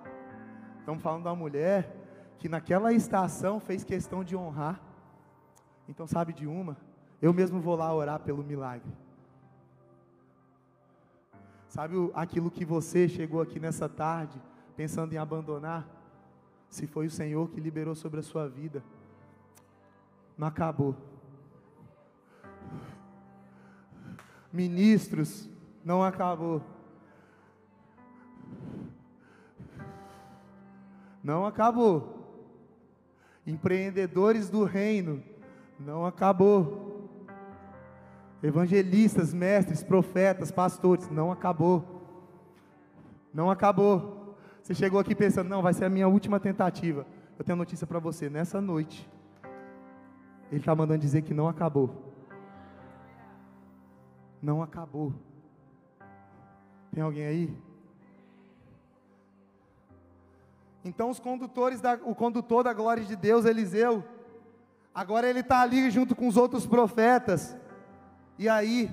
Estamos 0.79 1.03
falando 1.03 1.25
de 1.25 1.29
uma 1.29 1.37
mulher 1.37 1.95
que 2.39 2.49
naquela 2.49 2.95
estação 2.95 3.61
fez 3.61 3.85
questão 3.85 4.25
de 4.25 4.35
honrar. 4.35 4.81
Então, 5.87 6.07
sabe 6.07 6.33
de 6.33 6.47
uma? 6.47 6.79
Eu 7.21 7.35
mesmo 7.35 7.61
vou 7.61 7.77
lá 7.77 7.95
orar 7.95 8.21
pelo 8.21 8.43
milagre. 8.43 8.91
Sabe 11.77 11.95
aquilo 12.14 12.51
que 12.51 12.64
você 12.64 13.07
chegou 13.07 13.43
aqui 13.43 13.61
nessa 13.61 13.87
tarde 13.87 14.41
pensando 14.74 15.12
em 15.12 15.18
abandonar? 15.18 15.87
Se 16.70 16.87
foi 16.87 17.07
o 17.07 17.11
Senhor 17.11 17.51
que 17.51 17.61
liberou 17.61 17.95
sobre 17.95 18.18
a 18.18 18.22
sua 18.22 18.49
vida 18.49 18.83
não 20.37 20.47
acabou. 20.47 20.95
Ministros, 24.53 25.49
não 25.85 26.03
acabou. 26.03 26.62
Não 31.22 31.45
acabou. 31.47 32.14
Empreendedores 33.47 34.51
do 34.51 34.64
reino, 34.64 35.22
não 35.79 36.07
acabou. 36.07 36.86
Evangelistas, 38.47 39.34
mestres, 39.34 39.82
profetas, 39.82 40.53
pastores, 40.53 41.11
não 41.11 41.32
acabou. 41.32 41.84
Não 43.34 43.51
acabou. 43.51 44.36
Você 44.62 44.72
chegou 44.72 45.01
aqui 45.01 45.16
pensando, 45.16 45.49
não, 45.49 45.62
vai 45.62 45.74
ser 45.74 45.84
a 45.84 45.88
minha 45.88 46.07
última 46.07 46.38
tentativa. 46.38 47.05
Eu 47.36 47.44
tenho 47.44 47.59
notícia 47.59 47.88
para 47.88 47.99
você, 47.99 48.30
nessa 48.30 48.61
noite, 48.61 49.11
ele 50.49 50.61
está 50.61 50.76
mandando 50.76 51.01
dizer 51.01 51.22
que 51.22 51.34
não 51.34 51.49
acabou. 51.49 52.14
Não 54.40 54.62
acabou. 54.62 55.12
Tem 56.92 57.03
alguém 57.03 57.26
aí? 57.26 57.59
Então 60.84 61.11
os 61.11 61.18
condutores 61.18 61.80
da, 61.80 61.94
o 61.94 62.14
condutor 62.14 62.62
da 62.62 62.72
glória 62.72 63.03
de 63.03 63.16
Deus, 63.16 63.44
Eliseu, 63.44 64.05
agora 64.94 65.28
ele 65.28 65.40
está 65.40 65.62
ali 65.62 65.90
junto 65.90 66.14
com 66.14 66.28
os 66.28 66.36
outros 66.36 66.64
profetas. 66.64 67.57
E 68.39 68.49
aí 68.49 68.91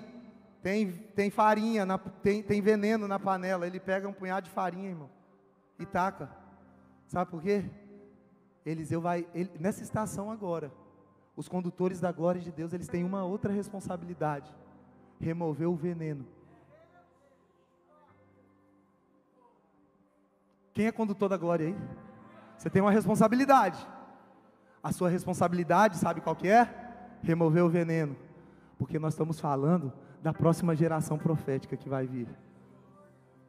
tem, 0.61 0.91
tem 0.91 1.29
farinha, 1.29 1.85
na, 1.85 1.97
tem, 1.97 2.41
tem 2.41 2.61
veneno 2.61 3.07
na 3.07 3.19
panela. 3.19 3.67
Ele 3.67 3.79
pega 3.79 4.07
um 4.07 4.13
punhado 4.13 4.45
de 4.45 4.53
farinha, 4.53 4.89
irmão, 4.89 5.09
e 5.77 5.85
taca. 5.85 6.29
Sabe 7.07 7.29
por 7.29 7.41
quê? 7.41 7.65
Eliseu 8.65 9.01
vai, 9.01 9.27
ele, 9.33 9.51
nessa 9.59 9.83
estação 9.83 10.31
agora, 10.31 10.71
os 11.35 11.49
condutores 11.49 11.99
da 11.99 12.11
glória 12.11 12.39
de 12.39 12.51
Deus, 12.51 12.71
eles 12.73 12.87
têm 12.87 13.03
uma 13.03 13.25
outra 13.25 13.51
responsabilidade: 13.51 14.53
remover 15.19 15.69
o 15.69 15.75
veneno. 15.75 16.25
Quem 20.73 20.87
é 20.87 20.91
condutor 20.91 21.29
da 21.29 21.37
glória 21.37 21.67
aí? 21.67 21.75
Você 22.57 22.69
tem 22.69 22.81
uma 22.81 22.91
responsabilidade. 22.91 23.85
A 24.81 24.91
sua 24.91 25.09
responsabilidade, 25.09 25.97
sabe 25.97 26.21
qual 26.21 26.35
que 26.35 26.47
é? 26.47 26.67
Remover 27.21 27.63
o 27.63 27.69
veneno. 27.69 28.15
Porque 28.77 28.99
nós 28.99 29.13
estamos 29.13 29.39
falando 29.39 29.91
da 30.21 30.33
próxima 30.33 30.75
geração 30.75 31.17
profética 31.17 31.77
que 31.77 31.89
vai 31.89 32.07
vir. 32.07 32.27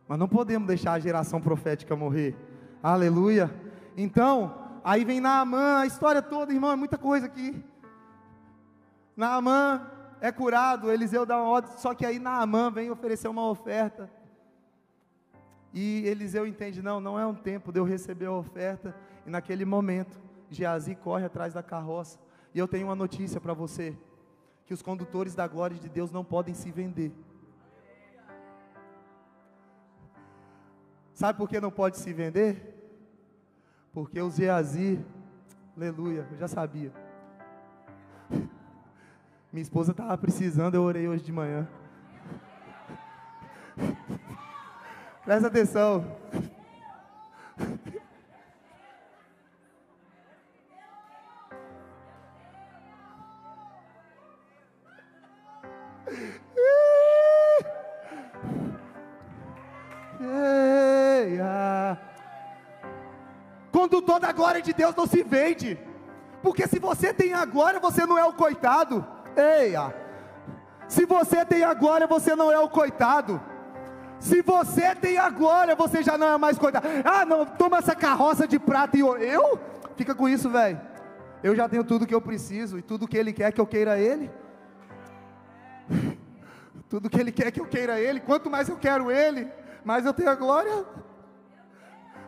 Mas 0.07 0.19
não 0.19 0.29
podemos 0.29 0.67
deixar 0.69 0.93
a 0.93 0.99
geração 0.99 1.41
profética 1.41 1.97
morrer. 1.97 2.37
Aleluia. 2.83 3.51
Então, 3.97 4.55
aí 4.85 5.05
vem 5.05 5.21
Naamã, 5.21 5.79
a 5.79 5.87
história 5.87 6.21
toda, 6.21 6.53
irmão, 6.53 6.73
é 6.73 6.77
muita 6.77 6.99
coisa 6.99 7.27
aqui. 7.27 7.65
Naamã 9.17 9.91
é 10.21 10.33
curado, 10.33 10.91
Eliseu 10.91 11.25
dá 11.25 11.37
uma 11.37 11.49
ordem, 11.49 11.73
só 11.79 11.95
que 11.95 12.05
aí 12.05 12.19
Naamã 12.19 12.71
vem 12.71 12.91
oferecer 12.91 13.29
uma 13.29 13.49
oferta. 13.49 14.11
E 15.73 16.07
Eliseu 16.07 16.47
entende, 16.47 16.81
não, 16.83 17.01
não 17.01 17.19
é 17.19 17.27
um 17.27 17.35
tempo 17.35 17.73
de 17.73 17.81
eu 17.81 17.85
receber 17.85 18.27
a 18.27 18.33
oferta. 18.33 18.95
E 19.27 19.31
naquele 19.31 19.65
momento, 19.65 20.17
Geazi 20.49 20.95
corre 20.95 21.25
atrás 21.25 21.53
da 21.53 21.63
carroça. 21.63 22.19
E 22.55 22.59
eu 22.59 22.69
tenho 22.69 22.87
uma 22.87 22.95
notícia 22.95 23.41
para 23.41 23.53
você: 23.53 23.97
que 24.67 24.75
os 24.75 24.83
condutores 24.83 25.35
da 25.35 25.47
glória 25.47 25.77
de 25.77 25.89
Deus 25.89 26.11
não 26.11 26.25
podem 26.25 26.55
se 26.55 26.71
vender. 26.71 27.13
Sabe 31.13 31.39
por 31.39 31.49
que 31.49 31.61
não 31.61 31.71
pode 31.71 31.99
se 31.99 32.13
vender? 32.13 32.73
Porque 33.93 34.21
os 34.21 34.35
Geazi, 34.35 35.05
aleluia, 35.77 36.27
eu 36.31 36.39
já 36.39 36.49
sabia. 36.49 36.93
Minha 39.53 39.63
esposa 39.63 39.93
estava 39.93 40.19
precisando, 40.19 40.75
eu 40.75 40.83
orei 40.83 41.07
hoje 41.07 41.23
de 41.23 41.31
manhã. 41.31 41.69
Presta 45.25 45.47
atenção. 45.47 46.05
Condutor 63.95 64.19
da 64.19 64.33
glória 64.33 64.61
de 64.61 64.73
Deus 64.73 64.93
não 64.97 65.07
se 65.07 65.23
vende, 65.23 65.79
porque 66.43 66.67
se 66.67 66.81
você 66.81 67.15
tem 67.15 67.33
a 67.33 67.45
glória, 67.45 67.79
você 67.79 68.05
não 68.05 68.19
é 68.19 68.25
o 68.25 68.33
coitado. 68.33 69.07
Eia! 69.37 69.95
Se 70.89 71.07
você 71.07 71.45
tem 71.45 71.63
a 71.63 71.73
glória, 71.75 72.05
você 72.05 72.35
não 72.35 72.51
é 72.51 72.59
o 72.59 72.69
coitado. 72.69 73.41
Se 74.19 74.43
você 74.43 74.97
tem 74.97 75.17
a 75.17 75.31
glória, 75.31 75.77
você 75.77 76.03
já 76.03 76.19
não 76.19 76.27
é 76.27 76.37
mais 76.37 76.59
coitado. 76.59 76.89
Ah, 77.05 77.25
não, 77.25 77.47
toma 77.47 77.79
essa 77.79 77.95
carroça 77.95 78.49
de 78.49 78.59
prata 78.59 78.97
e 78.97 79.01
eu? 79.01 79.17
eu? 79.17 79.61
Fica 79.97 80.13
com 80.13 80.29
isso, 80.29 80.51
velho. 80.51 80.81
Eu 81.41 81.55
já 81.55 81.69
tenho 81.69 81.85
tudo 81.85 82.05
que 82.05 82.15
eu 82.15 82.21
preciso 82.21 82.77
e 82.77 82.83
tudo 82.83 83.07
que 83.07 83.17
Ele 83.17 83.33
quer 83.33 83.53
que 83.53 83.61
eu 83.61 83.67
queira 83.67 83.97
Ele. 83.97 84.29
Tudo 86.89 87.09
que 87.11 87.19
Ele 87.19 87.33
quer 87.33 87.51
que 87.51 87.61
eu 87.61 87.67
queira 87.67 87.99
Ele. 87.99 88.21
Quanto 88.21 88.51
mais 88.51 88.69
eu 88.69 88.77
quero 88.77 89.11
Ele, 89.11 89.49
mais 89.85 90.05
eu 90.05 90.13
tenho 90.13 90.31
a 90.31 90.35
glória. 90.35 90.85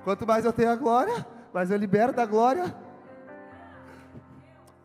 Quanto 0.03 0.27
mais 0.27 0.45
eu 0.45 0.53
tenho 0.53 0.71
a 0.71 0.77
glória, 0.77 1.27
mais 1.57 1.71
eu 1.71 1.79
libero 1.79 2.13
da 2.13 2.27
glória. 2.27 2.77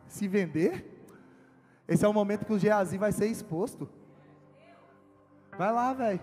Se 0.07 0.26
vender, 0.26 1.05
esse 1.86 2.05
é 2.05 2.07
o 2.07 2.13
momento 2.13 2.45
que 2.45 2.53
o 2.53 2.57
Geazi 2.57 2.97
vai 2.97 3.11
ser 3.11 3.26
exposto. 3.26 3.89
Vai 5.57 5.69
lá, 5.74 5.91
velho. 5.91 6.22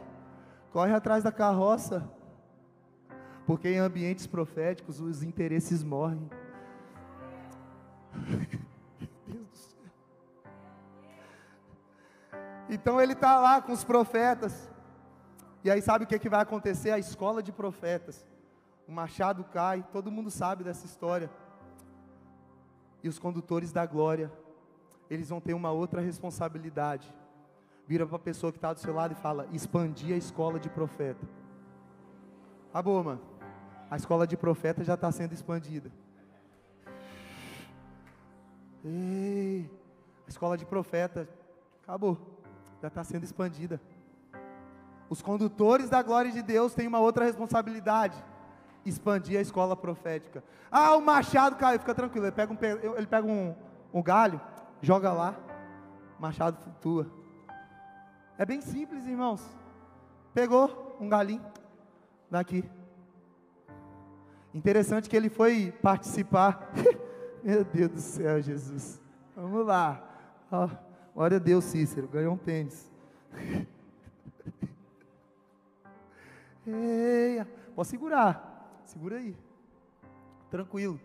Corre 0.73 0.95
atrás 0.95 1.23
da 1.23 1.31
carroça. 1.31 2.11
Porque 3.47 3.69
em 3.69 3.77
ambientes 3.77 4.27
proféticos 4.27 5.01
os 5.01 5.23
interesses 5.23 5.85
morrem. 5.85 6.31
Então 12.71 13.01
ele 13.01 13.15
está 13.15 13.39
lá 13.41 13.63
com 13.63 13.73
os 13.73 13.83
profetas. 13.83 14.71
E 15.65 15.71
aí 15.71 15.81
sabe 15.81 16.05
o 16.05 16.07
que, 16.07 16.19
que 16.19 16.29
vai 16.29 16.43
acontecer? 16.43 16.91
A 16.91 16.99
escola 16.99 17.43
de 17.43 17.51
profetas. 17.51 18.27
O 18.89 18.93
machado 18.93 19.45
cai, 19.45 19.85
todo 19.93 20.11
mundo 20.11 20.31
sabe 20.31 20.65
dessa 20.65 20.87
história. 20.87 21.31
E 23.03 23.09
os 23.09 23.19
condutores 23.19 23.71
da 23.71 23.85
glória, 23.85 24.33
eles 25.11 25.29
vão 25.29 25.41
ter 25.41 25.53
uma 25.53 25.71
outra 25.71 26.01
responsabilidade. 26.01 27.15
Vira 27.87 28.07
para 28.07 28.17
a 28.17 28.19
pessoa 28.21 28.51
que 28.51 28.59
está 28.59 28.73
do 28.73 28.81
seu 28.81 28.95
lado 28.95 29.13
e 29.13 29.15
fala: 29.15 29.47
expandir 29.53 30.15
a 30.15 30.17
escola 30.17 30.59
de 30.59 30.71
profeta. 30.71 31.25
Acabou, 32.71 33.05
mano. 33.05 33.21
A 33.91 33.97
escola 33.97 34.27
de 34.27 34.37
profeta 34.37 34.83
já 34.83 34.95
está 34.95 35.13
sendo 35.13 35.33
expandida. 35.33 35.91
Ei, 38.85 39.71
a 40.27 40.31
escola 40.31 40.57
de 40.57 40.65
profeta 40.65 41.29
acabou, 41.83 42.19
já 42.81 42.89
está 42.89 43.03
sendo 43.03 43.25
expandida. 43.25 43.81
Os 45.11 45.23
condutores 45.23 45.89
da 45.89 46.03
glória 46.03 46.31
de 46.31 46.43
Deus 46.43 46.75
têm 46.75 46.87
uma 46.87 47.01
outra 47.01 47.25
responsabilidade: 47.25 48.23
expandir 48.85 49.39
a 49.39 49.43
escola 49.43 49.77
profética. 49.77 50.43
Ah, 50.71 50.97
o 50.97 51.01
machado 51.01 51.57
caiu, 51.57 51.79
fica 51.79 51.95
tranquilo. 51.95 52.27
Ele 52.27 52.33
pega 52.33 52.53
um, 52.53 52.59
ele 52.97 53.07
pega 53.07 53.27
um, 53.27 53.55
um 53.93 54.03
galho, 54.03 54.41
joga 54.81 55.13
lá, 55.13 55.35
machado 56.19 56.59
flutua. 56.63 57.11
É 58.37 58.47
bem 58.47 58.61
simples, 58.61 59.07
irmãos. 59.07 59.45
Pegou 60.33 60.97
um 61.01 61.09
galinho 61.09 61.45
daqui. 62.31 62.65
Interessante 64.55 65.09
que 65.09 65.17
ele 65.17 65.29
foi 65.29 65.73
participar. 65.83 66.73
Meu 67.43 67.65
Deus 67.65 67.91
do 67.91 68.01
céu, 68.01 68.41
Jesus. 68.41 69.01
Vamos 69.35 69.67
lá. 69.67 70.03
Oh, 70.51 70.69
glória 71.15 71.37
a 71.37 71.41
Deus, 71.41 71.65
Cícero. 71.65 72.09
Ganhou 72.09 72.35
um 72.35 72.39
tênis. 72.39 72.91
Eia. 76.67 77.47
Pode 77.75 77.89
segurar. 77.89 78.48
Segura 78.99 79.19
aí. 79.19 79.37
Tranquilo. 80.51 81.01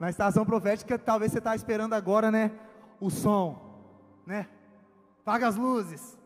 Na 0.00 0.08
estação 0.08 0.46
profética, 0.46 0.98
talvez 0.98 1.30
você 1.30 1.36
está 1.36 1.54
esperando 1.54 1.92
agora, 1.92 2.30
né? 2.30 2.58
O 2.98 3.10
som, 3.10 3.84
né? 4.26 4.48
Paga 5.26 5.46
as 5.46 5.56
luzes. 5.56 6.18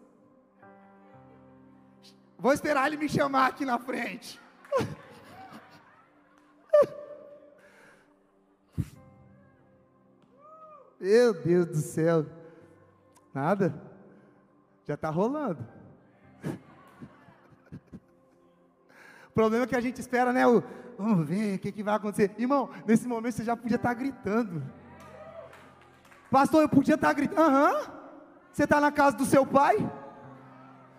Vou 2.39 2.53
esperar 2.53 2.87
ele 2.87 2.97
me 2.97 3.09
chamar 3.09 3.49
aqui 3.49 3.65
na 3.65 3.81
frente. 3.81 4.41
Meu 11.01 11.35
Deus 11.35 11.67
do 11.67 11.79
céu. 11.79 12.25
Nada? 13.35 13.75
Já 14.85 14.95
está 14.95 15.11
rolando. 15.11 15.78
Problema 19.39 19.63
é 19.63 19.69
que 19.69 19.77
a 19.77 19.81
gente 19.81 20.01
espera, 20.01 20.33
né? 20.33 20.45
O, 20.49 20.65
vamos 20.99 21.25
ver 21.29 21.55
o 21.55 21.59
que, 21.61 21.71
que 21.71 21.81
vai 21.81 21.95
acontecer. 21.95 22.35
Irmão, 22.37 22.71
nesse 22.85 23.07
momento 23.07 23.35
você 23.37 23.45
já 23.45 23.57
podia 23.57 23.77
estar 23.77 23.91
tá 23.91 23.95
gritando. 23.95 24.65
Pastor, 26.29 26.63
eu 26.63 26.69
podia 26.69 26.97
estar 26.97 27.07
tá 27.07 27.13
gritando. 27.13 27.41
Aham. 27.41 27.81
Você 28.53 28.65
está 28.65 28.81
na 28.81 28.91
casa 28.91 29.17
do 29.17 29.25
seu 29.25 29.47
pai? 29.47 29.77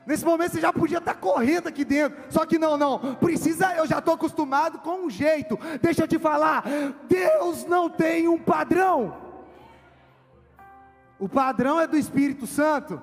Nesse 0.07 0.23
momento 0.23 0.53
você 0.53 0.61
já 0.61 0.71
podia 0.71 0.99
estar 0.99 1.15
tá 1.15 1.19
correndo 1.19 1.67
aqui 1.67 1.83
dentro. 1.83 2.17
Só 2.29 2.45
que 2.45 2.57
não, 2.57 2.77
não. 2.77 3.15
Precisa, 3.15 3.75
eu 3.75 3.85
já 3.85 3.99
estou 3.99 4.13
acostumado 4.13 4.79
com 4.79 5.05
um 5.05 5.09
jeito. 5.09 5.59
Deixa 5.81 6.03
eu 6.03 6.07
te 6.07 6.17
falar. 6.17 6.63
Deus 7.09 7.65
não 7.65 7.89
tem 7.89 8.29
um 8.29 8.39
padrão. 8.39 9.17
O 11.19 11.27
padrão 11.27 11.77
é 11.77 11.85
do 11.85 11.97
Espírito 11.97 12.47
Santo, 12.47 13.01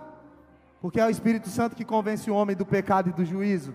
porque 0.81 0.99
é 0.99 1.05
o 1.05 1.11
Espírito 1.11 1.51
Santo 1.51 1.77
que 1.77 1.85
convence 1.85 2.31
o 2.31 2.35
homem 2.35 2.57
do 2.57 2.65
pecado 2.65 3.11
e 3.11 3.13
do 3.13 3.23
juízo. 3.23 3.75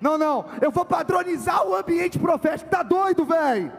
Não, 0.00 0.16
não, 0.16 0.46
eu 0.60 0.70
vou 0.70 0.84
padronizar 0.84 1.66
o 1.66 1.74
ambiente 1.74 2.18
profético, 2.18 2.70
tá 2.70 2.82
doido, 2.82 3.24
velho? 3.24 3.72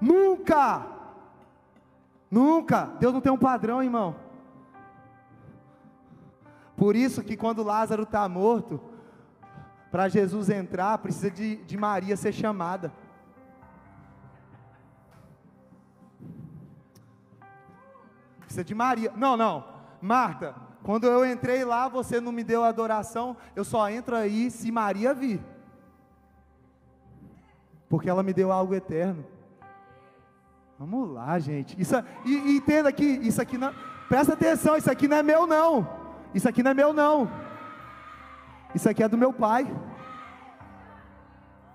Nunca, 0.00 0.86
nunca, 2.30 2.84
Deus 3.00 3.12
não 3.12 3.20
tem 3.20 3.32
um 3.32 3.38
padrão, 3.38 3.82
irmão. 3.82 4.14
Por 6.76 6.94
isso 6.96 7.22
que 7.22 7.36
quando 7.36 7.62
Lázaro 7.62 8.04
está 8.04 8.28
morto, 8.28 8.80
para 9.90 10.08
Jesus 10.08 10.48
entrar, 10.48 10.96
precisa 10.98 11.30
de, 11.30 11.56
de 11.56 11.76
Maria 11.76 12.16
ser 12.16 12.32
chamada. 12.32 12.92
precisa 18.52 18.64
de 18.64 18.74
Maria. 18.74 19.12
Não, 19.16 19.36
não. 19.36 19.64
Marta, 20.00 20.54
quando 20.82 21.06
eu 21.06 21.24
entrei 21.24 21.64
lá, 21.64 21.88
você 21.88 22.20
não 22.20 22.32
me 22.32 22.42
deu 22.42 22.64
adoração, 22.64 23.36
eu 23.54 23.64
só 23.64 23.88
entro 23.88 24.16
aí 24.16 24.50
se 24.50 24.70
Maria 24.72 25.14
vir. 25.14 25.40
Porque 27.88 28.10
ela 28.10 28.22
me 28.22 28.32
deu 28.32 28.50
algo 28.50 28.74
eterno. 28.74 29.24
Vamos 30.78 31.10
lá, 31.10 31.38
gente. 31.38 31.80
Isso, 31.80 31.94
e, 32.24 32.32
e 32.32 32.56
entenda 32.56 32.90
que 32.90 33.04
isso 33.04 33.40
aqui 33.40 33.56
não. 33.56 33.72
Presta 34.08 34.32
atenção, 34.32 34.76
isso 34.76 34.90
aqui 34.90 35.06
não 35.06 35.18
é 35.18 35.22
meu, 35.22 35.46
não. 35.46 35.88
Isso 36.34 36.48
aqui 36.48 36.62
não 36.62 36.72
é 36.72 36.74
meu, 36.74 36.92
não. 36.92 37.30
Isso 38.74 38.88
aqui 38.88 39.02
é 39.02 39.08
do 39.08 39.16
meu 39.16 39.32
pai. 39.32 39.72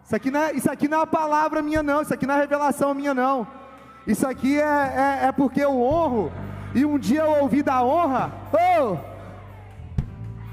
Isso 0.03 0.16
aqui 0.16 0.30
não 0.30 0.41
é, 0.41 0.53
isso 0.53 0.70
aqui 0.70 0.88
não 0.88 0.97
é 0.97 1.01
uma 1.01 1.08
palavra 1.08 1.62
minha, 1.62 1.82
não. 1.82 2.01
Isso 2.01 2.14
aqui 2.14 2.26
não 2.26 2.36
é 2.36 2.39
revelação 2.39 2.93
minha, 2.93 3.14
não. 3.14 3.47
Isso 4.05 4.28
aqui 4.28 4.60
é, 4.60 5.22
é, 5.22 5.26
é 5.28 5.32
porque 5.32 5.62
eu 5.62 5.80
honro 5.82 6.32
e 6.74 6.86
um 6.86 6.97
dia 6.97 7.22
eu 7.22 7.41
ouvi 7.41 7.63
da 7.63 7.84
honra, 7.84 8.32
oh, 8.53 8.97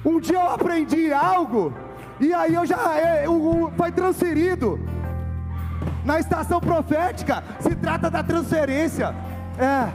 um 0.09 0.21
dia 0.21 0.37
eu 0.37 0.51
aprendi 0.51 1.13
algo, 1.13 1.73
e 2.21 2.33
aí 2.33 2.55
eu 2.55 2.65
já 2.67 2.99
eu, 3.23 3.73
foi 3.77 3.91
transferido. 3.93 4.79
Na 6.05 6.21
estação 6.21 6.61
profética 6.61 7.43
se 7.61 7.75
trata 7.75 8.11
da 8.11 8.23
transferência. 8.23 9.15
É. 9.59 9.89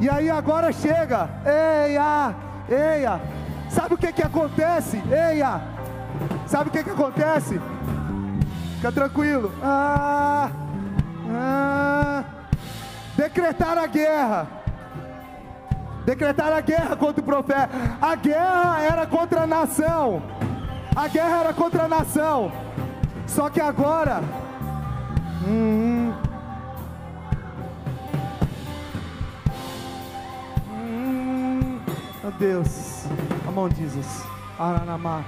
E 0.00 0.08
aí 0.08 0.30
agora 0.30 0.72
chega, 0.72 1.28
eia, 1.44 2.34
eia. 2.68 3.20
Sabe 3.68 3.94
o 3.94 3.98
que 3.98 4.12
que 4.12 4.22
acontece? 4.22 5.02
Eia. 5.10 5.60
Sabe 6.46 6.70
o 6.70 6.72
que 6.72 6.82
que 6.82 6.90
acontece? 6.90 7.60
Fica 8.76 8.90
tranquilo. 8.90 9.52
Ah, 9.62 10.50
ah 11.30 12.24
decretar 13.16 13.78
a 13.78 13.86
guerra. 13.86 14.48
Decretar 16.04 16.52
a 16.52 16.60
guerra 16.60 16.96
contra 16.96 17.20
o 17.20 17.24
profeta. 17.24 17.70
A 18.00 18.14
guerra 18.14 18.82
era 18.82 19.06
contra 19.06 19.42
a 19.42 19.46
nação. 19.46 20.22
A 20.94 21.08
guerra 21.08 21.40
era 21.40 21.54
contra 21.54 21.84
a 21.84 21.88
nação. 21.88 22.52
Só 23.26 23.48
que 23.48 23.60
agora. 23.60 24.20
Hum, 25.46 26.12
hum, 30.68 31.80
meu 32.22 32.32
Deus. 32.32 33.06
A 33.46 33.50
mão 33.50 33.68
de 33.68 33.76
Jesus. 33.76 34.24
Aranamá. 34.58 35.24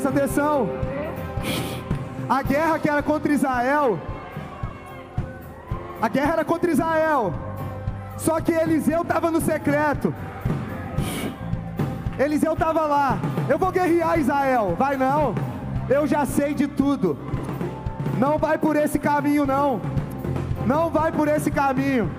Soia. 0.00 0.28
não. 0.36 0.68
A 2.28 2.42
guerra 2.42 2.78
que 2.78 2.88
era 2.88 3.02
contra 3.02 3.32
Israel, 3.32 3.98
a 6.00 6.08
guerra 6.08 6.32
era 6.32 6.44
contra 6.44 6.70
Israel. 6.70 7.34
Só 8.16 8.40
que 8.40 8.52
Eliseu 8.52 9.02
estava 9.02 9.30
no 9.30 9.40
secreto. 9.40 10.14
Eliseu 12.18 12.52
estava 12.52 12.86
lá. 12.86 13.18
Eu 13.48 13.58
vou 13.58 13.72
guerrear 13.72 14.18
Israel. 14.18 14.76
Vai 14.78 14.96
não. 14.96 15.34
Eu 15.88 16.06
já 16.06 16.24
sei 16.24 16.54
de 16.54 16.66
tudo. 16.66 17.18
Não 18.18 18.38
vai 18.38 18.58
por 18.58 18.76
esse 18.76 18.98
caminho 18.98 19.44
não. 19.44 19.80
Não 20.66 20.90
vai 20.90 21.10
por 21.10 21.28
esse 21.28 21.50
caminho. 21.50 22.10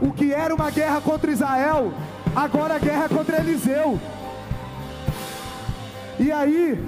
O 0.00 0.12
que 0.12 0.32
era 0.32 0.54
uma 0.54 0.70
guerra 0.70 1.00
contra 1.00 1.30
Israel, 1.30 1.92
agora 2.34 2.76
a 2.76 2.78
guerra 2.78 3.04
é 3.04 3.08
contra 3.08 3.40
Eliseu. 3.40 3.98
E 6.18 6.32
aí, 6.32 6.84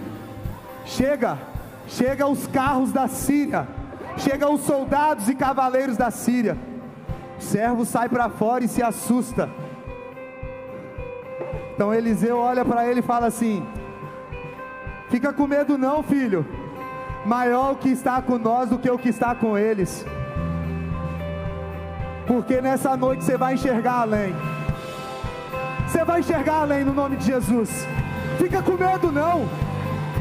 chega, 0.84 1.38
chega 1.86 2.26
os 2.26 2.46
carros 2.48 2.90
da 2.92 3.06
Síria, 3.06 3.68
chega 4.16 4.50
os 4.50 4.62
soldados 4.62 5.28
e 5.28 5.34
cavaleiros 5.34 5.96
da 5.96 6.10
Síria. 6.10 6.56
O 7.38 7.42
servo 7.42 7.84
sai 7.84 8.08
para 8.08 8.28
fora 8.28 8.64
e 8.64 8.68
se 8.68 8.82
assusta. 8.82 9.48
Então 11.74 11.94
Eliseu 11.94 12.38
olha 12.38 12.64
para 12.64 12.86
ele 12.86 13.00
e 13.00 13.02
fala 13.02 13.26
assim: 13.26 13.64
Fica 15.08 15.32
com 15.32 15.46
medo 15.46 15.78
não, 15.78 16.02
filho. 16.02 16.44
Maior 17.24 17.72
o 17.72 17.76
que 17.76 17.88
está 17.88 18.20
com 18.20 18.38
nós 18.38 18.68
do 18.68 18.78
que 18.78 18.90
o 18.90 18.98
que 18.98 19.08
está 19.08 19.34
com 19.34 19.56
eles. 19.56 20.04
Porque 22.26 22.60
nessa 22.60 22.96
noite 22.96 23.24
você 23.24 23.36
vai 23.36 23.54
enxergar 23.54 24.02
além. 24.02 24.34
Você 25.86 26.04
vai 26.04 26.20
enxergar 26.20 26.60
além 26.60 26.84
no 26.84 26.92
nome 26.92 27.16
de 27.16 27.26
Jesus. 27.26 27.86
Fica 28.40 28.62
com 28.62 28.72
medo 28.72 29.12
não. 29.12 29.46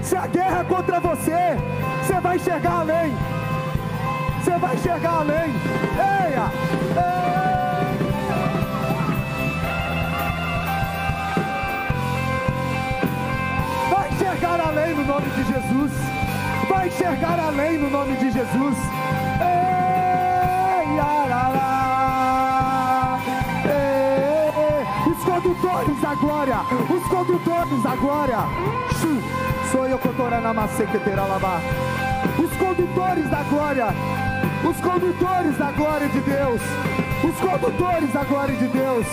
Se 0.03 0.13
a 0.13 0.27
guerra 0.27 0.59
é 0.59 0.63
contra 0.65 0.99
você, 0.99 1.55
você 2.03 2.19
vai 2.19 2.35
enxergar 2.35 2.81
além. 2.81 3.15
Você 4.43 4.51
vai 4.57 4.75
enxergar 4.75 5.19
além. 5.19 5.55
Eia! 5.95 6.51
Eia! 6.97 7.39
Vai 13.89 14.09
enxergar 14.09 14.59
além 14.67 14.95
no 14.95 15.05
nome 15.05 15.29
de 15.29 15.43
Jesus. 15.45 15.91
Vai 16.67 16.87
enxergar 16.87 17.39
além 17.39 17.77
no 17.77 17.89
nome 17.89 18.17
de 18.17 18.31
Jesus. 18.31 18.77
Condutores 25.79 26.01
da 26.01 26.15
glória, 26.15 26.57
os 26.89 27.07
condutores 27.07 27.83
da 27.83 27.95
glória. 27.95 28.37
Sou 29.71 29.87
eu 29.87 29.97
cotorana 29.97 30.53
lavar. 31.25 31.61
Os 32.37 32.57
condutores 32.57 33.29
da 33.29 33.43
glória, 33.43 33.87
os 34.69 34.77
condutores 34.81 35.57
da 35.57 35.71
glória 35.71 36.09
de 36.09 36.19
Deus, 36.19 36.61
os 37.23 37.35
condutores 37.39 38.11
da 38.11 38.23
glória 38.23 38.55
de 38.55 38.67
Deus. 38.67 39.05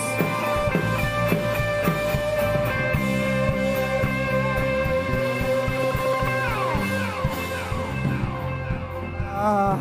Ah, 9.33 9.77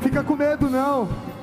fica 0.00 0.22
com 0.22 0.36
medo 0.36 0.70
não. 0.70 1.33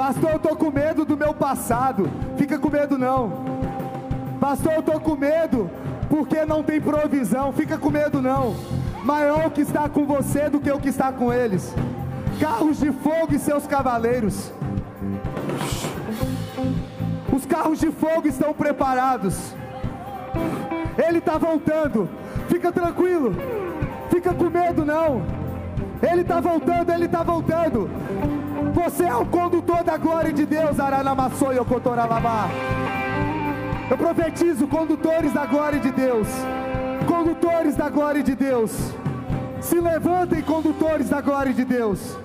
Pastor, 0.00 0.30
eu 0.30 0.38
tô 0.38 0.56
com 0.56 0.70
medo 0.70 1.04
do 1.04 1.14
meu 1.14 1.34
passado. 1.34 2.08
Fica 2.38 2.58
com 2.58 2.70
medo 2.70 2.96
não. 2.96 3.44
Pastor, 4.40 4.72
eu 4.72 4.82
tô 4.82 4.98
com 4.98 5.14
medo 5.14 5.70
porque 6.08 6.42
não 6.46 6.62
tem 6.62 6.80
provisão. 6.80 7.52
Fica 7.52 7.76
com 7.76 7.90
medo 7.90 8.22
não. 8.22 8.56
Maior 9.04 9.48
o 9.48 9.50
que 9.50 9.60
está 9.60 9.90
com 9.90 10.06
você 10.06 10.48
do 10.48 10.58
que 10.58 10.72
o 10.72 10.80
que 10.80 10.88
está 10.88 11.12
com 11.12 11.30
eles. 11.30 11.74
Carros 12.40 12.80
de 12.80 12.90
fogo 12.92 13.34
e 13.34 13.38
seus 13.38 13.66
cavaleiros. 13.66 14.50
Os 17.30 17.44
carros 17.44 17.78
de 17.78 17.90
fogo 17.90 18.26
estão 18.26 18.54
preparados. 18.54 19.54
Ele 20.96 21.18
está 21.18 21.36
voltando. 21.36 22.08
Fica 22.48 22.72
tranquilo. 22.72 23.34
Fica 24.08 24.32
com 24.32 24.48
medo 24.48 24.82
não. 24.82 25.22
Ele 26.02 26.22
está 26.22 26.40
voltando, 26.40 26.90
ele 26.90 27.04
está 27.04 27.22
voltando. 27.22 27.90
Você 28.72 29.04
é 29.04 29.14
o 29.14 29.26
condutor 29.26 29.82
da 29.82 29.96
glória 29.96 30.32
de 30.32 30.46
Deus, 30.46 30.78
Aranamassoi 30.78 31.58
Okotoralabá. 31.58 32.48
Eu 33.90 33.98
profetizo 33.98 34.68
condutores 34.68 35.32
da 35.32 35.44
glória 35.44 35.80
de 35.80 35.90
Deus. 35.90 36.28
Condutores 37.06 37.74
da 37.74 37.88
glória 37.88 38.22
de 38.22 38.36
Deus. 38.36 38.70
Se 39.60 39.80
levantem, 39.80 40.42
condutores 40.42 41.08
da 41.08 41.20
glória 41.20 41.52
de 41.52 41.64
Deus. 41.64 42.16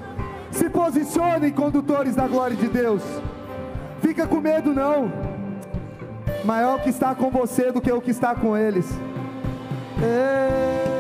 Se 0.52 0.70
posicionem, 0.70 1.52
condutores 1.52 2.16
da 2.16 2.28
glória 2.28 2.56
de 2.56 2.68
Deus. 2.68 3.02
Fica 4.02 4.28
com 4.28 4.40
medo 4.40 4.74
não. 4.74 5.12
Maior 6.44 6.80
que 6.82 6.90
está 6.90 7.16
com 7.16 7.32
você 7.32 7.72
do 7.72 7.82
que 7.82 7.92
o 7.92 8.00
que 8.00 8.12
está 8.12 8.36
com 8.36 8.56
eles. 8.56 8.88
Ei. 10.00 10.95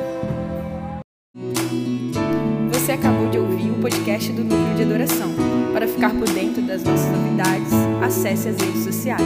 Você 2.71 2.93
acabou 2.93 3.29
de 3.29 3.37
ouvir 3.37 3.69
o 3.69 3.81
podcast 3.81 4.31
do 4.31 4.41
Núcleo 4.41 4.75
de 4.77 4.83
Adoração. 4.83 5.33
Para 5.73 5.85
ficar 5.85 6.11
por 6.11 6.29
dentro 6.29 6.61
das 6.61 6.81
nossas 6.81 7.11
novidades, 7.11 7.73
acesse 8.01 8.47
as 8.47 8.57
redes 8.57 8.85
sociais. 8.85 9.21